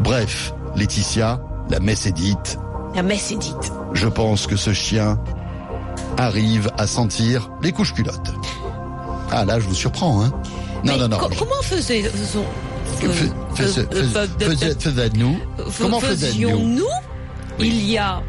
Bref, 0.00 0.52
Laetitia, 0.76 1.40
la 1.70 1.80
messe 1.80 2.06
est 2.06 2.12
dite. 2.12 2.58
La 2.94 3.02
messe 3.02 3.32
est 3.32 3.36
dite. 3.38 3.72
Je 3.94 4.06
pense 4.08 4.46
que 4.46 4.56
ce 4.56 4.72
chien 4.72 5.18
arrive 6.18 6.70
à 6.78 6.86
sentir 6.86 7.50
les 7.62 7.72
couches 7.72 7.94
culottes. 7.94 8.32
Ah 9.30 9.44
là, 9.44 9.58
je 9.58 9.66
vous 9.66 9.74
surprends, 9.74 10.22
hein 10.22 10.30
Non, 10.84 10.92
Mais 10.92 10.98
non, 10.98 11.08
non. 11.08 11.18
co- 11.18 11.28
comment 11.38 11.62
faisait, 11.62 12.02
faisons- 12.92 13.34
Fais- 13.54 13.62
fais- 13.64 13.70
fais- 13.72 13.86
fais- 14.38 14.44
faisait- 14.46 14.80
Faisait-nous 14.80 15.38
Comment 15.78 16.00
faisions-nous 16.00 16.86
il 17.58 17.90
y 17.90 17.98
a 17.98 18.22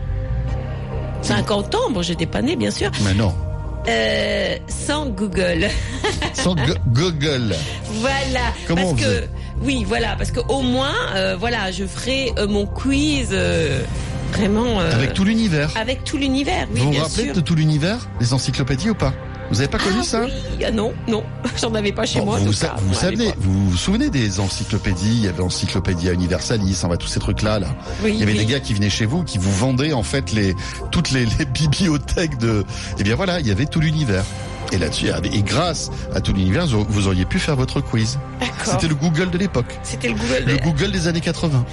50 1.21 1.73
ans, 1.76 1.89
bon 1.91 2.02
j'étais 2.02 2.26
pas 2.26 2.41
née 2.41 2.56
bien 2.56 2.71
sûr, 2.71 2.91
Mais 3.04 3.13
non, 3.13 3.34
euh, 3.88 4.58
sans 4.67 5.06
Google. 5.08 5.69
sans 6.34 6.54
Go- 6.56 6.73
Google. 6.88 7.56
voilà. 8.02 8.39
Comment 8.67 8.82
parce 8.82 8.91
on 8.91 8.95
que 8.95 9.23
oui, 9.62 9.86
voilà, 9.88 10.15
parce 10.17 10.32
que 10.32 10.41
au 10.49 10.62
moins, 10.62 10.93
euh, 11.15 11.38
voilà, 11.39 11.71
je 11.71 11.86
ferai 11.86 12.34
euh, 12.38 12.47
mon 12.47 12.65
quiz 12.65 13.34
vraiment 14.34 14.80
Avec 14.80 15.13
tout 15.13 15.23
l'univers. 15.23 15.71
avec 15.78 16.04
tout 16.04 16.17
l'univers. 16.17 16.67
Oui, 16.73 16.82
vous 16.82 16.91
vous 16.91 16.99
rappelez 16.99 17.26
sûr. 17.26 17.34
de 17.34 17.39
tout 17.39 17.56
l'univers 17.56 17.99
Les 18.19 18.34
encyclopédies 18.34 18.89
ou 18.89 18.95
pas? 18.95 19.13
Vous 19.51 19.60
avez 19.60 19.67
pas 19.67 19.77
connu 19.77 19.97
ah, 19.99 20.03
ça 20.03 20.21
oui. 20.25 20.32
Ah, 20.65 20.71
non, 20.71 20.93
non, 21.08 21.23
j'en 21.62 21.73
avais 21.75 21.91
pas 21.91 22.06
chez 22.06 22.19
Bon, 22.19 22.25
moi. 22.25 22.38
vous, 22.39 22.53
cas, 22.53 22.75
vous 22.88 22.93
savez, 22.93 23.32
vous 23.38 23.69
vous 23.71 23.77
souvenez 23.77 24.10
des 24.10 24.39
encyclopédies? 24.39 25.12
Il 25.17 25.23
y 25.25 25.27
avait 25.27 25.43
Encyclopédia 25.43 26.13
Universalis, 26.13 26.82
on 26.84 26.88
va 26.88 26.97
tous 26.97 27.08
ces 27.08 27.19
trucs-là. 27.19 27.60
Là. 27.60 27.67
Oui, 28.03 28.12
Il 28.13 28.19
y 28.19 28.23
avait 28.23 28.32
oui. 28.32 28.38
des 28.39 28.45
gars 28.45 28.60
qui 28.60 28.73
venaient 28.73 28.89
chez 28.89 29.06
vous, 29.06 29.23
qui 29.23 29.38
vous 29.38 29.51
vendaient 29.51 29.93
en 29.93 30.03
fait 30.03 30.32
les 30.32 30.56
toutes 30.91 31.12
les, 31.12 31.25
les 31.25 31.45
bibliothèques 31.53 32.38
de. 32.38 32.63
Eh 32.97 33.03
bien 33.03 33.15
voilà, 33.15 33.39
il 33.39 33.47
y 33.47 33.51
avait 33.51 33.65
tout 33.65 33.79
l'univers. 33.79 34.23
Et 34.71 34.77
là-dessus, 34.79 35.08
et 35.32 35.41
grâce 35.43 35.91
à 36.15 36.21
tout 36.21 36.34
l'univers, 36.34 36.65
vous 36.65 37.08
auriez 37.08 37.25
pu 37.25 37.38
faire 37.38 37.56
votre 37.56 37.79
quiz. 37.79 38.17
C'était 38.63 38.88
le 38.88 38.95
Google 38.95 39.29
de 39.29 39.38
l'époque, 39.38 39.77
C'était 39.84 40.08
le 40.08 40.15
Google. 40.15 40.43
le 40.47 40.58
Google 40.58 40.91
des 40.91 41.08
années 41.08 41.21
80. 41.21 41.63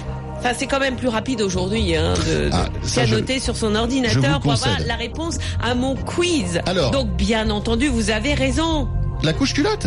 Enfin, 0.43 0.55
c'est 0.57 0.65
quand 0.65 0.79
même 0.79 0.95
plus 0.95 1.07
rapide 1.07 1.39
aujourd'hui 1.41 1.95
hein, 1.95 2.13
de, 2.27 2.45
de 2.45 2.49
Ah, 2.51 2.65
ça, 2.81 3.05
je- 3.05 3.39
sur 3.39 3.55
son 3.55 3.75
ordinateur 3.75 4.39
pour 4.39 4.53
avoir 4.53 4.79
la 4.87 4.95
réponse 4.95 5.37
à 5.61 5.75
mon 5.75 5.95
quiz. 5.95 6.59
Alors. 6.65 6.89
Donc, 6.89 7.15
bien 7.15 7.49
entendu, 7.51 7.87
vous 7.89 8.09
avez 8.09 8.33
raison. 8.33 8.89
La 9.21 9.33
couche 9.33 9.53
culotte 9.53 9.85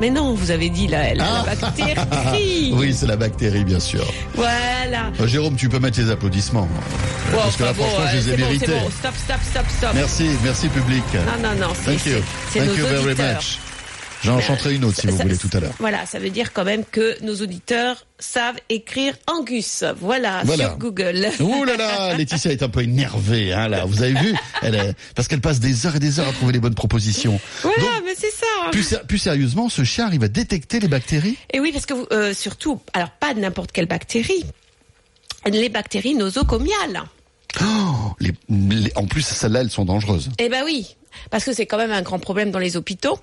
Mais 0.00 0.10
non, 0.10 0.34
vous 0.34 0.50
avez 0.50 0.70
dit 0.70 0.88
la, 0.88 1.14
la, 1.14 1.24
Ah. 1.24 1.44
la 1.46 1.54
bactérie. 1.54 2.72
Oui, 2.74 2.92
c'est 2.92 3.06
la 3.06 3.14
bactérie, 3.16 3.62
bien 3.64 3.78
sûr. 3.78 4.04
Voilà. 4.34 5.12
Euh, 5.20 5.26
Jérôme, 5.28 5.54
tu 5.54 5.68
peux 5.68 5.78
mettre 5.78 6.00
les 6.00 6.10
applaudissements. 6.10 6.68
Bon, 7.30 7.38
Parce 7.38 7.54
que 7.56 7.62
là, 7.62 7.72
bon, 7.74 7.84
franchement, 7.84 8.06
je 8.10 8.16
les 8.16 8.28
ai 8.28 8.32
bon, 8.36 8.38
mérités. 8.46 8.66
bon. 8.66 8.90
Stop, 8.98 9.14
stop, 9.24 9.36
stop, 9.52 9.64
stop. 9.78 9.90
Merci, 9.94 10.30
merci 10.42 10.66
public. 10.68 11.04
Non, 11.14 11.48
non, 11.48 11.54
non, 11.68 11.72
c'est 11.74 11.92
Thank 11.92 12.06
you. 12.06 12.12
c'est- 12.12 12.22
c'est 12.50 12.58
Thank 12.58 12.68
nos 12.70 12.74
you 12.76 12.86
very 12.86 13.14
much. 13.34 13.58
J'en 14.24 14.40
chanterai 14.40 14.74
une 14.74 14.84
autre 14.84 15.00
si 15.00 15.06
vous 15.06 15.16
voulez 15.16 15.36
tout 15.36 15.50
à 15.52 15.60
l'heure. 15.60 15.72
Voilà, 15.78 16.06
ça 16.06 16.18
veut 16.18 16.30
dire 16.30 16.52
quand 16.52 16.64
même 16.64 16.84
que 16.84 17.22
nos 17.22 17.34
auditeurs 17.36 18.06
savent 18.18 18.56
écrire 18.68 19.14
Angus. 19.26 19.84
Voilà, 20.00 20.42
Voilà. 20.44 20.64
sur 20.70 20.78
Google. 20.78 21.28
Ouh 21.40 21.64
là 21.64 21.76
là, 21.76 22.14
Laetitia 22.16 22.52
est 22.52 22.62
un 22.62 22.68
peu 22.68 22.82
énervée, 22.82 23.52
hein, 23.52 23.68
là. 23.68 23.84
Vous 23.84 24.02
avez 24.02 24.14
vu 24.14 24.34
Elle 24.62 24.74
est... 24.76 24.94
Parce 25.14 25.28
qu'elle 25.28 25.40
passe 25.40 25.60
des 25.60 25.86
heures 25.86 25.96
et 25.96 26.00
des 26.00 26.18
heures 26.20 26.28
à 26.28 26.32
trouver 26.32 26.52
les 26.52 26.60
bonnes 26.60 26.74
propositions. 26.74 27.38
Voilà, 27.62 27.78
Donc, 27.78 27.88
mais 28.06 28.14
c'est 28.16 28.30
ça. 28.32 28.70
plus, 28.70 28.82
sé- 28.82 28.98
plus 29.06 29.18
sérieusement, 29.18 29.68
ce 29.68 29.84
chien 29.84 30.06
arrive 30.06 30.22
à 30.24 30.28
détecter 30.28 30.80
les 30.80 30.88
bactéries 30.88 31.36
Et 31.52 31.60
oui, 31.60 31.70
parce 31.72 31.86
que 31.86 31.94
vous, 31.94 32.06
euh, 32.12 32.32
surtout, 32.34 32.80
alors 32.92 33.10
pas 33.10 33.34
n'importe 33.34 33.72
quelle 33.72 33.86
bactérie, 33.86 34.44
les 35.50 35.68
bactéries 35.68 36.14
nosocomiales. 36.14 37.02
Oh, 37.62 38.14
les- 38.20 38.32
les- 38.48 38.92
En 38.96 39.06
plus, 39.06 39.22
celles-là, 39.22 39.60
elles 39.60 39.70
sont 39.70 39.84
dangereuses. 39.84 40.30
Eh 40.38 40.48
ben 40.48 40.62
oui, 40.64 40.96
parce 41.30 41.44
que 41.44 41.52
c'est 41.52 41.66
quand 41.66 41.78
même 41.78 41.92
un 41.92 42.02
grand 42.02 42.18
problème 42.18 42.50
dans 42.50 42.58
les 42.58 42.76
hôpitaux. 42.76 43.18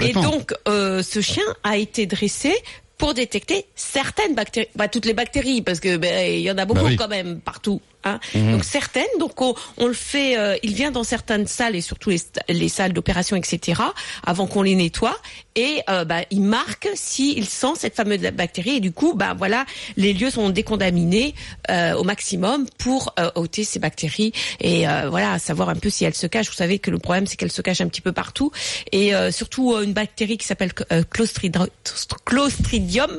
Et 0.00 0.12
donc, 0.12 0.54
euh, 0.68 1.02
ce 1.02 1.20
chien 1.20 1.44
a 1.64 1.76
été 1.76 2.06
dressé 2.06 2.54
pour 2.98 3.14
détecter 3.14 3.64
certaines 3.74 4.34
bactéries, 4.34 4.68
pas 4.76 4.88
toutes 4.88 5.06
les 5.06 5.14
bactéries, 5.14 5.62
parce 5.62 5.80
que 5.80 5.96
ben, 5.96 6.30
il 6.30 6.42
y 6.42 6.50
en 6.50 6.58
a 6.58 6.66
beaucoup 6.66 6.82
Bah 6.82 6.86
oui. 6.90 6.96
Quand 6.96 7.08
même 7.08 7.40
partout. 7.40 7.80
Hein. 8.04 8.18
Donc 8.34 8.64
certaines, 8.64 9.04
donc 9.18 9.40
on, 9.42 9.54
on 9.76 9.86
le 9.86 9.92
fait, 9.92 10.38
euh, 10.38 10.56
il 10.62 10.72
vient 10.74 10.90
dans 10.90 11.04
certaines 11.04 11.46
salles 11.46 11.76
et 11.76 11.82
surtout 11.82 12.10
les, 12.48 12.68
salles 12.68 12.94
d'opération, 12.94 13.36
etc. 13.36 13.82
Avant 14.24 14.46
qu'on 14.46 14.62
les 14.62 14.74
nettoie 14.74 15.18
et 15.54 15.82
euh, 15.90 16.04
bah, 16.04 16.20
il 16.30 16.42
marque 16.42 16.88
s'il 16.94 17.44
sent 17.46 17.72
cette 17.76 17.96
fameuse 17.96 18.20
bactérie 18.20 18.76
et 18.76 18.80
du 18.80 18.92
coup, 18.92 19.12
bah 19.14 19.34
voilà, 19.36 19.66
les 19.96 20.12
lieux 20.14 20.30
sont 20.30 20.48
décontaminés 20.48 21.34
euh, 21.70 21.94
au 21.94 22.04
maximum 22.04 22.66
pour 22.78 23.14
ôter 23.34 23.64
ces 23.64 23.78
bactéries 23.78 24.32
et 24.60 24.84
voilà, 25.08 25.38
savoir 25.38 25.68
un 25.68 25.74
peu 25.74 25.90
si 25.90 26.04
elles 26.04 26.14
se 26.14 26.26
cachent. 26.26 26.48
Vous 26.48 26.54
savez 26.54 26.78
que 26.78 26.90
le 26.90 26.98
problème 26.98 27.26
c'est 27.26 27.36
qu'elles 27.36 27.52
se 27.52 27.62
cachent 27.62 27.82
un 27.82 27.88
petit 27.88 28.00
peu 28.00 28.12
partout 28.12 28.50
et 28.92 29.12
surtout 29.30 29.76
une 29.76 29.92
bactérie 29.92 30.38
qui 30.38 30.46
s'appelle 30.46 30.72
Clostridium, 31.10 31.68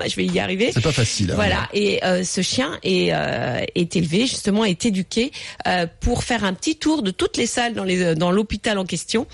je 0.08 0.16
vais 0.16 0.26
y 0.26 0.40
arriver. 0.40 0.72
C'est 0.74 0.82
pas 0.82 0.92
facile. 0.92 1.32
hein. 1.32 1.36
Voilà, 1.36 1.70
et 1.74 2.00
ce 2.24 2.42
chien 2.42 2.80
est, 2.84 3.12
est 3.76 3.96
élevé, 3.96 4.26
justement, 4.26 4.66
est 4.72 4.86
éduqué 4.86 5.32
euh, 5.68 5.86
pour 6.00 6.24
faire 6.24 6.44
un 6.44 6.54
petit 6.54 6.78
tour 6.78 7.04
de 7.04 7.12
toutes 7.12 7.38
les 7.38 7.46
salles 7.46 7.74
dans 7.74 7.84
les 7.84 8.16
dans 8.16 8.32
l'hôpital 8.32 8.78
en 8.78 8.86
question 8.86 9.28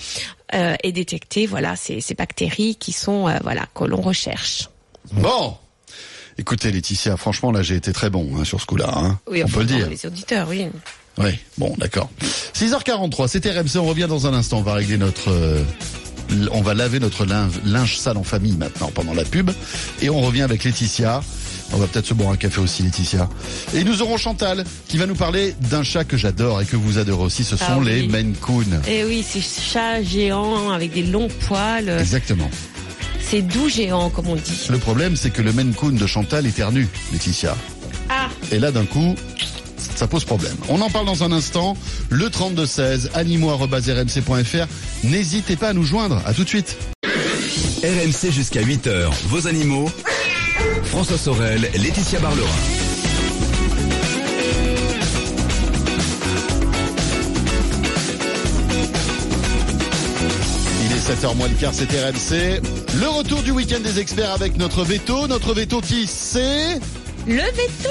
euh, 0.54 0.76
et 0.84 0.92
détecter 0.92 1.48
voilà 1.48 1.76
ces, 1.76 2.02
ces 2.02 2.14
bactéries 2.16 2.76
qui 2.76 2.92
sont 2.92 3.28
euh, 3.28 3.38
voilà 3.44 3.66
que 3.74 3.86
l'on 3.86 4.02
recherche. 4.02 4.70
Bon 5.14 5.56
Écoutez, 6.40 6.72
Laetitia, 6.72 7.18
franchement, 7.18 7.52
là, 7.52 7.64
j'ai 7.64 7.74
été 7.76 7.92
très 7.92 8.12
bon 8.12 8.30
hein, 8.38 8.44
sur 8.44 8.62
ce 8.62 8.68
coup-là. 8.68 8.92
Hein. 8.96 9.20
Oui, 9.28 9.42
On 9.44 9.48
peut 9.48 9.62
le 9.62 9.66
dire. 9.66 9.90
Les 9.90 10.06
auditeurs, 10.06 10.48
oui. 10.48 10.68
Oui, 11.18 11.32
bon, 11.58 11.74
d'accord. 11.80 12.12
6h43, 12.54 13.28
c'était 13.28 13.52
RMC, 13.60 13.78
on 13.78 13.86
revient 13.86 14.06
dans 14.08 14.28
un 14.28 14.36
instant, 14.36 14.60
on 14.60 14.62
va 14.62 14.74
régler 14.74 14.98
notre... 15.00 15.32
euh, 15.32 15.64
on 16.52 16.62
va 16.62 16.76
laver 16.76 17.00
notre 17.00 17.26
linge, 17.26 17.54
linge 17.66 17.98
sale 17.98 18.18
en 18.18 18.24
famille 18.24 18.56
maintenant 18.56 18.92
pendant 18.94 19.16
la 19.16 19.24
pub. 19.24 19.50
Et 20.02 20.12
on 20.12 20.22
revient 20.22 20.44
avec 20.44 20.64
Laetitia. 20.64 21.24
On 21.74 21.78
va 21.78 21.88
peut-être 21.88 22.06
se 22.08 22.14
boire 22.14 22.32
un 22.32 22.38
café 22.38 22.62
aussi, 22.62 22.82
Laetitia. 22.84 23.28
Et 23.74 23.84
nous 23.84 24.02
aurons 24.02 24.18
Chantal, 24.18 24.64
qui 24.88 24.98
va 24.98 25.06
nous 25.06 25.16
parler 25.16 25.54
d'un 25.70 25.84
chat 25.84 26.04
que 26.06 26.16
j'adore 26.18 26.62
et 26.62 26.66
que 26.66 26.76
vous 26.78 26.98
adorez 26.98 27.24
aussi. 27.26 27.44
Ce 27.44 27.56
Ah 27.60 27.68
sont 27.74 27.80
oui. 27.80 27.86
les 27.88 28.08
Maine 28.08 28.34
Coon. 28.40 28.64
Et 28.88 29.04
oui, 29.04 29.24
ces 29.28 29.42
chats 29.42 30.02
géants 30.02 30.72
avec 30.72 30.94
des 30.94 31.04
longs 31.04 31.28
poils, 31.48 31.90
Exactement. 32.00 32.50
c'est 33.22 33.42
doux 33.42 33.68
géants 33.70 34.10
comme 34.10 34.28
on 34.30 34.36
dit. 34.36 34.68
Le 34.70 34.78
problème, 34.78 35.16
c'est 35.18 35.30
que 35.30 35.42
le 35.42 35.52
Maine 35.52 35.74
Coon 35.74 35.92
de 35.92 36.08
Chantal 36.08 36.46
éternue, 36.46 36.88
Laetitia. 37.12 37.56
Ah, 38.10 38.30
Et 38.52 38.60
là, 38.60 38.72
d'un 38.72 38.86
coup, 38.86 39.16
ça 39.96 40.08
pose 40.08 40.24
problème. 40.24 40.56
On 40.70 40.80
en 40.82 40.90
parle 40.90 41.06
dans 41.06 41.24
un 41.24 41.32
instant. 41.34 41.76
Le 42.10 42.30
3216, 42.30 43.12
animaux.rmc.fr. 43.14 44.68
N'hésitez 45.04 45.56
pas 45.58 45.70
à 45.70 45.74
nous 45.74 45.84
joindre. 45.84 46.22
À 46.26 46.34
tout 46.34 46.44
de 46.46 46.50
suite. 46.50 46.78
RMC 47.84 48.32
jusqu'à 48.32 48.62
8h, 48.62 49.10
vos 49.28 49.48
animaux. 49.48 49.90
François 50.86 51.18
Sorel, 51.18 51.62
Laetitia 51.76 52.20
Barlerin. 52.20 52.48
Il 60.86 60.92
est 60.92 61.14
7h 61.14 61.36
moins 61.36 61.48
le 61.48 61.56
quart, 61.56 61.74
c'est 61.74 61.90
RMC. 61.92 62.62
Le 63.00 63.08
retour 63.10 63.44
du 63.44 63.52
week-end 63.52 63.80
des 63.80 64.00
experts 64.00 64.32
avec 64.32 64.58
notre 64.58 64.84
veto. 64.84 65.28
Notre 65.28 65.54
veto 65.54 65.82
qui 65.82 66.08
c'est, 66.08 66.80
le 67.28 67.42
veto 67.42 67.90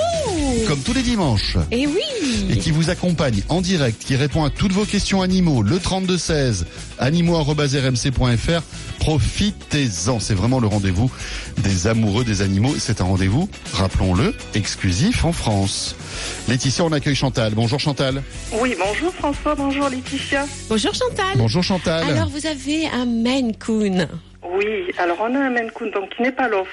comme 0.67 0.81
tous 0.81 0.95
les 0.95 1.03
dimanches, 1.03 1.57
Et 1.71 1.83
et 1.83 1.87
oui 1.87 2.57
qui 2.59 2.71
vous 2.71 2.91
accompagne 2.91 3.43
en 3.49 3.61
direct, 3.61 4.03
qui 4.03 4.17
répond 4.17 4.45
à 4.45 4.51
toutes 4.51 4.73
vos 4.73 4.85
questions 4.85 5.23
animaux, 5.23 5.63
le 5.63 5.79
3216, 5.79 6.67
animaux.rmc.fr. 6.99 8.63
Profitez-en, 8.99 10.19
c'est 10.19 10.35
vraiment 10.35 10.59
le 10.59 10.67
rendez-vous 10.67 11.11
des 11.59 11.87
amoureux 11.87 12.25
des 12.25 12.43
animaux. 12.43 12.75
C'est 12.79 13.01
un 13.01 13.05
rendez-vous, 13.05 13.49
rappelons-le, 13.75 14.35
exclusif 14.55 15.25
en 15.25 15.33
France. 15.33 15.95
Laetitia, 16.49 16.85
on 16.85 16.93
accueille 16.93 17.15
Chantal. 17.15 17.53
Bonjour 17.55 17.79
Chantal. 17.79 18.23
Oui, 18.61 18.75
bonjour 18.79 19.15
François, 19.15 19.55
bonjour 19.55 19.89
Laetitia. 19.89 20.47
Bonjour 20.69 20.95
Chantal 20.95 21.37
Bonjour 21.37 21.63
Chantal. 21.63 22.05
Alors 22.11 22.29
vous 22.29 22.47
avez 22.47 22.89
un 22.89 23.05
Maine 23.05 23.55
Coon. 23.57 24.09
Oui, 24.43 24.91
alors 24.99 25.19
on 25.21 25.35
a 25.35 25.39
un 25.39 25.51
Maine 25.51 25.71
Coon, 25.71 25.91
donc 25.95 26.11
qui 26.17 26.23
n'est 26.23 26.33
pas 26.33 26.49
l'off, 26.49 26.69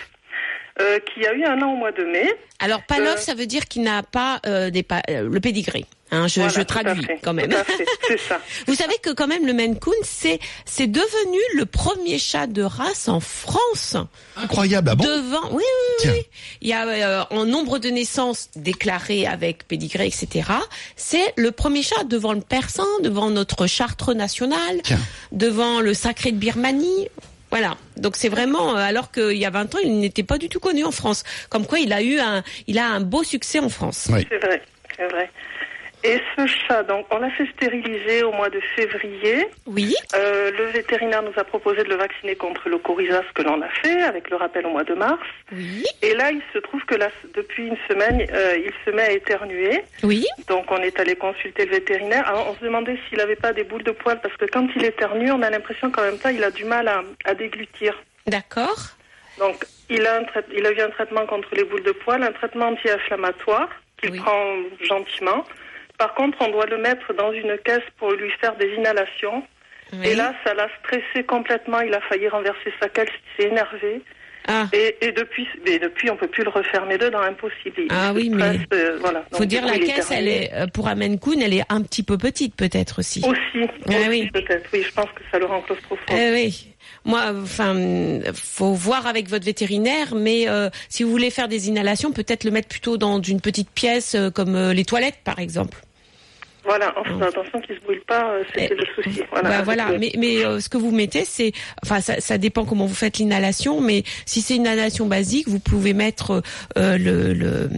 euh, 0.81 0.99
qui 0.99 1.25
a 1.25 1.33
eu 1.33 1.43
un 1.45 1.61
an 1.61 1.73
au 1.73 1.75
mois 1.77 1.91
de 1.91 2.03
mai. 2.03 2.33
Alors 2.59 2.81
Palov, 2.83 3.15
Euh, 3.15 3.17
ça 3.17 3.33
veut 3.33 3.45
dire 3.45 3.67
qu'il 3.67 3.83
n'a 3.83 4.03
pas 4.03 4.39
euh, 4.45 4.69
des 4.69 4.83
pa- 4.83 5.03
euh, 5.09 5.27
le 5.29 5.39
pédigré. 5.39 5.85
Hein, 6.11 6.27
je, 6.27 6.35
Voilà, 6.41 6.49
je 6.49 6.55
tout 6.55 6.61
à 6.61 6.65
traduis 6.83 7.05
fait, 7.05 7.19
quand 7.23 7.33
même. 7.33 7.49
tout 7.49 7.57
à 7.57 7.63
fait, 7.63 7.85
c'est 8.07 8.19
ça. 8.19 8.39
Vous 8.67 8.75
savez 8.75 8.93
que 9.01 9.09
quand 9.09 9.25
même 9.25 9.47
le 9.47 9.53
Maine 9.53 9.79
Coon, 9.79 9.93
c'est 10.03 10.39
c'est 10.63 10.85
devenu 10.85 11.39
le 11.55 11.65
premier 11.65 12.19
chat 12.19 12.45
de 12.45 12.61
race 12.61 13.07
en 13.07 13.19
France. 13.19 13.95
Incroyable, 14.37 14.89
ah 14.91 14.95
bon? 14.95 15.03
Devant, 15.05 15.49
oui, 15.51 15.63
oui, 15.63 15.95
Tiens. 15.99 16.11
oui. 16.13 16.21
Il 16.61 16.67
y 16.69 16.73
a 16.73 16.85
euh, 16.87 17.23
en 17.31 17.45
nombre 17.45 17.79
de 17.79 17.89
naissances 17.89 18.49
déclarées 18.55 19.25
avec 19.25 19.67
pédigré, 19.67 20.05
etc. 20.05 20.49
C'est 20.95 21.33
le 21.35 21.51
premier 21.51 21.81
chat 21.81 22.03
devant 22.03 22.33
le 22.33 22.41
persan, 22.41 22.85
devant 23.01 23.31
notre 23.31 23.65
chartre 23.65 24.13
national, 24.13 24.81
Tiens. 24.83 24.99
devant 25.31 25.81
le 25.81 25.95
sacré 25.95 26.31
de 26.31 26.37
Birmanie. 26.37 27.09
Voilà. 27.53 27.77
Donc 27.97 28.15
c'est 28.15 28.29
vraiment, 28.29 28.75
euh, 28.75 28.79
alors 28.79 29.11
qu'il 29.11 29.37
y 29.37 29.45
a 29.45 29.51
20 29.51 29.75
ans, 29.75 29.77
il 29.83 29.99
n'était 29.99 30.23
pas 30.23 30.39
du 30.39 30.49
tout 30.49 30.59
connu 30.59 30.83
en 30.83 30.91
France. 30.91 31.23
Comme 31.51 31.67
quoi, 31.67 31.77
il 31.77 31.93
a 31.93 32.01
eu 32.01 32.17
un, 32.17 32.41
il 32.65 32.79
a 32.79 32.87
un 32.87 32.99
beau 32.99 33.23
succès 33.23 33.59
en 33.59 33.69
France. 33.69 34.09
Oui. 34.11 34.25
C'est 34.27 34.39
vrai, 34.39 34.59
c'est 34.97 35.07
vrai. 35.07 35.29
Et 36.05 36.19
ce 36.35 36.45
chat, 36.47 36.83
donc, 36.83 37.05
on 37.11 37.19
l'a 37.19 37.29
fait 37.31 37.45
stériliser 37.55 38.23
au 38.23 38.31
mois 38.33 38.49
de 38.49 38.59
février. 38.75 39.47
Oui. 39.65 39.95
Euh, 40.15 40.51
le 40.51 40.65
vétérinaire 40.65 41.21
nous 41.23 41.31
a 41.37 41.45
proposé 41.45 41.83
de 41.83 41.89
le 41.89 41.95
vacciner 41.95 42.35
contre 42.35 42.67
le 42.67 42.77
coryzas 42.77 43.23
que 43.33 43.41
l'on 43.41 43.61
a 43.61 43.69
fait, 43.69 44.01
avec 44.01 44.29
le 44.29 44.35
rappel 44.35 44.65
au 44.65 44.71
mois 44.71 44.83
de 44.83 44.93
mars. 44.95 45.21
Oui. 45.53 45.85
Et 46.01 46.13
là, 46.13 46.31
il 46.31 46.41
se 46.51 46.59
trouve 46.59 46.83
que 46.85 46.95
là, 46.95 47.09
depuis 47.33 47.67
une 47.67 47.77
semaine, 47.89 48.27
euh, 48.33 48.57
il 48.57 48.71
se 48.83 48.91
met 48.91 49.03
à 49.03 49.11
éternuer. 49.11 49.81
Oui. 50.03 50.25
Donc 50.49 50.69
on 50.71 50.77
est 50.77 50.99
allé 50.99 51.15
consulter 51.15 51.65
le 51.65 51.71
vétérinaire. 51.71 52.27
Alors, 52.27 52.49
on 52.51 52.55
se 52.59 52.63
demandait 52.65 52.97
s'il 53.07 53.17
n'avait 53.19 53.37
pas 53.37 53.53
des 53.53 53.63
boules 53.63 53.83
de 53.83 53.91
poils 53.91 54.19
parce 54.21 54.35
que 54.35 54.45
quand 54.45 54.67
il 54.75 54.83
éternue, 54.83 55.31
on 55.31 55.41
a 55.41 55.49
l'impression 55.49 55.89
qu'en 55.89 56.01
même 56.03 56.17
temps 56.17 56.29
il 56.29 56.43
a 56.43 56.51
du 56.51 56.65
mal 56.65 56.87
à, 56.89 57.01
à 57.23 57.33
déglutir. 57.33 57.97
D'accord. 58.27 58.77
Donc 59.39 59.65
il 59.89 60.05
a, 60.05 60.17
un 60.17 60.23
il 60.55 60.65
a 60.65 60.71
eu 60.71 60.81
un 60.81 60.89
traitement 60.89 61.25
contre 61.25 61.49
les 61.55 61.63
boules 61.63 61.83
de 61.83 61.91
poils, 61.93 62.21
un 62.23 62.31
traitement 62.33 62.67
anti-inflammatoire 62.67 63.69
qu'il 64.01 64.11
Oui. 64.11 64.19
prend 64.19 64.55
gentiment. 64.81 65.45
Par 65.97 66.13
contre, 66.15 66.37
on 66.41 66.49
doit 66.49 66.65
le 66.65 66.77
mettre 66.77 67.13
dans 67.13 67.31
une 67.31 67.57
caisse 67.63 67.83
pour 67.97 68.11
lui 68.11 68.31
faire 68.41 68.55
des 68.55 68.73
inhalations. 68.75 69.43
Oui. 69.93 70.07
Et 70.07 70.15
là, 70.15 70.33
ça 70.43 70.53
l'a 70.53 70.67
stressé 70.79 71.23
complètement. 71.25 71.81
Il 71.81 71.93
a 71.93 72.01
failli 72.01 72.27
renverser 72.27 72.73
sa 72.81 72.89
caisse. 72.89 73.09
Il 73.37 73.43
s'est 73.43 73.49
énervé. 73.49 74.01
Ah. 74.47 74.67
Et, 74.73 74.97
et 75.01 75.11
depuis, 75.13 75.47
et 75.65 75.79
depuis, 75.79 76.09
on 76.09 76.17
peut 76.17 76.27
plus 76.27 76.43
le 76.43 76.49
refermer 76.49 76.97
dedans, 76.97 77.21
impossible. 77.21 77.75
Il 77.77 77.87
Ah 77.89 78.11
oui, 78.13 78.29
mais 78.29 78.59
euh, 78.73 78.97
voilà. 78.99 79.23
Faut 79.31 79.39
Donc, 79.39 79.47
dire 79.47 79.65
la 79.65 79.79
caisse, 79.79 80.11
elle 80.11 80.27
est 80.27 80.51
euh, 80.53 80.67
pour 80.67 80.93
Maine 80.95 81.17
Coon, 81.17 81.39
elle 81.41 81.53
est 81.53 81.63
un 81.69 81.81
petit 81.81 82.03
peu 82.03 82.17
petite 82.17 82.55
peut-être 82.55 82.99
aussi. 82.99 83.23
Aussi, 83.25 83.69
Ah 83.87 83.91
aussi, 83.91 84.09
oui. 84.09 84.29
peut-être. 84.33 84.69
Oui, 84.73 84.83
je 84.85 84.91
pense 84.93 85.09
que 85.15 85.21
ça 85.31 85.39
le 85.39 85.45
rend 85.45 85.61
claustrophobe. 85.61 86.17
Eh 86.17 86.31
oui. 86.33 86.72
Moi, 87.05 87.33
enfin, 87.43 87.75
faut 88.33 88.73
voir 88.73 89.07
avec 89.07 89.27
votre 89.29 89.45
vétérinaire, 89.45 90.15
mais 90.15 90.47
euh, 90.47 90.69
si 90.89 91.03
vous 91.03 91.11
voulez 91.11 91.29
faire 91.31 91.47
des 91.49 91.67
inhalations, 91.67 92.11
peut-être 92.13 92.43
le 92.45 92.51
mettre 92.51 92.69
plutôt 92.69 92.97
dans 92.97 93.21
une 93.21 93.41
petite 93.41 93.69
pièce 93.69 94.15
euh, 94.15 94.29
comme 94.29 94.55
euh, 94.55 94.73
les 94.73 94.85
toilettes, 94.85 95.19
par 95.23 95.39
exemple. 95.39 95.83
Voilà, 96.65 96.97
en 96.97 97.03
faisant 97.03 97.25
attention 97.25 97.59
qu'il 97.59 97.75
se 97.75 97.81
brûle 97.81 97.99
pas, 98.07 98.35
c'était 98.47 98.69
Eh, 98.71 98.75
le 98.75 98.85
souci. 99.03 99.21
Voilà, 99.31 99.49
Bah, 99.49 99.55
avec 99.55 99.65
voilà. 99.65 99.91
le- 99.91 99.99
Mais, 99.99 100.13
mais 100.17 100.45
euh, 100.45 100.61
ce 100.61 100.69
que 100.69 100.77
vous 100.77 100.91
mettez, 100.91 101.25
c'est, 101.25 101.51
enfin, 101.83 101.99
ça, 101.99 102.21
ça 102.21 102.37
dépend 102.37 102.63
comment 102.63 102.85
vous 102.85 102.95
faites 102.95 103.17
l'inhalation, 103.17 103.81
mais 103.81 104.05
si 104.25 104.39
c'est 104.39 104.55
une 104.55 104.61
inhalation 104.61 105.05
basique, 105.05 105.49
vous 105.49 105.59
pouvez 105.59 105.91
mettre 105.93 106.41
euh, 106.77 106.97
le, 106.97 107.33
le, 107.33 107.69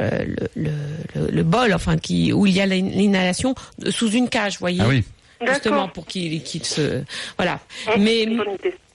euh, 0.00 0.24
le, 0.24 0.46
le, 0.54 0.70
le- 1.16 1.26
le 1.32 1.42
bol, 1.42 1.74
enfin, 1.74 1.96
qui 1.96 2.32
où 2.32 2.46
il 2.46 2.52
y 2.54 2.60
a 2.60 2.66
l'in- 2.66 2.88
l'inhalation 2.88 3.56
sous 3.88 4.12
une 4.12 4.28
cage, 4.28 4.52
vous 4.54 4.60
voyez. 4.60 4.80
Ah 4.80 4.86
oui. 4.88 5.02
Justement 5.46 5.88
pour 5.88 6.06
qu'il 6.06 6.42
qu'il 6.42 6.64
se, 6.64 7.02
voilà. 7.38 7.60
Mais. 7.98 8.26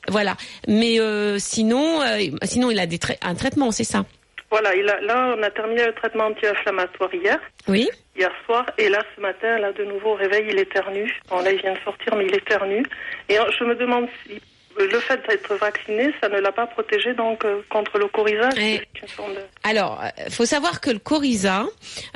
Voilà. 0.08 0.38
Mais 0.68 1.00
euh, 1.00 1.40
sinon, 1.40 2.02
euh, 2.04 2.20
sinon 2.44 2.70
il 2.70 2.78
a 2.80 2.86
des 2.86 3.00
trai- 3.00 3.18
un 3.24 3.34
traitement, 3.34 3.72
c'est 3.72 3.84
ça? 3.84 4.06
Voilà, 4.52 4.76
il 4.76 4.88
a, 4.88 5.02
là, 5.02 5.34
on 5.36 5.42
a 5.42 5.50
terminé 5.50 5.84
le 5.84 5.94
traitement 5.94 6.26
anti-inflammatoire 6.26 7.12
hier, 7.16 7.40
Oui. 7.68 7.90
hier 8.16 8.30
soir, 8.46 8.64
et 8.78 8.88
là, 8.90 9.02
ce 9.16 9.22
matin, 9.22 9.58
là, 9.58 9.72
de 9.74 9.84
nouveau, 9.84 10.12
au 10.12 10.14
réveil, 10.14 10.46
il 10.50 10.60
éternue. 10.60 11.12
Bon, 11.28 11.42
là, 11.42 11.52
il 11.52 11.60
vient 11.60 11.74
de 11.74 11.80
sortir, 11.84 12.16
mais 12.16 12.28
il 12.28 12.36
éternue. 12.36 12.84
Et 13.28 13.40
euh, 13.40 13.44
je 13.58 13.64
me 13.64 13.74
demande 13.76 14.08
si, 14.24 14.40
le 14.78 15.00
fait 15.00 15.20
d'être 15.28 15.56
vacciné, 15.56 16.14
ça 16.22 16.30
ne 16.30 16.40
l'a 16.40 16.52
pas 16.52 16.68
protégé 16.68 17.14
donc 17.14 17.46
euh, 17.46 17.62
contre 17.70 17.98
le 17.98 18.08
coryza. 18.08 18.50
Forme 19.08 19.34
de- 19.34 19.40
Alors, 19.64 20.02
euh, 20.04 20.30
faut 20.30 20.46
savoir 20.46 20.82
que 20.82 20.90
le 20.90 21.00
coryza, 21.00 21.66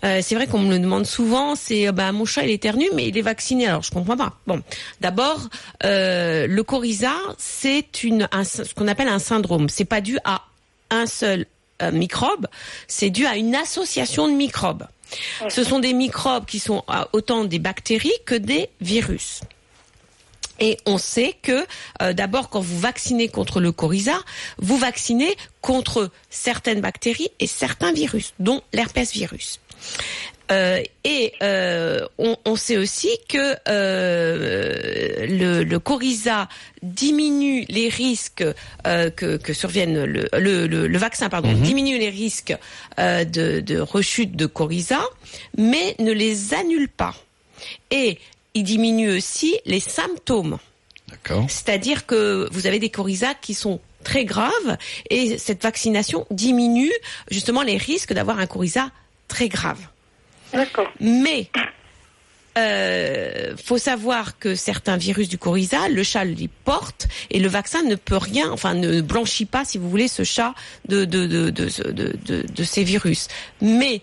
euh, 0.03 0.19
c'est 0.21 0.35
vrai 0.35 0.47
qu'on 0.47 0.59
me 0.59 0.69
le 0.71 0.79
demande 0.79 1.05
souvent, 1.05 1.55
c'est 1.55 1.91
bah, 1.91 2.11
mon 2.11 2.25
chat 2.25 2.43
il 2.43 2.49
est 2.49 2.55
éternue, 2.55 2.89
mais 2.93 3.07
il 3.07 3.17
est 3.17 3.21
vacciné. 3.21 3.67
Alors 3.67 3.83
je 3.83 3.91
comprends 3.91 4.17
pas. 4.17 4.33
Bon, 4.47 4.61
d'abord, 5.01 5.47
euh, 5.83 6.47
le 6.47 6.63
coryza, 6.63 7.13
c'est 7.37 8.03
une 8.03 8.27
un- 8.31 8.43
ce 8.43 8.73
qu'on 8.73 8.87
appelle 8.87 9.07
un 9.09 9.19
syndrome. 9.19 9.69
C'est 9.69 9.85
pas 9.85 10.01
dû 10.01 10.17
à 10.25 10.41
un 10.89 11.05
seul 11.05 11.45
microbe, 11.93 12.47
c'est 12.87 13.09
dû 13.09 13.25
à 13.25 13.37
une 13.37 13.55
association 13.55 14.27
de 14.27 14.33
microbes. 14.33 14.85
Ce 15.47 15.63
sont 15.63 15.79
des 15.79 15.93
microbes 15.93 16.45
qui 16.45 16.59
sont 16.59 16.83
autant 17.13 17.45
des 17.45 17.57
bactéries 17.59 18.11
que 18.25 18.35
des 18.35 18.69
virus. 18.81 19.41
Et 20.59 20.77
on 20.85 20.97
sait 20.97 21.35
que 21.41 21.65
euh, 22.01 22.13
d'abord, 22.13 22.49
quand 22.49 22.61
vous 22.61 22.79
vaccinez 22.79 23.29
contre 23.29 23.59
le 23.59 23.71
coryza, 23.71 24.17
vous 24.57 24.77
vaccinez 24.77 25.35
contre 25.61 26.11
certaines 26.29 26.81
bactéries 26.81 27.29
et 27.39 27.47
certains 27.47 27.91
virus, 27.91 28.33
dont 28.39 28.61
l'herpès 28.73 29.11
virus. 29.11 29.59
Euh, 30.51 30.81
et 31.03 31.33
euh, 31.43 32.07
on, 32.17 32.35
on 32.43 32.55
sait 32.55 32.77
aussi 32.77 33.09
que 33.27 33.55
euh, 33.67 35.27
le, 35.27 35.63
le 35.63 35.79
coryza 35.79 36.49
diminue 36.81 37.65
les 37.69 37.87
risques 37.87 38.43
que, 38.83 39.37
que 39.37 39.53
surviennent 39.53 40.05
le, 40.05 40.27
le, 40.33 40.65
le, 40.65 40.87
le 40.87 40.97
vaccin 40.97 41.29
pardon 41.29 41.53
diminue 41.53 41.99
les 41.99 42.09
risques 42.09 42.55
de, 42.97 43.59
de 43.59 43.79
rechute 43.79 44.35
de 44.35 44.47
coryza, 44.47 45.01
mais 45.57 45.95
ne 45.99 46.11
les 46.11 46.53
annule 46.53 46.89
pas. 46.89 47.15
Et 47.91 48.17
il 48.59 48.63
diminue 48.63 49.09
aussi 49.17 49.57
les 49.65 49.79
symptômes. 49.79 50.57
D'accord. 51.09 51.45
C'est-à-dire 51.49 52.05
que 52.05 52.47
vous 52.51 52.67
avez 52.67 52.79
des 52.79 52.89
coryzas 52.89 53.33
qui 53.33 53.53
sont 53.53 53.79
très 54.03 54.25
graves 54.25 54.77
et 55.09 55.37
cette 55.37 55.63
vaccination 55.63 56.25
diminue 56.31 56.93
justement 57.31 57.63
les 57.63 57.77
risques 57.77 58.13
d'avoir 58.13 58.39
un 58.39 58.47
coryza 58.47 58.91
très 59.27 59.49
grave. 59.49 59.79
D'accord. 60.53 60.89
Mais 60.99 61.49
euh, 62.57 63.55
faut 63.63 63.77
savoir 63.77 64.37
que 64.39 64.55
certains 64.55 64.97
virus 64.97 65.29
du 65.29 65.37
coryza, 65.37 65.87
le 65.89 66.03
chat 66.03 66.25
les 66.25 66.49
porte 66.65 67.07
et 67.29 67.39
le 67.39 67.47
vaccin 67.47 67.83
ne 67.83 67.95
peut 67.95 68.17
rien, 68.17 68.51
enfin 68.51 68.73
ne 68.73 69.01
blanchit 69.01 69.45
pas, 69.45 69.65
si 69.65 69.77
vous 69.77 69.89
voulez, 69.89 70.07
ce 70.07 70.23
chat 70.23 70.53
de 70.87 71.05
de 71.05 71.25
de 71.27 71.49
de, 71.49 71.65
de, 71.91 72.17
de- 72.25 72.45
de 72.47 72.63
ces 72.63 72.83
virus. 72.83 73.27
Mais 73.61 74.01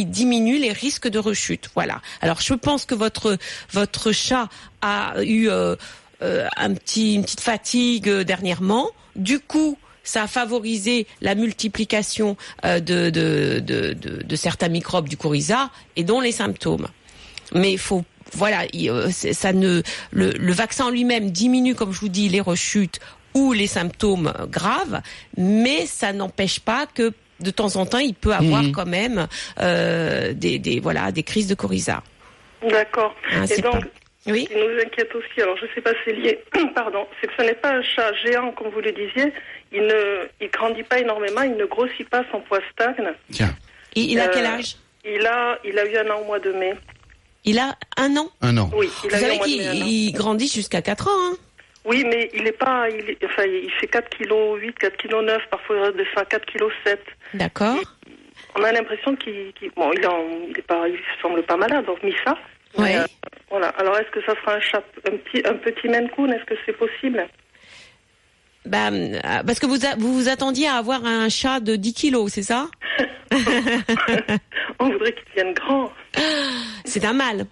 il 0.00 0.10
diminue 0.10 0.58
les 0.58 0.72
risques 0.72 1.08
de 1.08 1.18
rechute. 1.18 1.70
Voilà. 1.74 2.00
Alors 2.20 2.40
je 2.40 2.54
pense 2.54 2.84
que 2.84 2.94
votre 2.94 3.38
votre 3.70 4.12
chat 4.12 4.48
a 4.80 5.22
eu 5.22 5.48
euh, 5.48 5.76
euh, 6.22 6.46
un 6.56 6.74
petit 6.74 7.14
une 7.14 7.22
petite 7.22 7.40
fatigue 7.40 8.08
euh, 8.08 8.24
dernièrement. 8.24 8.90
Du 9.16 9.40
coup, 9.40 9.76
ça 10.04 10.24
a 10.24 10.26
favorisé 10.26 11.06
la 11.20 11.34
multiplication 11.34 12.36
de, 12.64 13.10
de, 13.10 13.60
de, 13.60 14.36
certains 14.36 14.68
microbes 14.68 15.08
du 15.08 15.16
coryza 15.16 15.70
et 15.94 16.02
dont 16.02 16.20
les 16.20 16.32
symptômes. 16.32 16.88
Mais 17.54 17.72
il 17.72 17.78
faut 17.78 18.02
voilà, 18.32 18.62
ça 19.12 19.52
ne 19.52 19.82
le, 20.10 20.30
le 20.30 20.52
vaccin 20.52 20.86
en 20.86 20.90
lui-même 20.90 21.30
diminue, 21.30 21.74
comme 21.74 21.92
je 21.92 22.00
vous 22.00 22.08
dis, 22.08 22.30
les 22.30 22.40
rechutes 22.40 22.98
ou 23.34 23.52
les 23.52 23.66
symptômes 23.66 24.32
graves, 24.50 25.02
mais 25.36 25.86
ça 25.86 26.12
n'empêche 26.12 26.60
pas 26.60 26.86
que 26.86 27.12
de 27.42 27.50
temps 27.50 27.76
en 27.76 27.86
temps, 27.86 27.98
il 27.98 28.14
peut 28.14 28.32
avoir 28.32 28.62
quand 28.74 28.86
même 28.86 29.26
euh, 29.60 30.32
des, 30.34 30.58
des 30.58 30.80
voilà 30.80 31.12
des 31.12 31.22
crises 31.22 31.46
de 31.48 31.54
coryza. 31.54 32.02
D'accord. 32.68 33.14
Hein, 33.32 33.44
Et 33.44 33.46
c'est 33.46 33.62
donc, 33.62 33.72
pas- 33.80 33.86
Oui. 34.28 34.46
ce 34.48 34.54
qui 34.54 34.60
nous 34.60 34.80
inquiète 34.80 35.14
aussi, 35.16 35.40
alors 35.42 35.56
je 35.56 35.64
ne 35.64 35.70
sais 35.74 35.80
pas 35.80 35.90
si 35.90 35.98
c'est 36.06 36.12
lié, 36.12 36.38
pardon, 36.74 37.06
c'est 37.20 37.26
que 37.26 37.32
ce 37.38 37.42
n'est 37.42 37.54
pas 37.54 37.72
un 37.74 37.82
chat 37.82 38.12
géant, 38.24 38.52
comme 38.52 38.68
vous 38.68 38.80
le 38.80 38.92
disiez. 38.92 39.32
Il 39.72 39.82
ne 39.82 40.28
il 40.40 40.48
grandit 40.50 40.82
pas 40.84 40.98
énormément, 41.00 41.42
il 41.42 41.56
ne 41.56 41.64
grossit 41.64 42.08
pas, 42.08 42.22
son 42.30 42.40
poids 42.40 42.60
stagne. 42.72 42.94
Tiens, 43.32 43.54
Il, 43.96 44.12
il 44.12 44.20
a 44.20 44.24
Euh, 44.26 44.30
quel 44.32 44.46
âge? 44.46 44.76
Il 45.04 45.26
a, 45.26 45.58
il 45.64 45.76
a 45.78 45.84
eu 45.86 45.96
un 45.96 46.10
an 46.10 46.20
au 46.20 46.24
mois 46.26 46.38
de 46.38 46.52
mai. 46.52 46.74
Il 47.44 47.58
a 47.58 47.74
un 47.96 48.16
an? 48.16 48.28
un 48.42 48.56
an. 48.58 48.70
Oui, 48.76 48.88
il 49.02 49.08
Vous 49.10 49.14
a 49.16 49.18
eu 49.18 49.20
savez 49.22 49.32
un 49.32 49.36
mois 49.38 49.46
de 49.46 49.52
qu'il 49.84 50.12
grandit 50.12 50.46
jusqu'à 50.48 50.82
4 50.82 51.08
ans. 51.08 51.10
Hein 51.32 51.36
Oui, 51.86 52.04
mais 52.08 52.30
il 52.34 52.46
est 52.46 52.52
pas, 52.56 52.88
il 52.88 53.10
est- 53.10 53.24
enfin, 53.24 53.42
il 53.44 53.68
fait 53.80 53.88
4 53.88 54.08
kg 54.10 54.30
8, 54.60 54.78
4 54.78 54.96
kg 54.98 55.14
9, 55.24 55.38
parfois 55.50 55.76
il 55.90 55.96
descend 55.96 56.18
à 56.18 56.24
4 56.26 56.46
kg 56.46 56.68
7. 56.86 57.00
D'accord. 57.34 57.76
On 58.54 58.62
a 58.64 58.72
l'impression 58.72 59.16
qu'il, 59.16 59.52
qu'il- 59.58 59.70
bon, 59.76 59.90
il, 59.96 60.06
en, 60.06 60.24
il 60.48 60.58
est 60.58 60.62
pas, 60.62 60.86
il 60.88 60.98
semble 61.22 61.42
pas 61.44 61.56
malade, 61.56 61.84
donc 61.86 62.02
mis 62.02 62.14
ça. 62.24 62.36
Oui. 62.78 62.94
Euh, 62.94 63.04
voilà. 63.50 63.68
Alors, 63.78 63.96
est-ce 63.98 64.10
que 64.10 64.20
ça 64.24 64.34
sera 64.40 64.54
un 64.56 64.60
chat, 64.60 64.82
un 65.08 65.16
petit, 65.16 65.46
un 65.46 65.54
petit 65.54 65.88
Est-ce 65.88 66.44
que 66.44 66.54
c'est 66.66 66.72
possible? 66.76 67.26
Bah, 68.64 68.90
euh, 68.92 69.18
parce 69.46 69.58
que 69.58 69.66
vous, 69.66 69.84
a- 69.84 69.96
vous 69.96 70.12
vous 70.14 70.28
attendiez 70.28 70.68
à 70.68 70.74
avoir 70.76 71.04
un 71.04 71.28
chat 71.28 71.60
de 71.60 71.76
10 71.76 71.94
kilos, 71.94 72.30
c'est 72.32 72.42
ça? 72.42 72.68
On 74.78 74.90
voudrait 74.90 75.12
qu'il 75.14 75.24
devienne 75.36 75.54
grand. 75.54 75.92
C'est 76.84 77.04
un 77.04 77.12
mâle. 77.12 77.46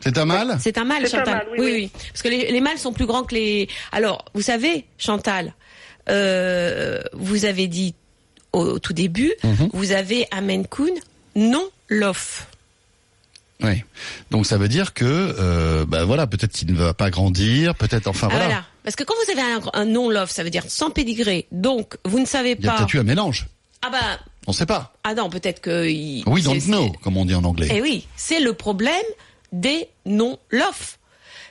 C'est 0.00 0.16
un 0.16 0.24
mal 0.24 0.56
C'est 0.60 0.78
un 0.78 0.84
mâle, 0.84 1.06
C'est 1.08 1.16
un 1.16 1.18
Chantal. 1.24 1.34
mâle, 1.34 1.46
oui, 1.52 1.58
oui, 1.60 1.72
oui. 1.72 1.90
Parce 2.10 2.22
que 2.22 2.28
les, 2.28 2.52
les 2.52 2.60
mâles 2.60 2.78
sont 2.78 2.92
plus 2.92 3.06
grands 3.06 3.24
que 3.24 3.34
les. 3.34 3.68
Alors, 3.90 4.24
vous 4.32 4.42
savez, 4.42 4.84
Chantal, 4.96 5.52
euh, 6.10 7.00
vous 7.12 7.44
avez 7.44 7.66
dit 7.68 7.94
au, 8.52 8.60
au 8.60 8.78
tout 8.78 8.92
début, 8.92 9.32
Mhm. 9.44 9.70
vous 9.72 9.92
avez 9.92 10.26
un 10.32 10.40
Maine 10.40 10.66
Coon 10.66 10.94
non 11.36 11.68
lof. 11.88 12.46
Oui. 13.62 13.82
Donc 14.30 14.46
ça 14.46 14.56
veut 14.56 14.68
dire 14.68 14.94
que, 14.94 15.04
euh, 15.04 15.84
bah 15.84 16.04
voilà, 16.04 16.26
peut-être 16.28 16.52
qu'il 16.52 16.70
ne 16.72 16.76
va 16.78 16.94
pas 16.94 17.10
grandir, 17.10 17.74
peut-être, 17.74 18.06
enfin 18.06 18.28
Ah, 18.30 18.34
voilà. 18.34 18.44
voilà. 18.46 18.64
Parce 18.84 18.94
que 18.96 19.02
quand 19.04 19.14
vous 19.26 19.32
avez 19.32 19.42
un, 19.42 19.60
un 19.72 19.84
non 19.84 20.08
lof, 20.10 20.30
ça 20.30 20.44
veut 20.44 20.50
dire 20.50 20.62
sans 20.68 20.90
pédigré. 20.90 21.46
Donc, 21.52 21.96
vous 22.04 22.20
ne 22.20 22.24
savez 22.26 22.56
Il 22.58 22.64
y 22.64 22.68
a 22.68 22.72
pas. 22.72 22.78
peut-être 22.78 22.94
eu 22.94 23.00
un 23.00 23.04
mélange. 23.04 23.46
Ah 23.82 23.90
bah, 23.90 23.98
On 24.46 24.52
ne 24.52 24.56
sait 24.56 24.64
pas. 24.66 24.94
ah 25.04 25.14
non, 25.14 25.28
peut-être 25.28 25.60
que. 25.60 25.88
il- 25.88 26.22
Oui, 26.26 26.42
don't 26.42 26.60
know, 26.66 26.90
comme 27.02 27.16
on 27.16 27.24
dit 27.24 27.34
en 27.34 27.44
anglais. 27.44 27.68
Eh 27.70 27.82
oui, 27.82 28.06
c'est 28.16 28.40
le 28.40 28.52
problème 28.54 28.94
des 29.52 29.88
non-lof. 30.06 30.97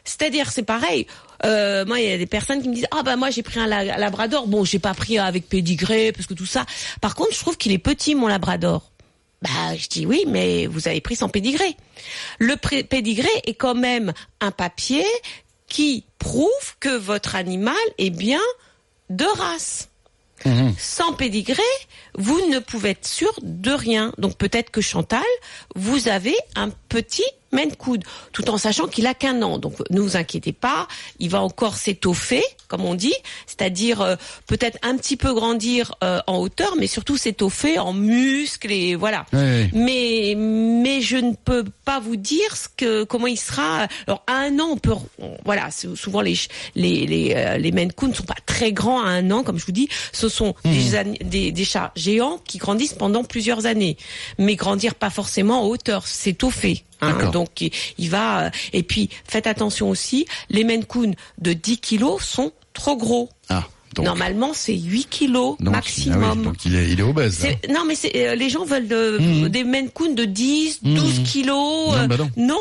C'est-à-dire, 0.08 0.52
c'est 0.52 0.64
pareil. 0.64 1.06
Euh, 1.46 1.86
moi, 1.86 2.00
il 2.00 2.10
y 2.10 2.12
a 2.12 2.18
des 2.18 2.26
personnes 2.26 2.62
qui 2.62 2.70
me 2.70 2.74
disent 2.74 2.88
ah 2.92 3.04
bah 3.04 3.16
moi 3.16 3.30
j'ai 3.30 3.44
pris 3.44 3.60
un 3.60 3.68
la- 3.68 3.98
labrador. 3.98 4.48
Bon, 4.48 4.64
j'ai 4.64 4.80
pas 4.80 4.94
pris 4.94 5.20
avec 5.20 5.48
pédigré 5.50 6.12
parce 6.12 6.26
que 6.26 6.34
tout 6.34 6.46
ça. 6.46 6.66
Par 7.02 7.14
contre, 7.14 7.34
je 7.34 7.40
trouve 7.40 7.58
qu'il 7.58 7.72
est 7.72 7.78
petit 7.78 8.16
mon 8.16 8.28
labrador. 8.28 8.92
Bah, 9.42 9.50
je 9.78 9.88
dis 9.88 10.06
oui, 10.08 10.24
mais 10.28 10.66
vous 10.66 10.88
avez 10.88 11.02
pris 11.02 11.16
sans 11.16 11.30
pédigré. 11.30 11.76
Le 12.40 12.56
pédigré 12.84 13.30
est 13.46 13.54
quand 13.54 13.76
même 13.76 14.14
un 14.42 14.50
papier 14.52 15.06
qui 15.68 16.06
prouve 16.18 16.48
que 16.80 16.96
votre 16.98 17.36
animal 17.36 17.76
est 18.00 18.10
bien 18.10 18.42
de 19.10 19.26
race. 19.26 19.90
Mhm. 20.46 20.74
Sans 20.78 21.14
pédigré, 21.14 21.62
vous 22.16 22.40
ne 22.50 22.60
pouvez 22.60 22.92
être 22.92 23.08
sûr 23.08 23.32
de 23.42 23.72
rien. 23.72 24.14
Donc 24.18 24.38
peut-être 24.38 24.72
que 24.72 24.82
Chantal, 24.82 25.22
vous 25.76 26.08
avez 26.08 26.36
un 26.56 26.70
petit 26.90 27.26
Maine 27.52 27.76
Coon, 27.76 28.00
tout 28.34 28.50
en 28.50 28.58
sachant 28.58 28.88
qu'il 28.88 29.08
a 29.08 29.14
qu'un 29.14 29.42
an. 29.42 29.58
Donc 29.58 29.76
ne 29.90 30.00
vous 30.02 30.18
inquiétez 30.18 30.54
pas, 30.54 30.88
il 31.20 31.30
va 31.30 31.42
encore 31.42 31.76
s'étoffer, 31.76 32.44
comme 32.68 32.84
on 32.86 32.96
dit, 32.96 33.14
c'est-à-dire 33.46 34.02
euh, 34.02 34.16
peut-être 34.48 34.78
un 34.82 34.98
petit 34.98 35.18
peu 35.18 35.34
grandir 35.34 35.94
euh, 36.04 36.20
en 36.28 36.38
hauteur, 36.38 36.76
mais 36.78 36.88
surtout 36.88 37.18
s'étoffer 37.18 37.80
en 37.80 37.94
muscles 37.94 38.72
et 38.72 38.96
voilà. 38.96 39.26
Oui, 39.34 39.40
oui. 39.42 39.70
Mais 39.74 40.36
mais 40.36 41.02
je 41.02 41.18
ne 41.18 41.34
peux 41.34 41.64
pas 41.86 42.00
vous 42.00 42.16
dire 42.16 42.56
ce 42.56 42.68
que 42.76 43.04
comment 43.04 43.28
il 43.28 43.38
sera. 43.40 43.88
Alors 44.08 44.24
à 44.28 44.38
un 44.40 44.60
an, 44.60 44.68
on 44.72 44.78
peut 44.78 44.94
on- 45.20 45.38
voilà. 45.46 45.70
Souvent 45.72 46.22
les 46.22 46.36
les 46.76 47.06
les 47.06 47.34
euh, 47.36 47.58
les 47.58 47.72
Maine 47.72 47.92
ne 48.02 48.14
sont 48.14 48.24
pas 48.24 48.36
très 48.46 48.72
grands 48.72 49.02
à 49.04 49.10
un 49.10 49.32
an, 49.32 49.44
comme 49.44 49.58
je 49.58 49.66
vous 49.66 49.72
dis. 49.72 49.88
Ce 50.12 50.30
sont 50.30 50.56
des, 50.66 50.96
ani- 50.96 51.18
des 51.20 51.52
des 51.52 51.66
chats 51.66 51.92
géants 51.96 52.40
qui 52.46 52.58
grandissent 52.58 52.94
pendant 52.94 53.24
plusieurs 53.24 53.66
années, 53.66 53.98
mais 54.38 54.56
grandir 54.56 54.96
pas 54.96 55.10
forcément 55.10 55.62
en 55.64 55.68
hauteur, 55.68 56.08
s'étoffer. 56.08 56.84
Hein, 57.02 57.30
donc 57.32 57.62
il, 57.62 57.72
il 57.98 58.10
va 58.10 58.46
euh, 58.46 58.50
et 58.74 58.84
puis 58.84 59.10
faites 59.28 59.48
attention 59.48 59.90
aussi, 59.90 60.26
les 60.50 60.64
Maine 60.64 60.86
Coon 60.86 61.14
de 61.40 61.54
10 61.54 61.78
kilos 61.80 62.24
sont 62.24 62.52
trop 62.74 62.96
gros. 62.98 63.30
Ah, 63.50 63.64
donc, 63.96 64.06
Normalement, 64.06 64.52
c'est 64.54 64.76
8 64.78 65.06
kilos 65.10 65.56
donc, 65.60 65.74
maximum. 65.74 66.24
ah 66.24 66.34
oui, 66.36 66.44
donc 66.44 66.66
il 66.66 66.76
est, 66.76 66.90
il 66.92 67.00
est 67.00 67.04
obèse. 67.04 67.42
là. 67.44 67.50
C'est- 67.62 67.70
Non, 67.72 67.84
mais 67.88 67.96
c'est, 67.96 68.12
euh, 68.28 68.36
les 68.36 68.50
gens 68.50 68.64
veulent 68.66 68.88
de, 68.88 69.18
Mhm. 69.20 69.50
des 69.50 69.64
Maine 69.64 69.90
Coon 69.90 70.14
de 70.14 70.26
10, 70.26 70.80
12 70.84 71.20
Mhm. 71.20 71.24
kilos. 71.26 71.56
Non, 71.56 71.94
euh, 71.96 72.08
bah 72.08 72.18
non. 72.18 72.30
non, 72.38 72.60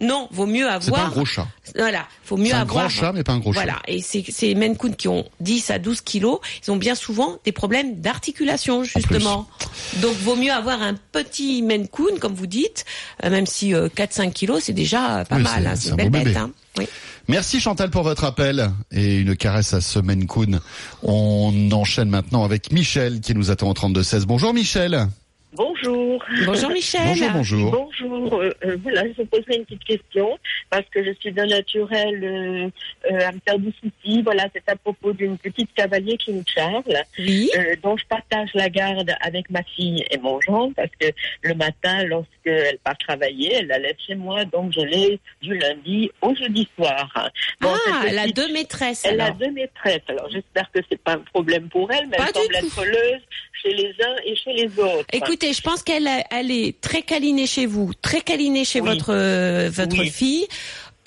non, 0.00 0.28
vaut 0.30 0.46
mieux 0.46 0.60
C'est 0.80 0.90
pas 0.90 0.96
avoir. 0.96 1.06
un 1.06 1.10
gros 1.10 1.24
chat. 1.24 1.46
Voilà, 1.76 2.06
faut 2.24 2.36
mieux 2.36 2.54
un 2.54 2.60
avoir. 2.60 2.86
grand 2.86 2.88
chat, 2.88 3.12
mais 3.12 3.24
pas 3.24 3.32
un 3.32 3.38
gros 3.38 3.52
chat. 3.52 3.60
Voilà, 3.62 3.78
et 3.86 4.00
c'est 4.00 4.24
ces 4.30 4.54
Maine 4.54 4.76
Coon 4.76 4.92
qui 4.92 5.08
ont 5.08 5.24
10 5.40 5.70
à 5.70 5.78
12 5.78 6.00
kilos, 6.02 6.38
ils 6.66 6.70
ont 6.70 6.76
bien 6.76 6.94
souvent 6.94 7.38
des 7.44 7.52
problèmes 7.52 8.00
d'articulation, 8.00 8.84
justement. 8.84 9.48
Donc, 9.96 10.14
vaut 10.18 10.36
mieux 10.36 10.52
avoir 10.52 10.80
un 10.82 10.94
petit 11.12 11.62
Maine 11.62 11.88
Coon, 11.88 12.18
comme 12.20 12.34
vous 12.34 12.46
dites, 12.46 12.84
euh, 13.24 13.30
même 13.30 13.46
si 13.46 13.72
4-5 13.72 14.32
kilos, 14.32 14.62
c'est 14.64 14.72
déjà 14.72 15.24
pas 15.28 15.36
Oui, 15.36 15.42
mal. 15.42 15.62
c'est- 15.62 15.66
hein, 15.68 15.74
c'est 15.76 15.88
un 15.88 15.90
une 15.92 15.96
belle 15.96 16.10
bête. 16.10 16.24
bébé. 16.24 16.36
Hein. 16.36 16.50
Oui. 16.78 16.86
Merci 17.26 17.60
Chantal 17.60 17.90
pour 17.90 18.04
votre 18.04 18.24
appel 18.24 18.70
et 18.90 19.16
une 19.16 19.36
caresse 19.36 19.74
à 19.74 19.80
ce 19.82 19.98
Maine 19.98 20.26
Coon. 20.26 20.60
On 21.02 21.70
enchaîne 21.72 22.08
maintenant 22.08 22.44
avec 22.44 22.72
Michel 22.72 23.20
qui 23.20 23.34
nous 23.34 23.50
attend 23.50 23.68
au 23.68 23.74
32 23.74 24.02
16. 24.02 24.24
Bonjour 24.26 24.54
Michel. 24.54 25.08
Bonjour. 25.54 26.22
bonjour. 26.44 26.70
Michel. 26.70 27.00
Bonjour, 27.06 27.30
bonjour. 27.32 27.70
Bonjour. 27.70 28.34
Euh, 28.42 28.50
euh, 28.66 28.76
voilà, 28.82 29.04
je 29.08 29.14
vous 29.16 29.24
poserai 29.24 29.56
une 29.56 29.64
petite 29.64 29.84
question 29.84 30.38
parce 30.68 30.84
que 30.90 31.02
je 31.02 31.10
suis 31.20 31.32
d'un 31.32 31.46
naturel 31.46 32.22
euh, 32.22 32.68
euh, 33.10 33.26
à 33.28 33.32
me 33.32 33.40
faire 33.40 33.58
du 33.58 33.72
souci. 33.72 34.20
Voilà, 34.22 34.46
c'est 34.54 34.68
à 34.70 34.76
propos 34.76 35.12
d'une 35.14 35.38
petite 35.38 35.72
cavalier 35.74 36.18
qui 36.18 36.32
me 36.34 36.42
Charles, 36.46 36.82
Oui. 37.18 37.50
euh, 37.56 37.74
dont 37.82 37.96
je 37.96 38.04
partage 38.06 38.50
la 38.54 38.68
garde 38.68 39.10
avec 39.22 39.48
ma 39.50 39.62
fille 39.62 40.04
et 40.10 40.18
mon 40.18 40.38
gendre 40.42 40.74
parce 40.76 40.90
que 41.00 41.06
le 41.42 41.54
matin, 41.54 42.04
lorsqu'elle 42.48 42.78
part 42.78 42.98
travailler, 42.98 43.54
elle 43.54 43.66
la 43.68 43.78
laisse 43.78 43.96
chez 44.06 44.14
moi, 44.14 44.44
donc 44.44 44.72
je 44.72 44.80
l'ai 44.80 45.20
du 45.42 45.56
lundi 45.58 46.10
au 46.22 46.34
jeudi 46.34 46.68
soir. 46.76 47.30
Bon, 47.60 47.70
ah, 47.90 48.04
elle 48.06 48.18
a 48.18 48.26
deux 48.28 48.52
maîtresses. 48.52 49.02
Elle 49.04 49.20
a 49.20 49.26
alors. 49.26 49.36
deux 49.36 49.50
maîtresses. 49.50 50.02
Alors 50.08 50.28
j'espère 50.30 50.70
que 50.72 50.80
c'est 50.90 51.00
pas 51.00 51.12
un 51.14 51.18
problème 51.32 51.68
pour 51.68 51.90
elle, 51.92 52.06
mais 52.08 52.16
Pas 52.16 52.28
elle 52.28 52.34
semble 52.42 52.56
être 52.56 52.84
leuse 52.84 53.20
chez 53.62 53.74
les 53.74 53.90
uns 54.04 54.16
et 54.24 54.36
chez 54.36 54.52
les 54.52 54.78
autres. 54.78 55.06
Écoutez, 55.12 55.52
je 55.52 55.60
pense 55.62 55.82
qu'elle 55.82 56.06
a- 56.06 56.24
elle 56.30 56.50
est 56.50 56.80
très 56.80 57.02
câlinée 57.02 57.46
chez 57.46 57.66
vous, 57.66 57.92
très 58.00 58.20
câlinée 58.20 58.64
chez 58.64 58.80
Oui. 58.80 58.88
votre 58.90 59.12
euh, 59.14 59.68
votre 59.72 59.98
Oui. 59.98 60.10
fille. 60.10 60.46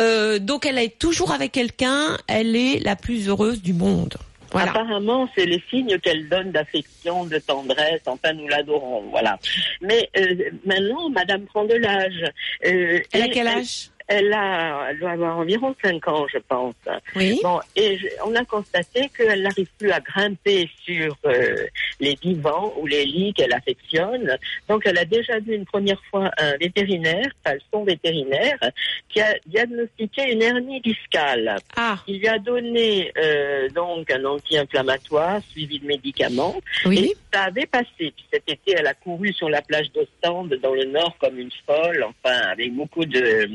Euh, 0.01 0.39
donc 0.39 0.65
elle 0.65 0.77
est 0.79 0.97
toujours 0.97 1.31
avec 1.31 1.51
quelqu'un. 1.51 2.17
Elle 2.27 2.55
est 2.55 2.79
la 2.83 2.95
plus 2.95 3.27
heureuse 3.29 3.61
du 3.61 3.73
monde. 3.73 4.15
Voilà. 4.51 4.71
Apparemment, 4.71 5.29
c'est 5.35 5.45
les 5.45 5.63
signes 5.69 5.97
qu'elle 5.99 6.27
donne 6.27 6.51
d'affection, 6.51 7.25
de 7.25 7.37
tendresse. 7.37 8.01
Enfin, 8.05 8.33
nous 8.33 8.47
l'adorons, 8.47 9.03
voilà. 9.09 9.39
Mais 9.81 10.09
euh, 10.17 10.51
maintenant, 10.65 11.09
Madame 11.09 11.45
prend 11.45 11.63
de 11.63 11.75
l'âge. 11.75 12.23
Euh, 12.65 12.99
Elle 13.13 13.21
a 13.21 13.27
quel 13.29 13.47
âge? 13.47 13.90
Elle, 14.17 14.33
a, 14.33 14.87
elle 14.89 14.99
doit 14.99 15.11
avoir 15.11 15.37
environ 15.37 15.75
5 15.83 16.07
ans, 16.07 16.25
je 16.31 16.37
pense. 16.39 16.73
Oui. 17.15 17.39
Bon, 17.43 17.59
et 17.75 17.97
je- 17.97 18.07
on 18.25 18.35
a 18.35 18.43
constaté 18.45 19.09
qu'elle 19.15 19.41
n'arrive 19.43 19.69
plus 19.79 19.91
à 19.91 19.99
grimper 19.99 20.69
sur 20.85 21.15
euh, 21.25 21.55
les 21.99 22.15
divans 22.15 22.73
ou 22.77 22.87
les 22.87 23.05
lits 23.05 23.33
qu'elle 23.33 23.53
affectionne. 23.53 24.37
Donc, 24.67 24.83
elle 24.85 24.97
a 24.97 25.05
déjà 25.05 25.39
vu 25.39 25.55
une 25.55 25.65
première 25.65 26.01
fois 26.09 26.29
un 26.37 26.57
vétérinaire, 26.57 27.29
enfin, 27.45 27.57
son 27.71 27.83
vétérinaire, 27.83 28.59
qui 29.09 29.21
a 29.21 29.33
diagnostiqué 29.45 30.31
une 30.31 30.41
hernie 30.41 30.81
discale. 30.81 31.57
Ah, 31.75 31.97
Il 32.07 32.19
lui 32.19 32.27
a 32.27 32.39
donné 32.39 33.11
euh, 33.17 33.69
donc 33.69 34.09
un 34.11 34.23
anti-inflammatoire 34.25 35.41
suivi 35.51 35.79
de 35.79 35.85
médicaments. 35.85 36.55
oui. 36.85 36.99
Et 37.11 37.17
ça 37.33 37.43
avait 37.43 37.65
passé. 37.65 37.87
Puis 37.97 38.25
cet 38.31 38.43
été, 38.49 38.75
elle 38.77 38.87
a 38.87 38.93
couru 38.93 39.31
sur 39.33 39.49
la 39.49 39.61
plage 39.61 39.91
d'Ostende 39.93 40.53
dans 40.61 40.73
le 40.73 40.85
nord 40.85 41.15
comme 41.19 41.39
une 41.39 41.49
folle, 41.65 42.03
enfin 42.09 42.35
avec 42.51 42.73
beaucoup 42.73 43.05
de 43.05 43.49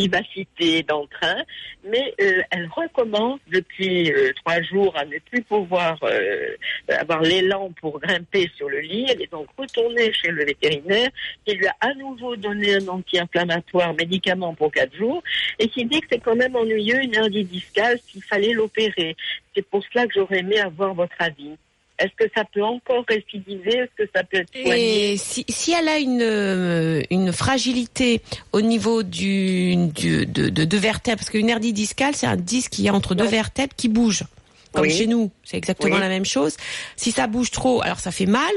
vivacité, 0.00 0.82
d'entrain. 0.82 1.42
Mais 1.84 2.14
euh, 2.20 2.42
elle 2.50 2.68
recommence 2.74 3.40
depuis 3.50 4.12
euh, 4.12 4.32
trois 4.36 4.60
jours 4.62 4.96
à 4.96 5.04
ne 5.04 5.18
plus 5.18 5.42
pouvoir 5.42 5.98
euh, 6.02 6.56
avoir 6.88 7.20
l'élan 7.20 7.70
pour 7.80 8.00
grimper 8.00 8.50
sur 8.56 8.68
le 8.68 8.80
lit. 8.80 9.06
Elle 9.08 9.22
est 9.22 9.32
donc 9.32 9.48
retournée 9.56 10.12
chez 10.12 10.30
le 10.30 10.44
vétérinaire 10.44 11.10
qui 11.44 11.54
lui 11.54 11.66
a 11.66 11.76
à 11.80 11.94
nouveau 11.94 12.36
donné 12.36 12.76
un 12.76 12.88
anti-inflammatoire 12.88 13.94
médicament 13.94 14.54
pour 14.54 14.72
quatre 14.72 14.94
jours 14.94 15.22
et 15.58 15.68
qui 15.68 15.84
dit 15.84 16.00
que 16.00 16.06
c'est 16.12 16.18
quand 16.18 16.36
même 16.36 16.56
ennuyeux 16.56 17.02
une 17.02 17.14
hernie 17.14 17.44
discale 17.44 17.98
qu'il 18.08 18.22
fallait 18.22 18.52
l'opérer. 18.52 19.16
C'est 19.54 19.66
pour 19.66 19.82
cela 19.84 20.06
que 20.06 20.14
j'aurais 20.14 20.38
aimé 20.38 20.58
avoir 20.60 20.94
votre 20.94 21.16
avis. 21.18 21.56
Est-ce 22.00 22.12
que 22.16 22.30
ça 22.34 22.44
peut 22.52 22.64
encore 22.64 23.04
récidiver? 23.08 23.76
Est-ce 23.78 24.04
que 24.04 24.10
ça 24.14 24.24
peut 24.24 24.38
être 24.38 24.48
soigné? 24.52 25.12
Et 25.12 25.16
si, 25.18 25.44
si 25.48 25.72
elle 25.72 25.86
a 25.86 25.98
une, 25.98 26.22
euh, 26.22 27.02
une 27.10 27.30
fragilité 27.32 28.22
au 28.52 28.62
niveau 28.62 29.02
du, 29.02 29.76
du 29.76 30.24
de, 30.26 30.48
de 30.48 30.64
deux 30.64 30.78
vertèbres, 30.78 31.18
parce 31.18 31.30
qu'une 31.30 31.48
hernie 31.50 31.72
discale, 31.74 32.14
c'est 32.16 32.26
un 32.26 32.36
disque 32.36 32.72
qui 32.72 32.86
est 32.86 32.90
entre 32.90 33.14
deux 33.14 33.26
vertèbres 33.26 33.74
qui 33.76 33.88
bouge. 33.88 34.24
Comme 34.72 34.82
Oui. 34.84 34.90
chez 34.96 35.06
nous, 35.08 35.30
c'est 35.44 35.56
exactement 35.56 35.96
Oui. 35.96 36.00
la 36.00 36.08
même 36.08 36.24
chose. 36.24 36.56
Si 36.96 37.10
ça 37.12 37.26
bouge 37.26 37.50
trop, 37.50 37.82
alors 37.82 37.98
ça 38.00 38.12
fait 38.12 38.26
mal. 38.26 38.50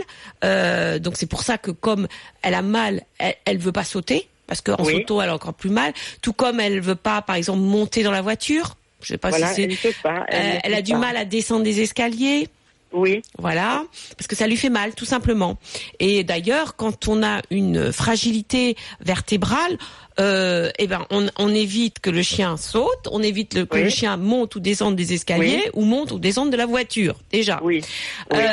Euh, 0.43 0.99
donc 0.99 1.15
c'est 1.17 1.25
pour 1.25 1.41
ça 1.41 1.57
que 1.57 1.71
comme 1.71 2.07
elle 2.43 2.53
a 2.53 2.61
mal, 2.61 3.01
elle, 3.17 3.35
elle 3.45 3.57
veut 3.57 3.71
pas 3.71 3.83
sauter 3.83 4.29
parce 4.47 4.61
qu'en 4.61 4.75
Oui. 4.85 4.93
sautant 4.93 5.21
elle 5.23 5.29
a 5.29 5.33
encore 5.33 5.55
plus 5.55 5.71
mal. 5.71 5.91
Tout 6.21 6.31
comme 6.33 6.59
elle 6.59 6.79
veut 6.81 6.95
pas, 6.95 7.21
par 7.23 7.35
exemple, 7.35 7.59
monter 7.61 8.03
dans 8.03 8.11
la 8.11 8.21
voiture. 8.21 8.75
Je 9.01 9.07
sais 9.09 9.17
pas 9.17 9.29
Voilà, 9.29 9.47
si 9.53 9.67
c'est. 9.81 9.91
elle. 10.05 10.13
Euh, 10.31 10.59
elle 10.63 10.73
a 10.75 10.81
du 10.83 10.91
pas. 10.93 10.97
mal 10.99 11.17
à 11.17 11.25
descendre 11.25 11.63
des 11.63 11.81
escaliers. 11.81 12.47
Oui, 12.93 13.21
Voilà, 13.39 13.83
parce 14.17 14.27
que 14.27 14.35
ça 14.35 14.47
lui 14.47 14.55
fait 14.57 14.69
mal, 14.69 14.93
tout 14.95 15.05
simplement. 15.05 15.57
Et 15.99 16.23
d'ailleurs, 16.23 16.75
quand 16.75 17.07
on 17.07 17.23
a 17.23 17.41
une 17.49 17.91
fragilité 17.91 18.75
vertébrale, 19.01 19.77
euh, 20.19 20.69
eh 20.77 20.85
ben, 20.85 21.05
on, 21.09 21.27
on 21.39 21.49
évite 21.55 21.99
que 21.99 22.11
le 22.11 22.21
chien 22.21 22.55
saute, 22.55 23.07
on 23.11 23.23
évite 23.23 23.55
le- 23.55 23.65
que 23.65 23.77
Oui. 23.77 23.83
le 23.85 23.89
chien 23.89 24.15
monte 24.15 24.55
ou 24.55 24.59
descende 24.59 24.95
des 24.95 25.13
escaliers, 25.13 25.69
ou 25.73 25.83
monte 25.85 26.11
ou 26.11 26.19
descende 26.19 26.51
de 26.51 26.55
la 26.57 26.67
voiture, 26.67 27.15
déjà. 27.31 27.59
oui. 27.63 27.81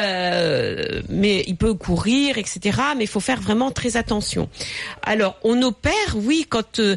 Euh, 0.01 1.03
mais 1.09 1.45
il 1.47 1.57
peut 1.57 1.75
courir, 1.75 2.39
etc. 2.39 2.79
Mais 2.97 3.05
il 3.05 3.09
faut 3.09 3.21
faire 3.21 3.41
vraiment 3.41 3.71
très 3.71 3.97
attention. 3.97 4.49
Alors, 5.03 5.37
on 5.45 5.61
opère, 5.63 5.93
oui, 6.15 6.47
quand 6.49 6.81
euh, 6.81 6.97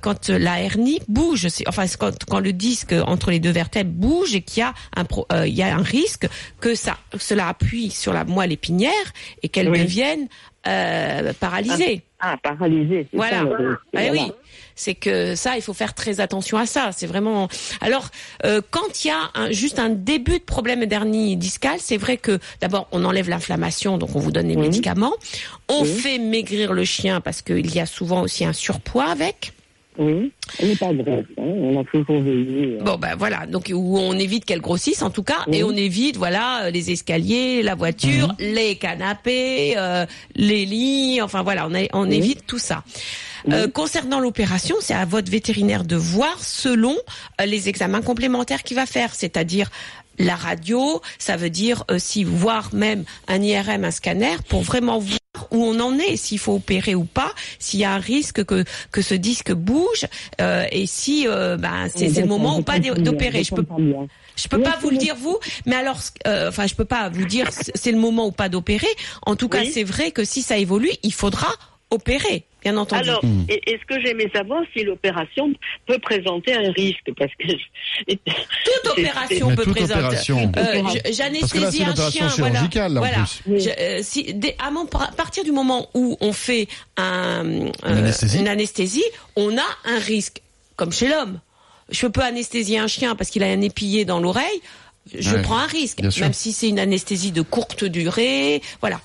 quand 0.00 0.28
la 0.28 0.60
hernie 0.60 1.00
bouge, 1.08 1.48
enfin 1.66 1.86
quand, 1.98 2.24
quand 2.26 2.40
le 2.40 2.52
disque 2.52 2.94
entre 3.06 3.30
les 3.30 3.40
deux 3.40 3.50
vertèbres 3.50 3.90
bouge 3.92 4.34
et 4.34 4.42
qu'il 4.42 4.60
y 4.60 4.62
a 4.62 4.74
un 4.96 5.04
pro- 5.04 5.26
il 5.46 5.54
y 5.54 5.62
a 5.62 5.74
un 5.74 5.82
risque 5.82 6.28
que 6.60 6.74
ça 6.84 6.98
cela 7.18 7.48
appuie 7.48 7.90
sur 7.90 8.12
la 8.12 8.24
moelle 8.24 8.52
épinière 8.52 8.92
et 9.42 9.48
qu'elle 9.48 9.68
Oui. 9.70 9.80
devienne 9.80 10.28
euh, 10.66 11.32
paralysée. 11.40 12.02
Ah, 12.20 12.36
paralysé. 12.42 13.06
c'est 13.10 13.16
Voilà. 13.16 13.38
ça, 13.42 13.48
Ah 13.50 13.78
voilà. 13.92 14.12
oui. 14.12 14.32
C'est 14.76 14.94
que 14.94 15.34
ça, 15.36 15.56
il 15.56 15.62
faut 15.62 15.72
faire 15.74 15.94
très 15.94 16.18
attention 16.20 16.58
à 16.58 16.66
ça. 16.66 16.90
C'est 16.96 17.06
vraiment. 17.06 17.48
Alors, 17.80 18.08
euh, 18.44 18.60
quand 18.70 19.04
il 19.04 19.08
y 19.08 19.10
a 19.10 19.30
un- 19.34 19.50
juste 19.52 19.78
un 19.78 19.88
début 19.90 20.38
de 20.40 20.44
problème 20.44 20.84
d'hernie 20.86 21.36
discale, 21.36 21.78
c'est 21.80 21.96
vrai 21.96 22.16
que 22.16 22.38
d'abord 22.60 22.88
on 22.92 23.04
enlève 23.04 23.28
l'inflammation, 23.28 23.98
donc 23.98 24.16
on 24.16 24.18
vous 24.20 24.32
donne 24.32 24.48
Oui. 24.48 24.56
médicaments. 24.56 25.12
On 25.68 25.84
fait 25.84 26.18
maigrir 26.18 26.72
le 26.72 26.84
chien 26.84 27.20
parce 27.20 27.40
qu'il 27.42 27.72
y 27.74 27.78
a 27.80 27.86
souvent 27.86 28.22
aussi 28.22 28.44
un 28.44 28.52
surpoids 28.52 29.06
avec. 29.10 29.52
Oui, 29.98 30.32
elle 30.58 30.68
n'est 30.68 30.76
pas 30.76 30.92
grosse. 30.92 31.24
Hein. 31.38 31.42
On 31.42 31.80
a 31.80 31.84
toujours 31.84 32.20
veillé. 32.20 32.78
Bon 32.84 32.96
ben 32.96 33.14
voilà, 33.16 33.46
donc 33.46 33.70
où 33.72 33.98
on 33.98 34.12
évite 34.18 34.44
qu'elle 34.44 34.60
grossisse 34.60 35.02
en 35.02 35.10
tout 35.10 35.22
cas, 35.22 35.44
Oui. 35.46 35.58
et 35.58 35.64
on 35.64 35.70
évite 35.70 36.16
voilà 36.16 36.64
euh, 36.64 36.70
les 36.70 36.90
escaliers, 36.90 37.62
la 37.62 37.74
voiture, 37.76 38.34
les 38.40 38.76
canapés, 38.76 39.74
euh, 39.76 40.04
les 40.34 40.64
lits, 40.66 41.20
enfin 41.22 41.42
voilà, 41.42 41.66
on, 41.68 41.74
a- 41.74 41.86
on 41.92 42.08
Oui. 42.08 42.16
évite 42.16 42.46
tout 42.46 42.58
ça. 42.58 42.82
Euh, 43.52 43.68
concernant 43.68 44.20
l'opération, 44.20 44.74
c'est 44.80 44.94
à 44.94 45.04
votre 45.04 45.30
vétérinaire 45.30 45.84
de 45.84 45.96
voir 45.96 46.42
selon 46.42 46.96
euh, 47.40 47.44
les 47.46 47.68
examens 47.68 48.00
complémentaires 48.02 48.62
qu'il 48.62 48.76
va 48.76 48.86
faire, 48.86 49.14
c'est-à-dire 49.14 49.70
la 50.18 50.34
radio, 50.36 51.02
ça 51.18 51.36
veut 51.36 51.50
dire 51.50 51.84
euh, 51.90 51.98
si 51.98 52.24
voir 52.24 52.70
même 52.72 53.04
un 53.28 53.42
IRM, 53.42 53.84
un 53.84 53.90
scanner, 53.90 54.36
pour 54.48 54.62
vraiment 54.62 54.98
voir 54.98 55.18
où 55.50 55.64
on 55.64 55.78
en 55.80 55.98
est, 55.98 56.16
s'il 56.16 56.38
faut 56.38 56.54
opérer 56.54 56.94
ou 56.94 57.04
pas, 57.04 57.32
s'il 57.58 57.80
y 57.80 57.84
a 57.84 57.92
un 57.92 57.98
risque 57.98 58.44
que 58.44 58.64
que 58.92 59.02
ce 59.02 59.14
disque 59.14 59.52
bouge, 59.52 60.06
euh, 60.40 60.64
et 60.70 60.86
si 60.86 61.26
euh, 61.26 61.56
ben, 61.56 61.88
c'est 61.94 62.08
le 62.20 62.26
moment 62.26 62.58
ou 62.58 62.62
pas 62.62 62.78
d'opérer. 62.78 63.44
Je 63.44 63.54
peux 63.54 63.64
je 64.36 64.48
peux 64.48 64.60
pas 64.60 64.76
vous 64.80 64.90
le 64.90 64.96
dire 64.96 65.14
vous, 65.16 65.38
mais 65.66 65.76
alors, 65.76 66.00
euh, 66.26 66.48
enfin, 66.48 66.66
je 66.66 66.74
peux 66.74 66.84
pas 66.84 67.08
vous 67.08 67.24
dire 67.24 67.48
c'est 67.74 67.92
le 67.92 67.98
moment 67.98 68.26
ou 68.26 68.32
pas 68.32 68.48
d'opérer. 68.48 68.88
En 69.22 69.36
tout 69.36 69.48
cas, 69.48 69.60
Oui. 69.60 69.70
c'est 69.72 69.84
vrai 69.84 70.10
que 70.10 70.24
si 70.24 70.42
ça 70.42 70.58
évolue, 70.58 70.90
il 71.02 71.12
faudra 71.12 71.48
opérer, 71.90 72.44
bien 72.64 72.76
entendu. 72.76 73.08
Alors, 73.08 73.22
et- 73.48 73.60
est-ce 73.72 73.84
que 73.86 74.00
j'aimais 74.04 74.28
savoir 74.34 74.62
si 74.74 74.82
l'opération 74.84 75.52
peut 75.86 75.98
présenter 75.98 76.54
un 76.54 76.72
risque 76.72 77.10
Parce 77.16 77.30
que 77.38 77.46
je- 77.48 78.14
toute 78.14 78.90
opération 78.92 79.54
peut 79.54 79.62
toute 79.64 79.74
présenter. 79.74 80.00
opération. 80.00 80.52
Euh, 80.56 80.82
J'anesthésie 81.12 81.78
une 81.82 81.88
un 81.88 81.90
opération 81.92 82.10
chien, 82.10 82.28
voilà. 82.38 82.54
chirurgicale, 82.54 82.92
là, 82.94 83.00
en 83.00 83.04
voilà. 83.04 83.24
plus. 83.44 83.64
Je- 83.64 83.70
euh, 83.78 84.00
si, 84.02 84.34
dès- 84.34 84.56
à, 84.58 84.70
mon- 84.70 84.86
à 84.86 85.12
partir 85.12 85.44
du 85.44 85.52
moment 85.52 85.88
où 85.94 86.16
on 86.20 86.32
fait 86.32 86.66
un, 86.96 87.44
euh, 87.46 87.70
anesthésie. 87.84 88.38
une 88.38 88.48
anesthésie, 88.48 89.04
on 89.36 89.56
a 89.56 89.66
un 89.84 89.98
risque, 89.98 90.40
comme 90.76 90.92
chez 90.92 91.08
l'homme. 91.08 91.40
Je 91.90 92.06
peux 92.06 92.22
anesthésier 92.22 92.78
un 92.78 92.86
chien 92.88 93.14
parce 93.14 93.28
qu'il 93.30 93.42
a 93.42 93.46
un 93.46 93.60
épillé 93.60 94.04
dans 94.06 94.18
l'oreille. 94.20 94.60
Je 95.14 95.36
Ouais, 95.36 95.42
prends 95.42 95.58
un 95.58 95.66
risque, 95.66 96.00
même 96.18 96.32
si 96.32 96.52
c'est 96.52 96.68
une 96.70 96.78
anesthésie 96.78 97.30
de 97.30 97.42
courte 97.42 97.84
durée, 97.84 98.62
voilà. 98.80 99.00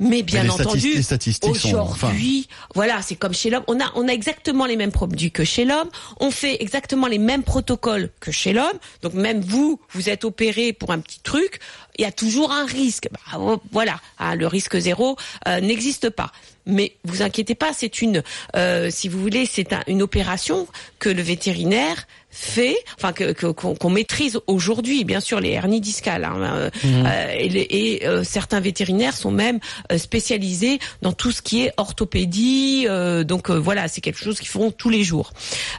Mais 0.00 0.22
bien 0.22 0.42
les 0.44 0.50
entendu, 0.50 0.68
statistiques- 0.80 0.94
les 0.96 1.02
statistiques 1.02 1.56
sont- 1.56 1.68
aujourd'hui, 1.68 2.48
voilà, 2.74 3.02
c'est 3.02 3.16
comme 3.16 3.34
chez 3.34 3.50
l'homme. 3.50 3.64
On 3.68 3.78
a, 3.80 3.92
on 3.94 4.08
a 4.08 4.12
exactement 4.12 4.64
les 4.66 4.76
mêmes 4.76 4.92
produits 4.92 5.30
que 5.30 5.44
chez 5.44 5.64
l'homme. 5.66 5.90
On 6.20 6.30
fait 6.30 6.56
exactement 6.62 7.06
les 7.06 7.18
mêmes 7.18 7.42
protocoles 7.42 8.10
que 8.18 8.32
chez 8.32 8.52
l'homme. 8.54 8.78
Donc 9.02 9.12
même 9.12 9.40
vous, 9.42 9.78
vous 9.92 10.08
êtes 10.08 10.24
opéré 10.24 10.72
pour 10.72 10.90
un 10.90 11.00
petit 11.00 11.20
truc, 11.20 11.60
il 11.98 12.02
y 12.02 12.06
a 12.06 12.12
toujours 12.12 12.50
un 12.50 12.64
risque. 12.64 13.08
Bah, 13.12 13.38
oh, 13.38 13.60
voilà, 13.72 14.00
hein, 14.18 14.34
le 14.36 14.46
risque 14.46 14.78
zéro 14.78 15.16
euh, 15.46 15.60
n'existe 15.60 16.08
pas. 16.08 16.32
Mais 16.66 16.96
vous 17.04 17.22
inquiétez 17.22 17.54
pas, 17.54 17.72
c'est 17.76 18.00
une, 18.00 18.22
euh, 18.56 18.90
si 18.90 19.08
vous 19.08 19.20
voulez, 19.20 19.44
c'est 19.44 19.72
un- 19.72 19.82
une 19.86 20.02
opération 20.02 20.66
que 20.98 21.08
le 21.08 21.20
vétérinaire 21.22 22.06
fait, 22.30 22.76
enfin 22.96 23.12
que 23.12 23.32
que- 23.32 23.46
qu'on 23.48 23.90
maîtrise 23.90 24.38
aujourd'hui, 24.46 25.04
bien 25.04 25.20
sûr 25.20 25.40
les 25.40 25.50
hernies 25.50 25.80
discales, 25.80 26.24
hein, 26.24 26.40
euh, 26.42 26.70
Mhm. 26.84 27.04
euh, 27.06 27.32
et, 27.38 27.48
les- 27.48 27.66
et, 27.70 28.06
euh, 28.06 28.22
certains 28.24 28.60
vétérinaires 28.60 29.16
sont 29.16 29.32
même 29.32 29.58
euh, 29.90 29.98
spécialisés 29.98 30.78
dans 31.02 31.12
tout 31.12 31.32
ce 31.32 31.42
qui 31.42 31.62
est 31.62 31.72
orthopédie, 31.76 32.86
euh, 32.88 33.24
donc 33.24 33.50
euh, 33.50 33.54
voilà, 33.58 33.88
c'est 33.88 34.00
quelque 34.00 34.20
chose 34.22 34.38
qu'ils 34.38 34.48
font 34.48 34.70
tous 34.70 34.90
les 34.90 35.02
jours. 35.02 35.32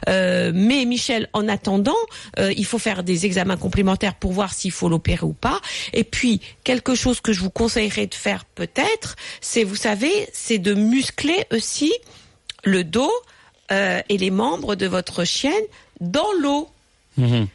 Euh, 0.08 0.52
mais 0.54 0.84
Michel, 0.84 1.28
en 1.32 1.48
attendant, 1.48 1.96
euh, 2.38 2.52
il 2.56 2.66
faut 2.66 2.78
faire 2.78 3.02
des 3.02 3.24
examens 3.26 3.56
complémentaires 3.56 4.14
pour 4.14 4.32
voir 4.32 4.52
s'il 4.52 4.72
faut 4.72 4.88
l'opérer 4.88 5.24
ou 5.24 5.32
pas. 5.32 5.60
Et 5.94 6.04
puis 6.04 6.40
quelque 6.64 6.94
chose 6.94 7.20
que 7.20 7.32
je 7.32 7.40
vous 7.40 7.50
conseillerais 7.50 8.06
de 8.06 8.14
faire 8.14 8.44
peut-être, 8.44 9.16
c'est 9.40 9.64
vous 9.64 9.76
savez, 9.76 10.12
c'est 10.32 10.58
de 10.58 10.74
muscler 10.74 11.44
aussi 11.50 11.92
le 12.64 12.84
dos 12.84 13.10
euh, 13.70 14.00
et 14.08 14.18
les 14.18 14.30
membres 14.30 14.74
de 14.74 14.86
votre 14.86 15.24
chienne 15.24 15.52
dans 16.02 16.32
l'eau. 16.40 16.68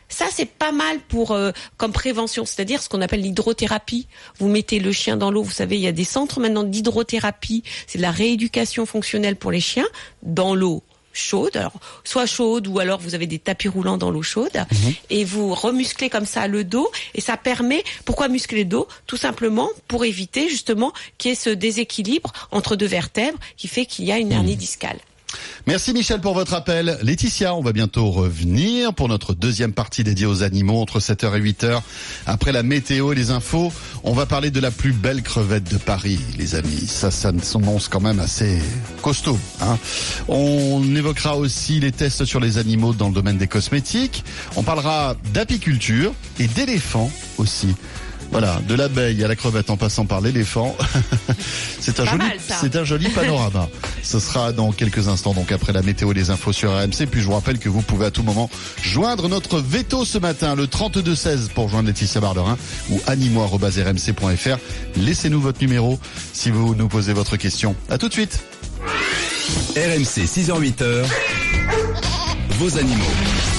Ça, 0.08 0.26
c'est 0.32 0.46
pas 0.46 0.72
mal 0.72 1.00
pour 1.08 1.32
euh, 1.32 1.52
comme 1.78 1.92
prévention, 1.92 2.46
c'est-à-dire 2.46 2.82
ce 2.82 2.90
qu'on 2.90 3.02
appelle 3.02 3.22
l'hydrothérapie. 3.22 4.08
Vous 4.38 4.48
mettez 4.48 4.80
le 4.80 4.92
chien 4.92 5.18
dans 5.18 5.32
l'eau. 5.32 5.42
Vous 5.42 5.52
savez, 5.52 5.78
il 5.78 5.82
y 5.82 5.88
a 5.88 5.92
des 5.92 6.04
centres 6.04 6.40
maintenant 6.40 6.64
d'hydrothérapie. 6.64 7.64
C'est 7.88 7.98
de 7.98 8.04
la 8.04 8.12
rééducation 8.12 8.86
fonctionnelle 8.86 9.36
pour 9.36 9.52
les 9.52 9.60
chiens 9.60 9.88
dans 10.22 10.54
l'eau 10.54 10.84
chaude, 11.18 11.58
alors 11.58 11.74
soit 12.04 12.28
chaude 12.28 12.68
ou 12.68 12.78
alors 12.78 13.00
vous 13.00 13.16
avez 13.16 13.26
des 13.26 13.40
tapis 13.40 13.68
roulants 13.68 13.98
dans 13.98 14.12
l'eau 14.12 14.22
chaude 14.22 14.66
et 15.10 15.26
vous 15.26 15.54
remusclez 15.56 16.10
comme 16.12 16.28
ça 16.28 16.48
le 16.48 16.64
dos 16.64 16.92
et 17.16 17.22
ça 17.22 17.38
permet 17.38 17.84
pourquoi 18.06 18.28
muscler 18.28 18.60
le 18.60 18.70
dos? 18.70 18.88
Tout 19.08 19.18
simplement 19.18 19.70
pour 19.88 20.06
éviter 20.06 20.48
justement 20.48 20.94
qu'il 21.18 21.30
y 21.30 21.32
ait 21.32 21.36
ce 21.36 21.50
déséquilibre 21.50 22.32
entre 22.52 22.76
deux 22.76 22.86
vertèbres 22.86 23.40
qui 23.58 23.68
fait 23.68 23.88
qu'il 23.88 24.06
y 24.06 24.12
a 24.12 24.20
une 24.20 24.32
hernie 24.32 24.56
discale. 24.56 25.00
Merci 25.66 25.92
Michel 25.94 26.22
pour 26.22 26.34
votre 26.34 26.54
appel. 26.54 26.98
Laetitia, 27.02 27.54
on 27.54 27.62
va 27.62 27.74
bientôt 27.74 28.10
revenir 28.10 28.94
pour 28.94 29.10
notre 29.10 29.34
deuxième 29.34 29.74
partie 29.74 30.04
dédiée 30.04 30.26
aux 30.26 30.44
animaux 30.44 30.82
entre 30.82 31.00
7h 31.00 31.36
et 31.36 31.42
8h. 31.42 31.82
Après 32.26 32.54
la 32.54 32.64
météo 32.64 33.12
et 33.12 33.16
les 33.16 33.32
infos, 33.32 33.74
on 34.04 34.14
va 34.14 34.26
parler 34.26 34.50
de 34.50 34.62
la 34.62 34.72
plus 34.72 34.94
belle 34.94 35.22
crevette 35.24 35.70
de 35.70 35.78
Paris, 35.78 36.20
les 36.38 36.56
amis. 36.56 36.88
Ça, 36.88 37.12
ça 37.12 37.34
s'annonce 37.42 37.90
quand 37.90 38.00
même 38.00 38.20
assez 38.20 38.62
costaud. 39.02 39.38
Hein 39.60 39.78
on 40.30 40.84
évoquera 40.96 41.36
aussi 41.36 41.82
les 41.82 41.92
tests 41.92 42.24
sur 42.24 42.40
les 42.40 42.58
animaux 42.58 42.94
dans 42.94 43.10
le 43.10 43.14
domaine 43.14 43.38
des 43.38 43.48
cosmétiques. 43.48 44.24
On 44.56 44.64
parlera 44.64 45.16
d'apiculture 45.34 46.14
et 46.40 46.48
d'éléphants 46.48 47.12
aussi. 47.38 47.76
Voilà, 48.32 48.60
de 48.68 48.76
l'abeille 48.76 49.24
à 49.24 49.28
la 49.28 49.36
crevette 49.36 49.70
en 49.70 49.78
passant 49.78 50.06
par 50.06 50.22
l'éléphant. 50.22 50.76
c'est 51.80 52.00
un 52.00 52.06
joli, 52.06 52.26
c'est 52.40 52.76
un 52.76 52.84
joli 52.84 53.10
panorama. 53.10 53.70
Ce 54.04 54.20
sera 54.20 54.54
dans 54.54 54.72
quelques 54.72 55.08
instants, 55.08 55.34
donc 55.34 55.52
après 55.52 55.74
la 55.74 55.82
météo 55.82 56.12
et 56.12 56.14
les 56.14 56.30
infos 56.30 56.54
sur 56.54 56.72
RMC. 56.72 57.08
Puis 57.12 57.22
je 57.22 57.26
vous 57.26 57.34
rappelle 57.34 57.60
que 57.60 57.68
vous 57.68 57.82
pouvez 57.82 58.06
à 58.06 58.12
tout 58.12 58.24
moment 58.24 58.50
joindre 58.82 59.28
notre 59.28 59.60
veto 59.60 60.06
ce 60.06 60.18
matin, 60.18 60.56
le 60.56 60.68
3216 60.68 61.50
pour 61.54 61.68
joindre 61.70 61.88
Laetitia 61.88 62.22
Barlerin 62.22 62.58
ou 62.90 63.02
animo.rmc.fr. 63.08 64.58
Laissez-nous 64.96 65.42
votre 65.42 65.62
numéro 65.62 66.00
si 66.34 66.52
vous 66.52 66.76
nous 66.76 66.88
posez 66.88 67.14
votre 67.14 67.38
question. 67.38 67.76
À 67.90 67.98
tout 67.98 68.08
de 68.08 68.14
suite. 68.14 68.40
RMC 69.76 70.26
6h-8h, 70.26 71.06
vos 72.60 72.78
animaux. 72.78 73.57